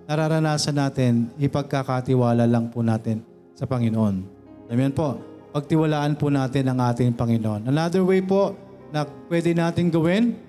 nararanasan 0.08 0.74
natin, 0.74 1.30
ipagkakatiwala 1.38 2.48
lang 2.48 2.72
po 2.72 2.80
natin 2.80 3.22
sa 3.54 3.68
Panginoon. 3.68 4.24
Amen 4.72 4.92
po. 4.96 5.20
Pagtiwalaan 5.52 6.16
po 6.16 6.32
natin 6.32 6.64
ang 6.72 6.80
ating 6.80 7.12
Panginoon. 7.12 7.68
Another 7.68 8.02
way 8.08 8.24
po 8.24 8.56
na 8.90 9.04
pwede 9.28 9.52
natin 9.52 9.92
gawin, 9.92 10.40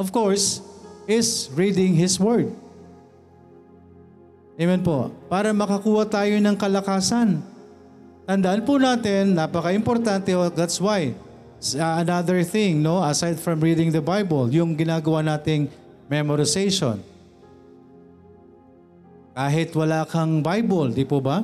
of 0.00 0.08
course, 0.10 0.64
is 1.04 1.52
reading 1.52 1.92
His 1.92 2.16
Word. 2.16 2.50
Amen 4.60 4.84
po. 4.84 5.08
Para 5.32 5.56
makakuha 5.56 6.04
tayo 6.04 6.36
ng 6.36 6.52
kalakasan. 6.52 7.40
Tandaan 8.28 8.60
po 8.60 8.76
natin, 8.76 9.32
napaka-importante, 9.32 10.36
that's 10.52 10.76
why. 10.76 11.16
Another 11.80 12.44
thing, 12.44 12.84
no, 12.84 13.00
aside 13.00 13.40
from 13.40 13.56
reading 13.64 13.88
the 13.88 14.04
Bible, 14.04 14.52
yung 14.52 14.76
ginagawa 14.76 15.24
nating 15.24 15.72
memorization. 16.12 17.00
Kahit 19.32 19.72
wala 19.72 20.04
kang 20.04 20.44
Bible, 20.44 20.92
di 20.92 21.08
po 21.08 21.24
ba? 21.24 21.40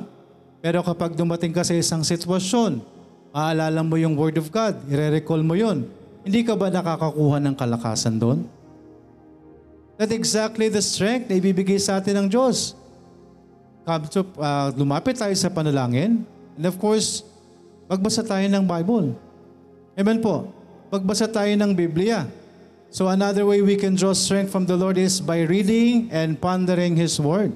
Pero 0.60 0.84
kapag 0.84 1.16
dumating 1.16 1.56
ka 1.56 1.64
sa 1.64 1.72
isang 1.72 2.04
sitwasyon, 2.04 2.84
maalala 3.32 3.80
mo 3.80 3.96
yung 3.96 4.12
Word 4.12 4.36
of 4.36 4.52
God, 4.52 4.76
ire-recall 4.92 5.40
mo 5.40 5.56
yon. 5.56 5.88
Hindi 6.20 6.44
ka 6.44 6.52
ba 6.52 6.68
nakakakuha 6.68 7.40
ng 7.40 7.54
kalakasan 7.56 8.20
doon? 8.20 8.44
That 9.96 10.12
exactly 10.12 10.68
the 10.68 10.84
strength 10.84 11.32
na 11.32 11.40
ibibigay 11.40 11.80
sa 11.80 11.96
atin 11.96 12.20
ng 12.20 12.28
Diyos. 12.28 12.76
To, 13.86 14.26
uh, 14.42 14.74
lumapit 14.74 15.14
tayo 15.14 15.30
sa 15.38 15.46
panalangin. 15.46 16.26
And 16.58 16.64
of 16.66 16.74
course, 16.74 17.22
magbasa 17.86 18.26
tayo 18.26 18.42
ng 18.42 18.66
Bible. 18.66 19.14
Amen 19.94 20.18
po. 20.18 20.50
Magbasa 20.90 21.30
tayo 21.30 21.54
ng 21.54 21.70
Biblia. 21.70 22.26
So 22.90 23.06
another 23.06 23.46
way 23.46 23.62
we 23.62 23.78
can 23.78 23.94
draw 23.94 24.10
strength 24.10 24.50
from 24.50 24.66
the 24.66 24.74
Lord 24.74 24.98
is 24.98 25.22
by 25.22 25.46
reading 25.46 26.10
and 26.10 26.34
pondering 26.34 26.98
His 26.98 27.14
Word. 27.22 27.54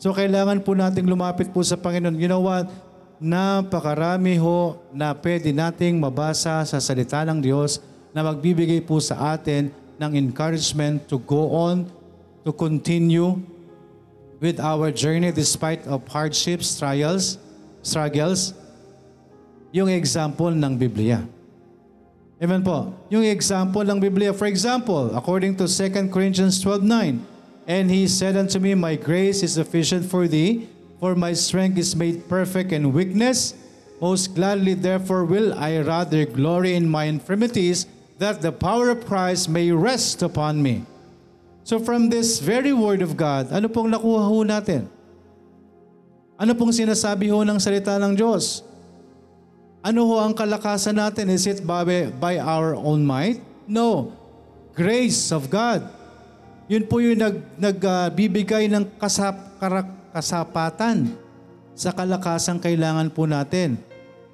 So 0.00 0.16
kailangan 0.16 0.64
po 0.64 0.72
nating 0.72 1.04
lumapit 1.04 1.52
po 1.52 1.60
sa 1.60 1.76
Panginoon. 1.76 2.16
You 2.16 2.32
know 2.32 2.48
what? 2.48 2.72
Napakarami 3.20 4.40
ho 4.40 4.80
na 4.88 5.12
pwede 5.12 5.52
nating 5.52 6.00
mabasa 6.00 6.64
sa 6.64 6.78
salita 6.80 7.28
ng 7.28 7.44
Diyos 7.44 7.76
na 8.16 8.24
magbibigay 8.24 8.80
po 8.80 9.04
sa 9.04 9.36
atin 9.36 9.68
ng 10.00 10.12
encouragement 10.16 11.04
to 11.12 11.20
go 11.20 11.52
on, 11.52 11.84
to 12.40 12.56
continue 12.56 13.36
with 14.42 14.58
our 14.58 14.90
journey 14.90 15.30
despite 15.30 15.86
of 15.86 16.02
hardships, 16.10 16.74
trials, 16.74 17.38
struggles. 17.86 18.52
Yung 19.70 19.88
example 19.88 20.50
ng 20.50 20.74
Biblia. 20.76 21.22
Amen 22.42 22.60
po. 22.66 22.90
Yung 23.06 23.22
example 23.22 23.86
ng 23.86 24.02
Biblia. 24.02 24.34
For 24.34 24.50
example, 24.50 25.14
according 25.14 25.54
to 25.62 25.70
2 25.70 26.10
Corinthians 26.10 26.58
12.9, 26.58 27.22
And 27.70 27.86
he 27.86 28.10
said 28.10 28.34
unto 28.34 28.58
me, 28.58 28.74
My 28.74 28.98
grace 28.98 29.46
is 29.46 29.54
sufficient 29.54 30.10
for 30.10 30.26
thee, 30.26 30.66
for 30.98 31.14
my 31.14 31.32
strength 31.32 31.78
is 31.78 31.94
made 31.94 32.26
perfect 32.26 32.74
in 32.74 32.90
weakness. 32.90 33.54
Most 34.02 34.34
gladly, 34.34 34.74
therefore, 34.74 35.24
will 35.24 35.54
I 35.54 35.78
rather 35.78 36.26
glory 36.26 36.74
in 36.74 36.90
my 36.90 37.06
infirmities, 37.06 37.86
that 38.18 38.42
the 38.42 38.50
power 38.50 38.90
of 38.90 39.06
Christ 39.06 39.46
may 39.46 39.70
rest 39.70 40.26
upon 40.26 40.58
me. 40.58 40.82
So 41.62 41.78
from 41.78 42.10
this 42.10 42.42
very 42.42 42.74
word 42.74 43.06
of 43.06 43.14
God, 43.14 43.54
ano 43.54 43.70
pong 43.70 43.90
nakuha 43.94 44.22
ho 44.26 44.42
natin? 44.42 44.90
Ano 46.34 46.58
pong 46.58 46.74
sinasabi 46.74 47.30
ho 47.30 47.46
ng 47.46 47.58
salita 47.62 47.94
ng 48.02 48.18
Diyos? 48.18 48.66
Ano 49.82 50.06
ho 50.10 50.18
ang 50.18 50.34
kalakasan 50.34 50.98
natin? 50.98 51.30
Is 51.30 51.46
it 51.46 51.62
by, 51.62 52.10
by 52.18 52.42
our 52.42 52.74
own 52.74 53.06
might? 53.06 53.38
No. 53.66 54.10
Grace 54.74 55.30
of 55.30 55.46
God. 55.46 55.86
Yun 56.66 56.82
po 56.86 56.98
yung 56.98 57.18
nag, 57.18 57.36
nagbibigay 57.58 58.66
uh, 58.70 58.78
ng 58.78 58.84
kasap, 58.98 59.58
karak, 59.62 59.90
kasapatan 60.10 61.14
sa 61.78 61.94
kalakasang 61.94 62.58
kailangan 62.58 63.06
po 63.10 63.26
natin. 63.26 63.78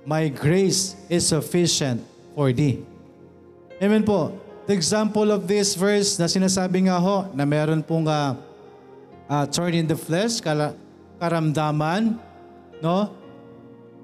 My 0.09 0.33
grace 0.33 0.97
is 1.13 1.29
sufficient 1.29 2.01
for 2.33 2.53
thee. 2.57 2.81
Amen 3.85 4.01
po. 4.01 4.48
The 4.69 4.77
example 4.77 5.33
of 5.33 5.49
this 5.49 5.73
verse 5.73 6.21
na 6.21 6.29
sinasabi 6.29 6.93
nga 6.93 7.01
ho 7.01 7.25
na 7.33 7.49
meron 7.49 7.81
pong 7.81 8.05
uh, 8.05 8.37
uh, 9.25 9.49
thorn 9.49 9.73
in 9.73 9.89
the 9.89 9.97
flesh, 9.97 10.45
kala, 10.45 10.77
karamdaman, 11.17 12.21
no? 12.85 13.09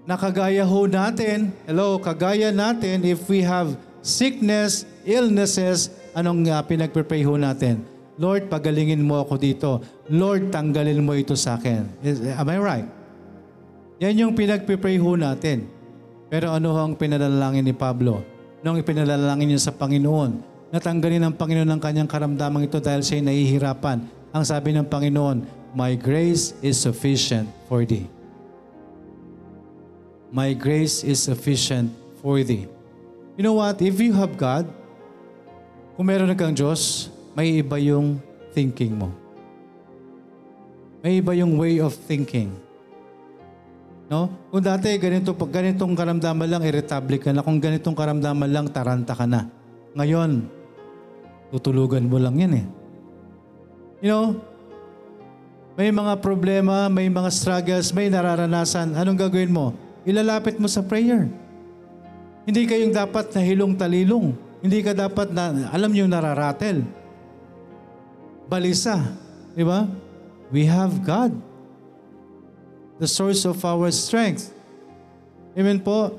Nakagaya 0.08 0.64
ho 0.64 0.88
natin, 0.88 1.52
hello, 1.68 2.00
kagaya 2.00 2.48
natin 2.48 3.04
if 3.04 3.28
we 3.28 3.44
have 3.44 3.76
sickness, 4.00 4.88
illnesses, 5.04 5.92
anong 6.16 6.48
uh, 6.48 6.64
pinagpre-pray 6.64 7.20
ho 7.20 7.36
natin? 7.36 7.84
Lord, 8.16 8.48
pagalingin 8.48 9.04
mo 9.04 9.20
ako 9.20 9.36
dito. 9.36 9.84
Lord, 10.08 10.48
tanggalin 10.48 11.04
mo 11.04 11.12
ito 11.12 11.36
sa 11.36 11.60
akin. 11.60 11.92
Is, 12.00 12.24
am 12.24 12.48
I 12.48 12.56
right? 12.56 12.88
Yan 14.00 14.16
yung 14.16 14.32
pinagpipray 14.32 14.96
ho 14.96 15.12
natin. 15.12 15.68
Pero 16.32 16.56
ano 16.56 16.72
ang 16.80 16.96
pinadalangin 16.96 17.68
ni 17.68 17.76
Pablo? 17.76 18.24
Nung 18.64 18.80
ipinadalangin 18.80 19.52
niya 19.52 19.60
sa 19.60 19.76
Panginoon, 19.76 20.53
natanggalin 20.74 21.22
ng 21.22 21.34
Panginoon 21.38 21.70
ang 21.70 21.78
kanyang 21.78 22.10
karamdamang 22.10 22.66
ito 22.66 22.82
dahil 22.82 23.06
siya 23.06 23.22
nahihirapan. 23.22 24.02
Ang 24.34 24.42
sabi 24.42 24.74
ng 24.74 24.82
Panginoon, 24.82 25.62
My 25.78 25.94
grace 25.94 26.54
is 26.58 26.74
sufficient 26.74 27.46
for 27.70 27.86
thee. 27.86 28.10
My 30.34 30.50
grace 30.50 31.06
is 31.06 31.22
sufficient 31.22 31.94
for 32.18 32.42
thee. 32.42 32.66
You 33.38 33.46
know 33.46 33.54
what? 33.54 33.78
If 33.78 34.02
you 34.02 34.10
have 34.18 34.34
God, 34.34 34.66
kung 35.94 36.10
meron 36.10 36.34
kang 36.34 36.54
Diyos, 36.58 37.06
may 37.38 37.62
iba 37.62 37.78
yung 37.78 38.18
thinking 38.50 38.98
mo. 38.98 39.14
May 41.06 41.22
iba 41.22 41.38
yung 41.38 41.54
way 41.54 41.78
of 41.78 41.94
thinking. 41.94 42.50
No? 44.10 44.30
Kung 44.50 44.62
dati 44.62 44.90
ganito, 44.98 45.38
pag 45.38 45.54
ganitong 45.54 45.94
karamdaman 45.94 46.50
lang, 46.50 46.62
irritable 46.66 47.18
ka 47.22 47.30
na. 47.30 47.46
Kung 47.46 47.62
ganitong 47.62 47.94
karamdaman 47.94 48.50
lang, 48.50 48.66
taranta 48.74 49.14
ka 49.14 49.26
na. 49.26 49.46
Ngayon, 49.94 50.63
tutulugan 51.54 52.10
mo 52.10 52.18
lang 52.18 52.34
yan 52.34 52.52
eh. 52.58 52.66
You 54.02 54.10
know, 54.10 54.26
may 55.78 55.94
mga 55.94 56.18
problema, 56.18 56.90
may 56.90 57.06
mga 57.06 57.30
struggles, 57.30 57.94
may 57.94 58.10
nararanasan. 58.10 58.98
Anong 58.98 59.22
gagawin 59.22 59.54
mo? 59.54 59.70
Ilalapit 60.02 60.58
mo 60.58 60.66
sa 60.66 60.82
prayer. 60.82 61.30
Hindi 62.42 62.66
kayong 62.66 62.90
dapat 62.90 63.30
na 63.30 63.40
hilong 63.46 63.78
talilong. 63.78 64.34
Hindi 64.58 64.82
ka 64.82 64.92
dapat 64.98 65.30
na, 65.30 65.70
alam 65.70 65.94
niyo 65.94 66.10
nararatel 66.10 66.82
balisa. 68.48 69.00
Di 69.54 69.64
ba? 69.64 69.88
We 70.52 70.66
have 70.68 71.02
God. 71.02 71.32
The 73.00 73.08
source 73.08 73.42
of 73.48 73.58
our 73.64 73.90
strength. 73.90 74.52
Amen 75.58 75.82
po? 75.82 76.18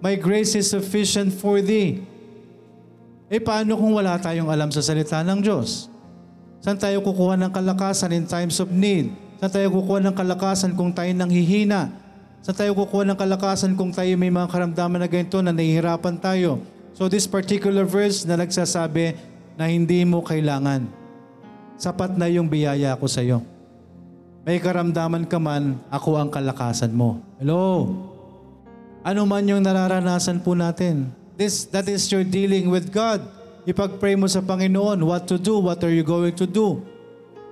My 0.00 0.16
grace 0.16 0.52
is 0.52 0.68
sufficient 0.68 1.32
for 1.32 1.64
thee. 1.64 2.04
Eh 3.26 3.42
paano 3.42 3.74
kung 3.74 3.90
wala 3.90 4.14
tayong 4.22 4.46
alam 4.46 4.70
sa 4.70 4.78
salita 4.78 5.18
ng 5.26 5.42
Diyos? 5.42 5.90
Saan 6.62 6.78
tayo 6.78 7.02
kukuha 7.02 7.34
ng 7.38 7.50
kalakasan 7.50 8.14
in 8.14 8.24
times 8.26 8.58
of 8.62 8.70
need? 8.70 9.10
Saan 9.42 9.50
tayo 9.50 9.68
kukuha 9.74 9.98
ng 10.02 10.14
kalakasan 10.14 10.78
kung 10.78 10.94
tayo 10.94 11.10
nang 11.10 11.30
hihina? 11.30 11.90
Saan 12.42 12.54
tayo 12.54 12.72
kukuha 12.78 13.02
ng 13.02 13.18
kalakasan 13.18 13.74
kung 13.74 13.90
tayo 13.90 14.14
may 14.14 14.30
mga 14.30 14.46
karamdaman 14.46 15.02
na 15.02 15.08
ganito 15.10 15.42
na 15.42 15.50
nahihirapan 15.50 16.22
tayo? 16.22 16.62
So 16.94 17.10
this 17.10 17.26
particular 17.26 17.82
verse 17.82 18.22
na 18.22 18.38
nagsasabi 18.38 19.18
na 19.58 19.66
hindi 19.66 20.06
mo 20.06 20.22
kailangan 20.22 21.06
sapat 21.76 22.16
na 22.16 22.26
yung 22.26 22.48
biyaya 22.48 22.96
ko 22.96 23.04
sa 23.06 23.20
iyo. 23.20 23.44
May 24.48 24.62
karamdaman 24.62 25.28
ka 25.28 25.36
man, 25.36 25.76
ako 25.92 26.16
ang 26.16 26.30
kalakasan 26.32 26.94
mo. 26.94 27.20
Hello? 27.36 27.90
Ano 29.04 29.22
man 29.28 29.44
yung 29.46 29.62
nararanasan 29.62 30.40
po 30.40 30.56
natin. 30.56 31.12
This, 31.36 31.68
that 31.68 31.84
is 31.84 32.08
your 32.08 32.24
dealing 32.24 32.72
with 32.72 32.88
God. 32.88 33.20
Ipag-pray 33.68 34.16
mo 34.16 34.24
sa 34.24 34.40
Panginoon, 34.40 35.04
what 35.04 35.28
to 35.28 35.36
do, 35.36 35.60
what 35.60 35.84
are 35.84 35.92
you 35.92 36.00
going 36.00 36.32
to 36.32 36.48
do. 36.48 36.80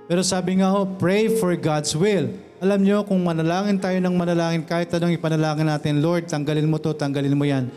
Pero 0.09 0.25
sabi 0.25 0.57
nga 0.57 0.73
ho, 0.73 0.89
pray 0.97 1.29
for 1.29 1.53
God's 1.53 1.93
will. 1.93 2.33
Alam 2.57 2.81
nyo, 2.81 3.05
kung 3.05 3.21
manalangin 3.21 3.77
tayo 3.77 4.01
ng 4.01 4.15
manalangin, 4.17 4.65
kahit 4.65 4.89
anong 4.89 5.13
ipanalangin 5.13 5.69
natin, 5.69 6.01
Lord, 6.01 6.25
tanggalin 6.25 6.65
mo 6.65 6.81
to, 6.81 6.97
tanggalin 6.97 7.37
mo 7.37 7.45
yan. 7.45 7.69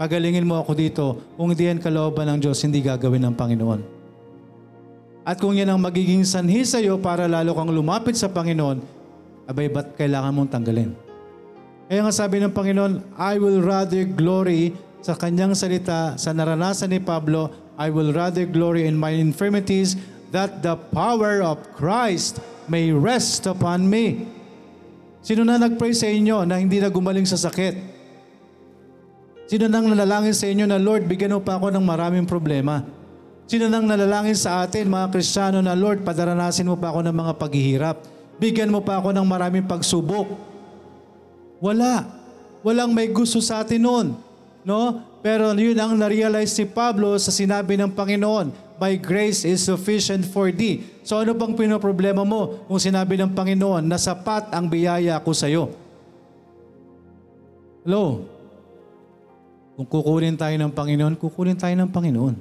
Pagalingin 0.00 0.48
mo 0.48 0.56
ako 0.56 0.72
dito. 0.72 1.20
Kung 1.36 1.52
hindi 1.52 1.68
yan 1.68 1.76
kalooban 1.76 2.24
ng 2.32 2.38
Diyos, 2.40 2.56
hindi 2.64 2.80
gagawin 2.80 3.20
ng 3.20 3.36
Panginoon. 3.36 3.80
At 5.28 5.36
kung 5.36 5.52
yan 5.52 5.68
ang 5.68 5.76
magiging 5.76 6.24
sanhi 6.24 6.64
sa 6.64 6.80
iyo 6.80 6.96
para 6.96 7.28
lalo 7.28 7.52
kang 7.52 7.68
lumapit 7.68 8.16
sa 8.16 8.32
Panginoon, 8.32 8.80
abay 9.44 9.68
ba't 9.68 9.92
kailangan 10.00 10.32
mong 10.32 10.50
tanggalin? 10.56 10.96
Kaya 11.84 12.00
nga 12.00 12.14
sabi 12.16 12.40
ng 12.40 12.48
Panginoon, 12.48 13.12
I 13.20 13.36
will 13.36 13.60
rather 13.60 14.08
glory 14.08 14.72
sa 15.00 15.16
kanyang 15.16 15.56
salita, 15.56 16.16
sa 16.20 16.30
naranasan 16.36 16.92
ni 16.92 17.00
Pablo, 17.00 17.48
I 17.80 17.88
will 17.88 18.12
rather 18.12 18.44
glory 18.44 18.84
in 18.84 18.96
my 18.96 19.16
infirmities 19.16 19.96
that 20.30 20.60
the 20.60 20.76
power 20.92 21.40
of 21.40 21.60
Christ 21.72 22.38
may 22.68 22.92
rest 22.92 23.48
upon 23.48 23.88
me. 23.88 24.28
Sino 25.24 25.44
na 25.44 25.60
nag-pray 25.60 25.92
sa 25.92 26.08
inyo 26.08 26.44
na 26.44 26.60
hindi 26.60 26.80
na 26.80 26.92
gumaling 26.92 27.24
sa 27.24 27.40
sakit? 27.40 27.76
Sino 29.50 29.66
nang 29.66 29.90
nanalangin 29.90 30.36
sa 30.36 30.46
inyo 30.46 30.64
na, 30.68 30.78
Lord, 30.78 31.10
bigyan 31.10 31.34
mo 31.34 31.42
pa 31.42 31.58
ako 31.58 31.74
ng 31.74 31.82
maraming 31.82 32.24
problema? 32.28 32.86
Sino 33.50 33.66
nang 33.66 33.82
nalalangin 33.82 34.38
sa 34.38 34.62
atin, 34.62 34.86
mga 34.86 35.10
Kristiyano, 35.10 35.58
na 35.58 35.74
Lord, 35.74 36.06
padaranasin 36.06 36.70
mo 36.70 36.78
pa 36.78 36.94
ako 36.94 37.02
ng 37.02 37.16
mga 37.16 37.32
paghihirap. 37.34 37.96
Bigyan 38.38 38.70
mo 38.70 38.78
pa 38.78 39.02
ako 39.02 39.10
ng 39.10 39.26
maraming 39.26 39.66
pagsubok. 39.66 40.38
Wala. 41.58 42.06
Walang 42.62 42.94
may 42.94 43.10
gusto 43.10 43.42
sa 43.42 43.66
atin 43.66 43.82
noon. 43.82 44.29
No? 44.64 45.00
Pero 45.20 45.52
yun 45.56 45.76
ang 45.76 45.96
na-realize 45.96 46.52
si 46.52 46.64
Pablo 46.68 47.16
sa 47.16 47.32
sinabi 47.32 47.76
ng 47.76 47.92
Panginoon, 47.92 48.70
My 48.80 48.96
grace 48.96 49.44
is 49.44 49.60
sufficient 49.60 50.24
for 50.24 50.48
thee. 50.48 50.80
So 51.04 51.20
ano 51.20 51.36
bang 51.36 51.52
pinoproblema 51.52 52.24
mo 52.24 52.64
kung 52.64 52.80
sinabi 52.80 53.20
ng 53.20 53.36
Panginoon 53.36 53.84
na 53.84 54.00
sapat 54.00 54.48
ang 54.56 54.72
biyaya 54.72 55.20
ko 55.20 55.36
sa 55.36 55.52
iyo? 55.52 55.68
Hello? 57.84 58.24
Kung 59.76 59.84
kukunin 59.84 60.32
tayo 60.40 60.56
ng 60.56 60.72
Panginoon, 60.72 61.12
kukunin 61.20 61.60
tayo 61.60 61.76
ng 61.76 61.92
Panginoon. 61.92 62.36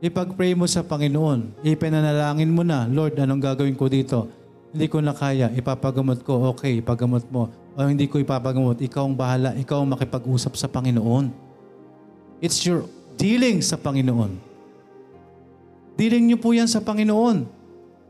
Ipag-pray 0.00 0.56
mo 0.56 0.64
sa 0.64 0.80
Panginoon. 0.80 1.60
Ipinanalangin 1.60 2.52
mo 2.52 2.64
na, 2.64 2.88
Lord, 2.88 3.20
anong 3.20 3.40
gagawin 3.40 3.76
ko 3.76 3.88
dito? 3.88 4.32
Hindi 4.72 4.92
ko 4.92 5.00
na 5.00 5.12
kaya, 5.12 5.52
ipapagamot 5.52 6.24
ko, 6.24 6.52
okay, 6.52 6.80
ipagamot 6.80 7.24
mo. 7.28 7.48
O 7.76 7.84
hindi 7.84 8.08
ko 8.08 8.16
ipapagamot, 8.16 8.80
ikaw 8.80 9.04
ang 9.04 9.12
bahala, 9.12 9.52
ikaw 9.52 9.84
ang 9.84 9.92
makipag-usap 9.92 10.56
sa 10.56 10.64
Panginoon. 10.64 11.28
It's 12.40 12.64
your 12.64 12.88
dealing 13.20 13.60
sa 13.60 13.76
Panginoon. 13.76 14.32
Dealing 15.96 16.24
niyo 16.24 16.40
po 16.40 16.56
yan 16.56 16.68
sa 16.68 16.80
Panginoon. 16.80 17.44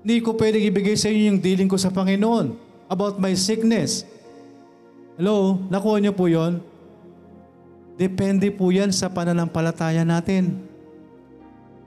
Hindi 0.07 0.17
ko 0.23 0.39
pwedeng 0.39 0.63
ibigay 0.71 0.95
sa 0.95 1.11
inyo 1.11 1.35
yung 1.35 1.41
dealing 1.43 1.67
ko 1.67 1.75
sa 1.75 1.91
Panginoon 1.91 2.55
about 2.87 3.19
my 3.19 3.35
sickness. 3.35 4.07
Hello? 5.19 5.59
Nakuha 5.67 5.99
niyo 5.99 6.15
po 6.15 6.31
yon? 6.31 6.63
Depende 7.99 8.47
po 8.55 8.71
yan 8.71 8.95
sa 8.95 9.11
pananampalataya 9.11 10.07
natin. 10.07 10.63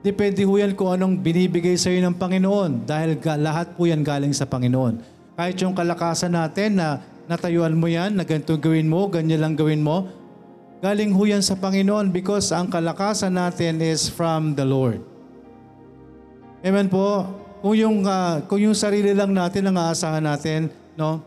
Depende 0.04 0.44
po 0.44 0.60
yan 0.60 0.76
kung 0.76 0.92
anong 0.92 1.16
binibigay 1.20 1.76
sa 1.80 1.88
iyo 1.88 2.04
ng 2.04 2.16
Panginoon 2.16 2.84
dahil 2.84 3.16
lahat 3.40 3.72
po 3.72 3.88
yan 3.88 4.04
galing 4.04 4.36
sa 4.36 4.48
Panginoon. 4.48 5.00
Kahit 5.36 5.56
yung 5.64 5.72
kalakasan 5.72 6.36
natin 6.36 6.76
na 6.76 7.00
natayuan 7.30 7.78
mo 7.78 7.86
yan, 7.86 8.18
na 8.18 8.26
ganito 8.26 8.58
gawin 8.58 8.90
mo, 8.90 9.06
ganyan 9.06 9.38
lang 9.38 9.54
gawin 9.54 9.78
mo, 9.78 10.10
galing 10.82 11.14
ho 11.14 11.22
yan 11.22 11.46
sa 11.46 11.54
Panginoon 11.54 12.10
because 12.10 12.50
ang 12.50 12.66
kalakasan 12.66 13.38
natin 13.38 13.78
is 13.78 14.10
from 14.10 14.58
the 14.58 14.66
Lord. 14.66 14.98
Amen 16.66 16.90
po. 16.90 17.22
Kung 17.62 17.78
yung, 17.78 18.02
ah, 18.02 18.42
kung 18.50 18.58
yung 18.58 18.74
sarili 18.74 19.14
lang 19.14 19.30
natin 19.30 19.70
ang 19.70 19.78
aasahan 19.78 20.26
natin, 20.26 20.74
no? 20.98 21.22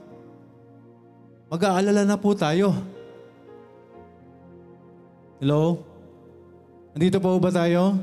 Mag-aalala 1.48 2.04
na 2.04 2.20
po 2.20 2.36
tayo. 2.36 2.76
Hello? 5.40 5.80
Nandito 6.92 7.24
po 7.24 7.40
ba 7.40 7.48
tayo? 7.48 7.96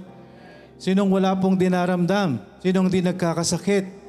Sinong 0.80 1.12
wala 1.12 1.36
pong 1.36 1.60
dinaramdam? 1.60 2.40
Sinong 2.64 2.88
di 2.88 3.04
nagkakasakit? 3.04 3.99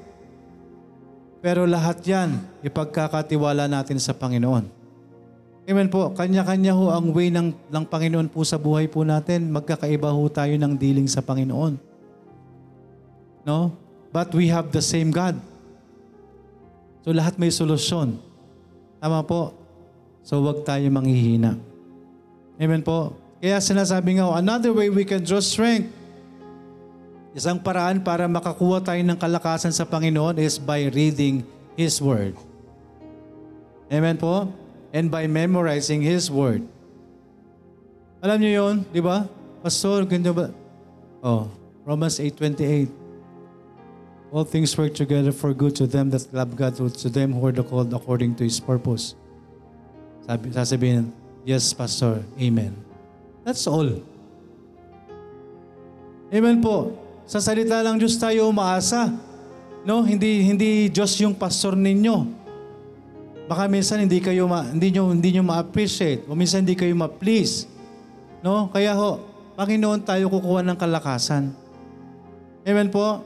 Pero 1.41 1.65
lahat 1.65 2.05
yan, 2.05 2.37
ipagkakatiwala 2.61 3.65
natin 3.65 3.97
sa 3.97 4.13
Panginoon. 4.13 4.69
Amen 5.65 5.89
po. 5.89 6.13
Kanya-kanya 6.13 6.73
ho 6.77 6.93
ang 6.93 7.09
way 7.09 7.33
ng, 7.33 7.53
ng 7.53 7.85
Panginoon 7.85 8.29
po 8.29 8.45
sa 8.45 8.61
buhay 8.61 8.85
po 8.85 9.01
natin. 9.01 9.49
Magkakaiba 9.49 10.13
ho 10.13 10.21
tayo 10.29 10.53
ng 10.53 10.73
dealing 10.77 11.09
sa 11.09 11.25
Panginoon. 11.25 11.77
No? 13.45 13.73
But 14.13 14.29
we 14.37 14.53
have 14.53 14.69
the 14.69 14.81
same 14.85 15.09
God. 15.09 15.37
So 17.01 17.09
lahat 17.09 17.41
may 17.41 17.49
solusyon. 17.49 18.21
Tama 19.01 19.25
po. 19.25 19.57
So 20.21 20.45
wag 20.45 20.61
tayo 20.61 20.85
manghihina. 20.93 21.57
Amen 22.61 22.85
po. 22.85 23.17
Kaya 23.41 23.57
sinasabi 23.57 24.21
nga, 24.21 24.29
ho, 24.29 24.37
another 24.37 24.69
way 24.69 24.93
we 24.93 25.01
can 25.01 25.25
draw 25.25 25.41
strength 25.41 25.89
Isang 27.31 27.63
paraan 27.63 28.03
para 28.03 28.27
makakuha 28.27 28.83
tayo 28.83 28.99
ng 28.99 29.15
kalakasan 29.15 29.71
sa 29.71 29.87
Panginoon 29.87 30.35
is 30.35 30.59
by 30.59 30.91
reading 30.91 31.47
His 31.79 32.03
Word. 32.03 32.35
Amen 33.87 34.19
po? 34.19 34.51
And 34.91 35.07
by 35.07 35.31
memorizing 35.31 36.03
His 36.03 36.27
Word. 36.27 36.67
Alam 38.19 38.43
niyo 38.43 38.51
yon, 38.59 38.75
di 38.91 38.99
ba? 38.99 39.31
Pastor, 39.63 40.03
ganyan 40.03 40.35
ba? 40.35 40.51
Oh, 41.23 41.47
Romans 41.87 42.19
8.28. 42.19 42.91
All 44.31 44.43
things 44.43 44.75
work 44.75 44.91
together 44.91 45.31
for 45.31 45.55
good 45.55 45.75
to 45.79 45.87
them 45.87 46.11
that 46.11 46.27
love 46.35 46.51
God, 46.59 46.75
to 46.75 47.07
them 47.07 47.31
who 47.31 47.47
are 47.47 47.55
called 47.63 47.95
according 47.95 48.35
to 48.39 48.43
His 48.43 48.59
purpose. 48.59 49.15
Sabi, 50.27 50.51
sasabihin, 50.51 51.15
yes, 51.47 51.71
Pastor, 51.71 52.27
Amen. 52.35 52.75
That's 53.47 53.63
all. 53.71 54.03
Amen 56.31 56.59
po. 56.59 56.95
Sa 57.25 57.39
salita 57.39 57.81
ng 57.81 57.97
Diyos 58.01 58.17
tayo 58.17 58.49
umaasa. 58.49 59.11
No, 59.81 60.05
hindi 60.05 60.45
hindi 60.45 60.87
Diyos 60.93 61.17
yung 61.21 61.33
pastor 61.33 61.73
ninyo. 61.73 62.41
Baka 63.49 63.67
minsan 63.67 63.99
hindi 63.99 64.21
kayo 64.23 64.47
ma, 64.47 64.63
hindi 64.63 64.93
niyo 64.93 65.11
hindi 65.11 65.35
niyo 65.35 65.43
ma-appreciate 65.43 66.23
o 66.29 66.37
minsan 66.37 66.63
hindi 66.63 66.77
kayo 66.77 66.93
ma-please. 66.95 67.67
No? 68.45 68.69
Kaya 68.71 68.95
ho, 68.95 69.19
Panginoon 69.59 70.01
tayo 70.07 70.31
kukuha 70.31 70.63
ng 70.63 70.77
kalakasan. 70.79 71.51
Amen 72.63 72.87
po. 72.87 73.25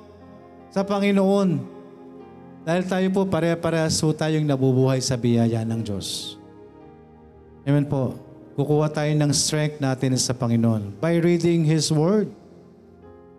Sa 0.74 0.82
Panginoon. 0.84 1.76
Dahil 2.66 2.84
tayo 2.90 3.08
po 3.14 3.30
pare-parehas 3.30 4.02
po 4.02 4.10
tayong 4.10 4.48
nabubuhay 4.48 4.98
sa 4.98 5.14
biyaya 5.14 5.62
ng 5.62 5.86
Diyos. 5.86 6.36
Amen 7.62 7.86
po. 7.86 8.18
Kukuha 8.58 8.90
tayo 8.90 9.12
ng 9.14 9.32
strength 9.36 9.78
natin 9.78 10.18
sa 10.18 10.34
Panginoon 10.34 10.98
by 10.98 11.22
reading 11.22 11.68
His 11.68 11.94
Word. 11.94 12.32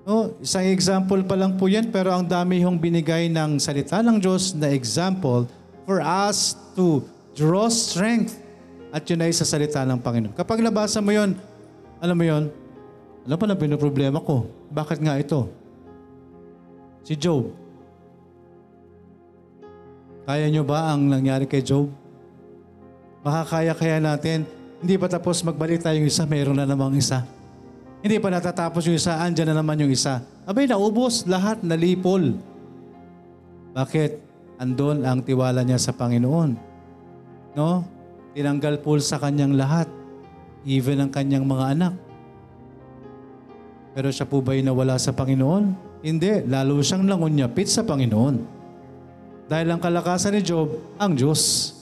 No, 0.07 0.39
isang 0.39 0.71
example 0.71 1.19
pa 1.27 1.35
lang 1.35 1.59
po 1.59 1.67
yan, 1.67 1.91
pero 1.91 2.15
ang 2.15 2.23
dami 2.23 2.63
hong 2.63 2.79
binigay 2.79 3.27
ng 3.27 3.59
salita 3.59 3.99
ng 4.07 4.23
Diyos 4.23 4.55
na 4.55 4.71
example 4.71 5.51
for 5.83 5.99
us 5.99 6.55
to 6.79 7.03
draw 7.35 7.67
strength. 7.67 8.39
At 8.95 9.03
yun 9.11 9.19
ay 9.19 9.35
sa 9.35 9.43
salita 9.43 9.83
ng 9.83 9.99
Panginoon. 9.99 10.31
Kapag 10.39 10.63
nabasa 10.63 11.03
mo 11.03 11.11
yon, 11.11 11.35
alam 11.99 12.15
mo 12.15 12.23
yon, 12.23 12.55
ano 13.27 13.35
pa 13.35 13.51
na 13.51 13.59
pinoproblema 13.59 14.23
ko? 14.23 14.47
Bakit 14.71 15.03
nga 15.03 15.19
ito? 15.19 15.51
Si 17.03 17.19
Job. 17.19 17.51
Kaya 20.23 20.47
nyo 20.55 20.63
ba 20.63 20.95
ang 20.95 21.03
nangyari 21.11 21.51
kay 21.51 21.67
Job? 21.67 21.91
Makakaya 23.27 23.75
kaya 23.75 23.99
natin, 23.99 24.47
hindi 24.79 24.95
pa 25.03 25.11
tapos 25.11 25.43
magbalik 25.43 25.83
tayong 25.83 26.07
isa, 26.07 26.23
mayroon 26.31 26.63
na 26.63 26.63
namang 26.63 26.95
isa. 26.95 27.27
Hindi 28.07 28.23
pa 28.23 28.31
natatapos 28.31 28.87
yung 28.87 28.95
isa, 28.95 29.19
andyan 29.19 29.51
na 29.51 29.59
naman 29.59 29.83
yung 29.83 29.91
isa. 29.91 30.23
Abay, 30.47 30.71
naubos, 30.71 31.27
lahat 31.27 31.67
nalipol. 31.67 32.39
Bakit? 33.75 34.23
Andon 34.63 35.03
ang 35.03 35.27
tiwala 35.27 35.67
niya 35.67 35.75
sa 35.75 35.91
Panginoon. 35.91 36.55
No? 37.59 37.83
Tinanggal 38.31 38.79
po 38.79 38.95
sa 39.03 39.19
kanyang 39.19 39.59
lahat. 39.59 39.91
Even 40.63 41.03
ang 41.03 41.11
kanyang 41.11 41.51
mga 41.51 41.75
anak. 41.75 41.99
Pero 43.99 44.07
siya 44.15 44.31
po 44.31 44.39
ba'y 44.39 44.63
nawala 44.63 45.03
sa 45.03 45.11
Panginoon? 45.11 45.75
Hindi. 46.07 46.47
Lalo 46.47 46.79
siyang 46.87 47.03
nangunyapit 47.03 47.67
sa 47.67 47.83
Panginoon. 47.83 48.39
Dahil 49.51 49.67
ang 49.67 49.83
kalakasan 49.83 50.39
ni 50.39 50.47
Job, 50.47 50.79
ang 50.95 51.19
Diyos. 51.19 51.75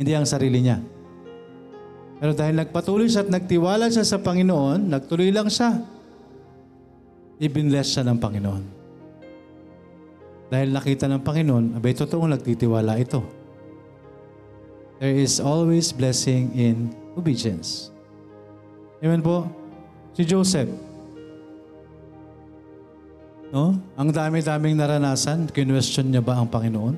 Hindi 0.00 0.16
ang 0.16 0.24
sarili 0.24 0.64
niya. 0.64 0.80
Pero 2.22 2.38
dahil 2.38 2.54
nagpatuloy 2.54 3.10
siya 3.10 3.26
at 3.26 3.34
nagtiwala 3.34 3.90
siya 3.90 4.06
sa 4.06 4.22
Panginoon, 4.22 4.86
nagtuloy 4.86 5.34
lang 5.34 5.50
siya. 5.50 5.82
Ibinless 7.42 7.98
siya 7.98 8.06
ng 8.06 8.14
Panginoon. 8.22 8.62
Dahil 10.46 10.70
nakita 10.70 11.10
ng 11.10 11.18
Panginoon, 11.18 11.74
abay 11.74 11.98
totoong 11.98 12.30
nagtitiwala 12.30 12.94
ito. 13.02 13.26
There 15.02 15.18
is 15.18 15.42
always 15.42 15.90
blessing 15.90 16.54
in 16.54 16.94
obedience. 17.18 17.90
Amen 19.02 19.18
po? 19.18 19.50
Si 20.14 20.22
Joseph. 20.22 20.70
No? 23.50 23.74
Ang 23.98 24.14
dami-daming 24.14 24.78
naranasan, 24.78 25.50
kinwestiyon 25.50 26.14
niya 26.14 26.22
ba 26.22 26.38
ang 26.38 26.46
Panginoon? 26.46 26.94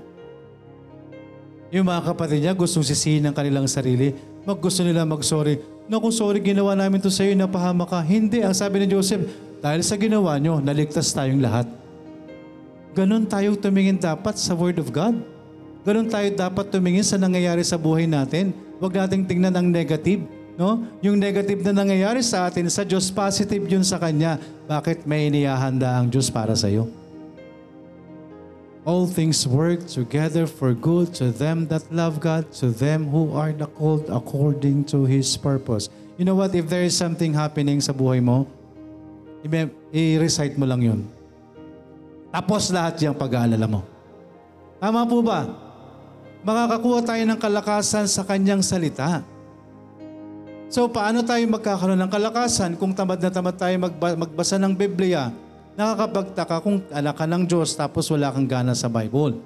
Yung 1.72 1.89
mga 1.89 2.12
kapatid 2.12 2.45
niya, 2.45 2.53
gustong 2.53 2.85
sisihin 2.85 3.25
ng 3.25 3.33
kanilang 3.33 3.64
sarili, 3.64 4.34
mag 4.45 4.61
gusto 4.61 4.84
nila 4.84 5.09
mag-sorry. 5.09 5.61
Naku, 5.84 6.09
sorry, 6.09 6.40
ginawa 6.40 6.72
namin 6.72 7.01
to 7.01 7.12
sa 7.12 7.24
iyo, 7.28 7.36
napahama 7.36 7.84
ka. 7.84 8.01
Hindi, 8.01 8.40
ang 8.40 8.57
sabi 8.57 8.84
ni 8.84 8.88
Joseph, 8.88 9.20
dahil 9.61 9.84
sa 9.84 9.97
ginawa 10.01 10.36
nyo, 10.40 10.61
naligtas 10.61 11.12
tayong 11.12 11.45
lahat. 11.45 11.68
Ganon 12.97 13.28
tayo 13.28 13.53
tumingin 13.59 14.01
dapat 14.01 14.36
sa 14.40 14.57
Word 14.57 14.80
of 14.80 14.88
God. 14.88 15.20
Ganon 15.84 16.09
tayo 16.09 16.24
dapat 16.32 16.72
tumingin 16.72 17.05
sa 17.05 17.20
nangyayari 17.20 17.61
sa 17.61 17.76
buhay 17.76 18.09
natin. 18.09 18.57
Huwag 18.80 18.97
nating 18.97 19.28
tingnan 19.28 19.53
ang 19.53 19.68
negative. 19.68 20.24
No? 20.57 20.86
Yung 21.05 21.20
negative 21.20 21.61
na 21.66 21.84
nangyayari 21.84 22.24
sa 22.24 22.49
atin, 22.49 22.70
sa 22.72 22.86
Diyos, 22.86 23.12
positive 23.12 23.64
yun 23.68 23.84
sa 23.84 24.01
Kanya. 24.01 24.40
Bakit 24.64 25.05
may 25.05 25.28
inihahanda 25.28 26.01
ang 26.01 26.09
Diyos 26.09 26.32
para 26.32 26.57
sa 26.57 26.70
iyo? 26.70 27.04
All 28.85 29.09
things 29.09 29.49
work 29.49 29.89
together 29.89 30.45
for 30.45 30.76
good 30.76 31.16
to 31.16 31.32
them 31.32 31.64
that 31.72 31.89
love 31.89 32.20
God, 32.20 32.53
to 32.61 32.68
them 32.68 33.09
who 33.09 33.32
are 33.32 33.53
the 33.53 33.64
called 33.64 34.12
according 34.12 34.85
to 34.93 35.09
His 35.09 35.32
purpose. 35.41 35.89
You 36.20 36.28
know 36.28 36.37
what? 36.37 36.53
If 36.53 36.68
there 36.68 36.85
is 36.85 36.93
something 36.93 37.32
happening 37.32 37.80
sa 37.80 37.97
buhay 37.97 38.20
mo, 38.20 38.45
i-recite 39.89 40.61
mo 40.61 40.68
lang 40.68 40.85
yun. 40.85 41.01
Tapos 42.28 42.68
lahat 42.68 43.01
yung 43.01 43.16
pag-aalala 43.16 43.64
mo. 43.64 43.80
Tama 44.78 45.09
po 45.09 45.24
ba? 45.24 45.64
makakakuha 46.45 47.01
tayo 47.03 47.22
ng 47.24 47.41
kalakasan 47.41 48.05
sa 48.05 48.22
kanyang 48.22 48.61
salita. 48.61 49.24
So 50.68 50.87
paano 50.93 51.24
tayo 51.24 51.41
magkakaroon 51.49 51.99
ng 52.05 52.12
kalakasan 52.12 52.76
kung 52.76 52.93
tamad 52.93 53.18
na 53.18 53.32
tamad 53.32 53.57
tayo 53.57 53.72
magba- 53.80 54.18
magbasa 54.28 54.61
ng 54.61 54.76
Biblia? 54.76 55.32
Nakakapagtaka 55.75 56.62
kung 56.62 56.87
anak 56.95 57.18
ka 57.18 57.27
ng 57.27 57.51
Diyos 57.51 57.75
tapos 57.75 58.07
wala 58.07 58.31
kang 58.31 58.47
gana 58.47 58.79
sa 58.79 58.87
Bible. 58.87 59.43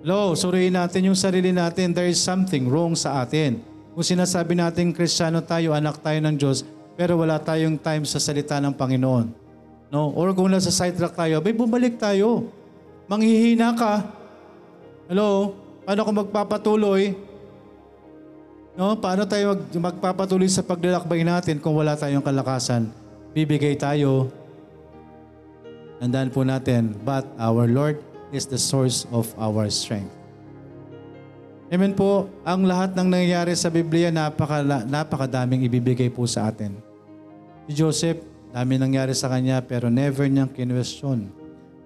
Hello, 0.00 0.32
suriin 0.32 0.78
natin 0.78 1.10
yung 1.10 1.18
sarili 1.18 1.50
natin. 1.50 1.90
There 1.92 2.08
is 2.08 2.22
something 2.22 2.70
wrong 2.70 2.94
sa 2.94 3.20
atin. 3.20 3.60
Kung 3.92 4.06
sinasabi 4.06 4.54
natin 4.56 4.94
Kristiyano 4.94 5.42
tayo, 5.42 5.74
anak 5.74 5.98
tayo 6.00 6.22
ng 6.22 6.38
Diyos, 6.38 6.64
pero 6.94 7.18
wala 7.18 7.36
tayong 7.42 7.76
time 7.76 8.06
sa 8.06 8.22
salita 8.22 8.56
ng 8.62 8.72
Panginoon. 8.72 9.26
No? 9.90 10.14
Or 10.14 10.30
kung 10.32 10.48
nasa 10.48 10.70
sidetrack 10.70 11.18
tayo, 11.18 11.42
bay 11.42 11.52
bumalik 11.52 11.98
tayo. 11.98 12.48
Manghihina 13.10 13.74
ka. 13.74 14.06
Hello? 15.10 15.52
Paano 15.82 16.00
kung 16.06 16.16
magpapatuloy? 16.22 17.12
No? 18.78 18.94
Paano 19.02 19.26
tayo 19.26 19.52
mag, 19.52 19.62
magpapatuloy 19.92 20.46
sa 20.46 20.62
paglalakbay 20.62 21.26
natin 21.26 21.58
kung 21.58 21.74
wala 21.74 21.98
tayong 21.98 22.22
kalakasan? 22.22 22.86
Bibigay 23.34 23.74
tayo. 23.74 24.39
Tandaan 26.00 26.32
po 26.32 26.40
natin, 26.48 26.96
but 27.04 27.28
our 27.36 27.68
Lord 27.68 28.00
is 28.32 28.48
the 28.48 28.56
source 28.56 29.04
of 29.12 29.28
our 29.36 29.68
strength. 29.68 30.16
Amen 31.68 31.92
po, 31.92 32.26
ang 32.42 32.64
lahat 32.64 32.96
ng 32.96 33.04
nangyayari 33.04 33.52
sa 33.52 33.68
Biblia, 33.68 34.08
napaka, 34.08 34.64
napakadaming 34.64 35.68
ibibigay 35.68 36.08
po 36.08 36.24
sa 36.24 36.48
atin. 36.48 36.72
Si 37.68 37.76
Joseph, 37.76 38.18
dami 38.50 38.80
nangyari 38.80 39.12
sa 39.12 39.28
kanya, 39.28 39.60
pero 39.60 39.92
never 39.92 40.24
niyang 40.26 40.50
kinwestiyon 40.50 41.30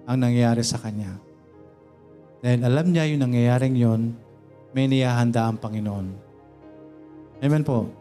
ang 0.07 0.17
nangyayari 0.17 0.63
sa 0.63 0.79
kanya. 0.79 1.19
Dahil 2.39 2.63
alam 2.63 2.87
niya 2.89 3.11
yung 3.11 3.21
nangyayaring 3.21 3.75
yon, 3.75 4.01
may 4.71 4.87
niyahanda 4.87 5.51
ang 5.51 5.59
Panginoon. 5.59 6.07
Amen 7.43 7.67
po. 7.67 7.91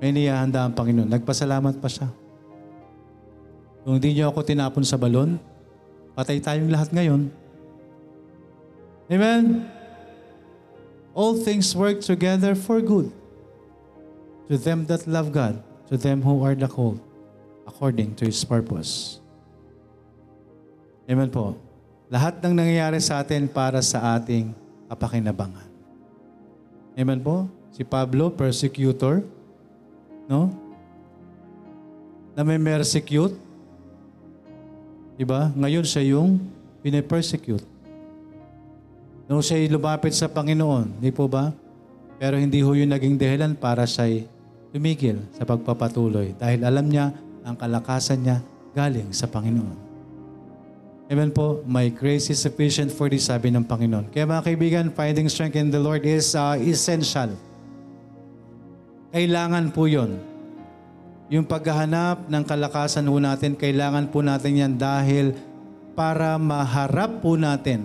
May 0.00 0.16
niyahanda 0.16 0.64
ang 0.64 0.72
Panginoon. 0.72 1.12
Nagpasalamat 1.12 1.76
pa 1.76 1.92
siya. 1.92 2.08
Kung 3.84 4.00
hindi 4.00 4.16
niyo 4.16 4.32
ako 4.32 4.48
tinapon 4.48 4.82
sa 4.82 4.96
balon, 4.96 5.36
patay 6.18 6.42
tayong 6.42 6.66
lahat 6.66 6.90
ngayon. 6.90 7.30
Amen? 9.06 9.70
All 11.14 11.38
things 11.38 11.70
work 11.78 12.02
together 12.02 12.58
for 12.58 12.82
good 12.82 13.14
to 14.50 14.58
them 14.58 14.82
that 14.90 15.06
love 15.06 15.30
God, 15.30 15.62
to 15.86 15.94
them 15.94 16.18
who 16.26 16.42
are 16.42 16.58
the 16.58 16.66
called, 16.66 16.98
according 17.70 18.18
to 18.18 18.26
His 18.26 18.42
purpose. 18.42 19.22
Amen 21.06 21.30
po. 21.30 21.54
Lahat 22.10 22.42
ng 22.42 22.50
nangyayari 22.50 22.98
sa 22.98 23.22
atin 23.22 23.46
para 23.46 23.78
sa 23.78 24.18
ating 24.18 24.50
kapakinabangan. 24.90 25.70
Amen 26.98 27.22
po? 27.22 27.46
Si 27.70 27.86
Pablo, 27.86 28.34
persecutor, 28.34 29.22
no? 30.26 30.50
Na 32.34 32.42
may 32.42 32.58
persecute. 32.58 33.47
Diba? 35.18 35.50
Ngayon 35.58 35.82
siya 35.82 36.14
yung 36.14 36.38
pinipersecute. 36.78 37.66
Nung 39.26 39.42
siya'y 39.42 39.66
lumapit 39.68 40.14
sa 40.14 40.30
Panginoon, 40.30 41.02
di 41.02 41.10
po 41.10 41.26
ba? 41.26 41.50
Pero 42.16 42.38
hindi 42.38 42.62
ho 42.62 42.70
yung 42.72 42.94
naging 42.94 43.18
dahilan 43.18 43.52
para 43.58 43.82
siya'y 43.84 44.24
tumigil 44.70 45.18
sa 45.34 45.42
pagpapatuloy 45.42 46.38
dahil 46.38 46.62
alam 46.62 46.86
niya 46.86 47.12
ang 47.42 47.58
kalakasan 47.58 48.22
niya 48.22 48.38
galing 48.72 49.10
sa 49.10 49.26
Panginoon. 49.26 49.90
Amen 51.08 51.32
po, 51.32 51.64
my 51.64 51.88
grace 51.88 52.28
is 52.28 52.36
sufficient 52.36 52.92
for 52.92 53.08
this, 53.08 53.32
sabi 53.32 53.48
ng 53.48 53.64
Panginoon. 53.64 54.12
Kaya 54.12 54.28
mga 54.28 54.44
kaibigan, 54.44 54.86
finding 54.92 55.24
strength 55.26 55.56
in 55.56 55.72
the 55.72 55.80
Lord 55.80 56.04
is 56.04 56.36
uh, 56.36 56.52
essential. 56.60 57.32
Kailangan 59.08 59.72
po 59.72 59.88
yon. 59.88 60.20
Yung 61.28 61.44
paghahanap 61.44 62.24
ng 62.32 62.44
kalakasan 62.48 63.04
po 63.04 63.20
natin, 63.20 63.52
kailangan 63.52 64.08
po 64.08 64.24
natin 64.24 64.52
yan 64.56 64.72
dahil 64.80 65.36
para 65.92 66.40
maharap 66.40 67.20
po 67.20 67.36
natin 67.36 67.84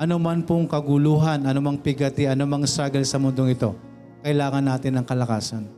anuman 0.00 0.40
pong 0.40 0.64
kaguluhan, 0.64 1.44
anumang 1.44 1.76
pigati, 1.76 2.24
anumang 2.24 2.64
struggle 2.64 3.04
sa 3.04 3.20
mundong 3.20 3.52
ito, 3.52 3.76
kailangan 4.24 4.64
natin 4.64 4.96
ng 4.96 5.04
kalakasan. 5.04 5.68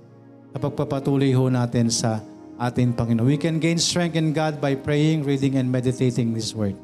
Sa 0.54 0.62
pagpapatuloy 0.62 1.34
ho 1.34 1.50
natin 1.50 1.90
sa 1.90 2.22
ating 2.62 2.94
Panginoon. 2.94 3.26
We 3.26 3.34
can 3.34 3.58
gain 3.58 3.82
strength 3.82 4.14
in 4.14 4.30
God 4.30 4.62
by 4.62 4.78
praying, 4.78 5.26
reading, 5.26 5.58
and 5.58 5.66
meditating 5.66 6.30
His 6.38 6.54
Word. 6.54 6.78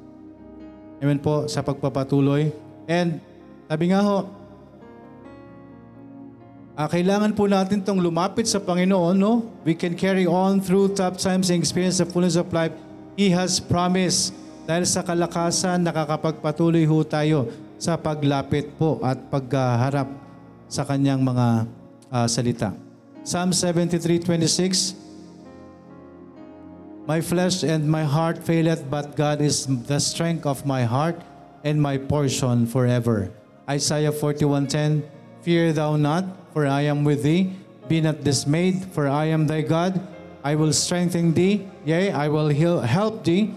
Amen 0.98 1.22
po 1.22 1.46
sa 1.46 1.62
pagpapatuloy. 1.62 2.50
And 2.90 3.22
sabi 3.70 3.94
nga 3.94 4.02
ho, 4.02 4.26
ah, 6.78 6.86
kailangan 6.86 7.34
po 7.34 7.50
natin 7.50 7.82
tong 7.82 7.98
lumapit 7.98 8.46
sa 8.46 8.62
Panginoon, 8.62 9.18
no? 9.18 9.50
We 9.66 9.74
can 9.74 9.98
carry 9.98 10.30
on 10.30 10.62
through 10.62 10.94
tough 10.94 11.18
times 11.18 11.50
and 11.50 11.58
experience 11.58 11.98
the 11.98 12.06
fullness 12.06 12.38
of 12.38 12.46
life 12.54 12.70
He 13.18 13.34
has 13.34 13.58
promised. 13.58 14.30
Dahil 14.62 14.86
sa 14.86 15.02
kalakasan, 15.02 15.82
nakakapagpatuloy 15.82 16.86
ho 16.86 17.02
tayo 17.02 17.50
sa 17.82 17.98
paglapit 17.98 18.78
po 18.78 19.02
at 19.02 19.18
pagharap 19.26 20.06
sa 20.70 20.86
kanyang 20.86 21.18
mga 21.18 21.66
ah, 22.14 22.30
salita. 22.30 22.70
Psalm 23.26 23.50
73:26 23.50 24.94
My 27.08 27.24
flesh 27.24 27.64
and 27.64 27.88
my 27.88 28.04
heart 28.04 28.38
faileth, 28.38 28.86
but 28.86 29.16
God 29.18 29.40
is 29.42 29.64
the 29.66 29.98
strength 29.98 30.44
of 30.44 30.62
my 30.62 30.84
heart 30.84 31.16
and 31.64 31.80
my 31.80 31.96
portion 31.96 32.68
forever. 32.68 33.32
Isaiah 33.66 34.12
41:10 34.14 35.18
Fear 35.42 35.72
thou 35.72 35.96
not, 35.96 36.47
for 36.52 36.66
I 36.66 36.82
am 36.82 37.04
with 37.04 37.22
thee. 37.22 37.52
Be 37.88 38.00
not 38.00 38.22
dismayed, 38.22 38.84
for 38.92 39.08
I 39.08 39.26
am 39.26 39.46
thy 39.46 39.62
God. 39.62 40.00
I 40.44 40.54
will 40.54 40.72
strengthen 40.72 41.34
thee, 41.34 41.66
yea, 41.84 42.10
I 42.10 42.28
will 42.28 42.48
heal, 42.48 42.80
help 42.80 43.24
thee. 43.24 43.54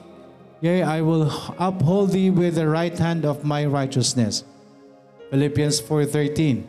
Yea, 0.61 0.83
I 0.83 1.01
will 1.01 1.31
uphold 1.57 2.11
thee 2.11 2.29
with 2.29 2.55
the 2.55 2.67
right 2.67 2.97
hand 2.97 3.25
of 3.25 3.43
my 3.43 3.65
righteousness. 3.65 4.43
Philippians 5.31 5.81
4:13 5.81 6.67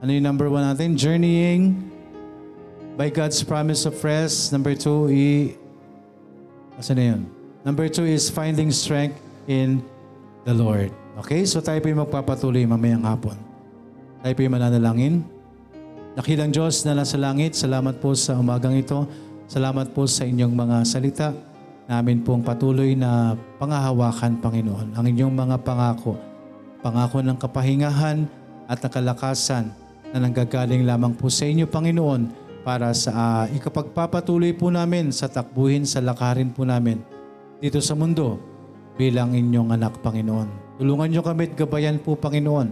Ano 0.00 0.10
yung 0.14 0.22
number 0.22 0.46
one 0.46 0.62
natin? 0.62 0.94
Journeying 0.94 1.76
by 2.94 3.10
God's 3.10 3.42
promise 3.42 3.84
of 3.84 3.98
rest. 4.00 4.54
Number 4.54 4.72
two, 4.78 5.10
i... 5.10 5.52
Asa 6.78 6.94
na 6.94 7.16
yun? 7.16 7.26
Number 7.66 7.90
two 7.90 8.06
is 8.06 8.30
finding 8.30 8.70
strength 8.70 9.18
in 9.50 9.82
the 10.46 10.54
Lord. 10.54 10.94
Okay? 11.18 11.42
So 11.42 11.58
tayo 11.58 11.82
po 11.82 11.90
yung 11.90 12.06
magpapatuloy 12.06 12.62
mamayang 12.62 13.02
hapon. 13.02 13.34
Tayo 14.22 14.32
po 14.36 14.40
yung 14.46 14.54
mananalangin. 14.54 15.14
Dakilang 16.14 16.54
Diyos 16.54 16.86
na 16.86 16.96
nasa 16.96 17.18
langit, 17.20 17.58
salamat 17.58 17.98
po 17.98 18.14
sa 18.14 18.38
umagang 18.38 18.78
ito. 18.78 19.04
Salamat 19.50 19.90
po 19.90 20.06
sa 20.06 20.24
inyong 20.24 20.54
mga 20.54 20.76
salita. 20.86 21.28
Namin 21.86 22.22
pong 22.26 22.42
patuloy 22.42 22.98
na 22.98 23.38
pangahawakan, 23.62 24.42
Panginoon, 24.42 24.98
ang 24.98 25.04
inyong 25.06 25.34
mga 25.34 25.56
pangako. 25.62 26.18
Pangako 26.82 27.22
ng 27.22 27.38
kapahingahan 27.38 28.26
at 28.66 28.82
ng 28.82 28.90
kalakasan 28.90 29.70
na 30.10 30.18
nanggagaling 30.18 30.82
lamang 30.82 31.14
po 31.14 31.30
sa 31.30 31.46
inyo, 31.46 31.66
Panginoon, 31.70 32.46
para 32.66 32.90
sa 32.90 33.10
ah, 33.14 33.44
ikapagpapatuloy 33.46 34.50
po 34.58 34.74
namin 34.74 35.14
sa 35.14 35.30
takbuhin, 35.30 35.86
sa 35.86 36.02
lakarin 36.02 36.50
po 36.50 36.66
namin 36.66 36.98
dito 37.62 37.78
sa 37.78 37.94
mundo 37.94 38.42
bilang 38.98 39.38
inyong 39.38 39.70
anak, 39.70 40.02
Panginoon. 40.02 40.82
Tulungan 40.82 41.08
niyo 41.08 41.22
kami 41.22 41.48
at 41.50 41.54
gabayan 41.54 42.02
po, 42.02 42.18
Panginoon, 42.18 42.68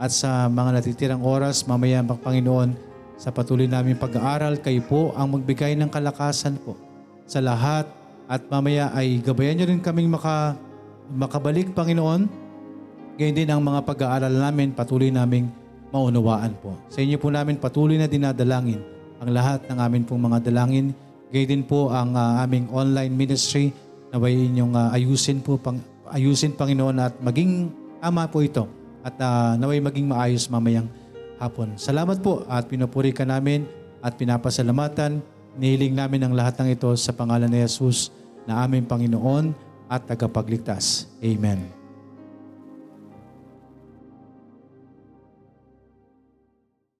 at 0.00 0.08
sa 0.08 0.48
mga 0.48 0.80
natitirang 0.80 1.20
oras, 1.20 1.68
mamaya, 1.68 2.00
Panginoon, 2.00 2.72
sa 3.20 3.28
patuloy 3.28 3.68
namin 3.68 4.00
pag-aaral, 4.00 4.58
kayo 4.58 4.80
po 4.88 5.12
ang 5.14 5.36
magbigay 5.36 5.76
ng 5.76 5.92
kalakasan 5.92 6.56
po 6.58 6.74
sa 7.28 7.44
lahat 7.44 7.86
at 8.24 8.42
mamaya 8.48 8.88
ay 8.96 9.20
gabayan 9.20 9.60
niyo 9.60 9.66
rin 9.68 9.80
kaming 9.82 10.08
maka, 10.08 10.56
makabalik, 11.12 11.76
Panginoon. 11.76 12.26
Gayon 13.20 13.36
din 13.36 13.50
ang 13.52 13.62
mga 13.62 13.84
pag-aaral 13.84 14.32
namin, 14.32 14.74
patuloy 14.74 15.12
naming 15.12 15.52
maunawaan 15.94 16.58
po. 16.58 16.74
Sa 16.90 16.98
inyo 16.98 17.14
po 17.22 17.30
namin 17.30 17.54
patuloy 17.54 17.94
na 17.94 18.10
dinadalangin 18.10 18.82
ang 19.22 19.30
lahat 19.30 19.62
ng 19.70 19.78
amin 19.78 20.02
pong 20.02 20.26
mga 20.26 20.50
dalangin. 20.50 20.90
Gayon 21.30 21.48
din 21.48 21.62
po 21.62 21.94
ang 21.94 22.18
ah, 22.18 22.42
aming 22.42 22.66
online 22.74 23.14
ministry 23.14 23.70
naway 24.10 24.34
inyong 24.34 24.74
ah, 24.74 24.90
ayusin 24.94 25.38
po, 25.42 25.54
pang, 25.58 25.78
ayusin 26.10 26.54
Panginoon 26.54 26.98
at 26.98 27.14
maging 27.18 27.70
ama 28.02 28.26
po 28.26 28.42
ito 28.42 28.66
at 29.06 29.14
ah, 29.22 29.54
naway 29.54 29.78
maging 29.78 30.10
maayos 30.10 30.50
mamayang 30.50 30.90
hapon. 31.38 31.74
Salamat 31.74 32.22
po 32.22 32.42
at 32.50 32.66
pinupuri 32.66 33.14
ka 33.14 33.26
namin 33.26 33.66
at 34.02 34.14
pinapasalamatan. 34.14 35.22
Nihiling 35.58 35.94
namin 35.94 36.22
ang 36.22 36.34
lahat 36.34 36.62
ng 36.62 36.74
ito 36.74 36.90
sa 36.94 37.10
pangalan 37.10 37.50
ni 37.50 37.62
Jesus 37.62 38.14
na 38.46 38.62
aming 38.62 38.86
Panginoon 38.86 39.54
at 39.90 40.06
tagapagligtas. 40.06 41.10
Amen. 41.18 41.73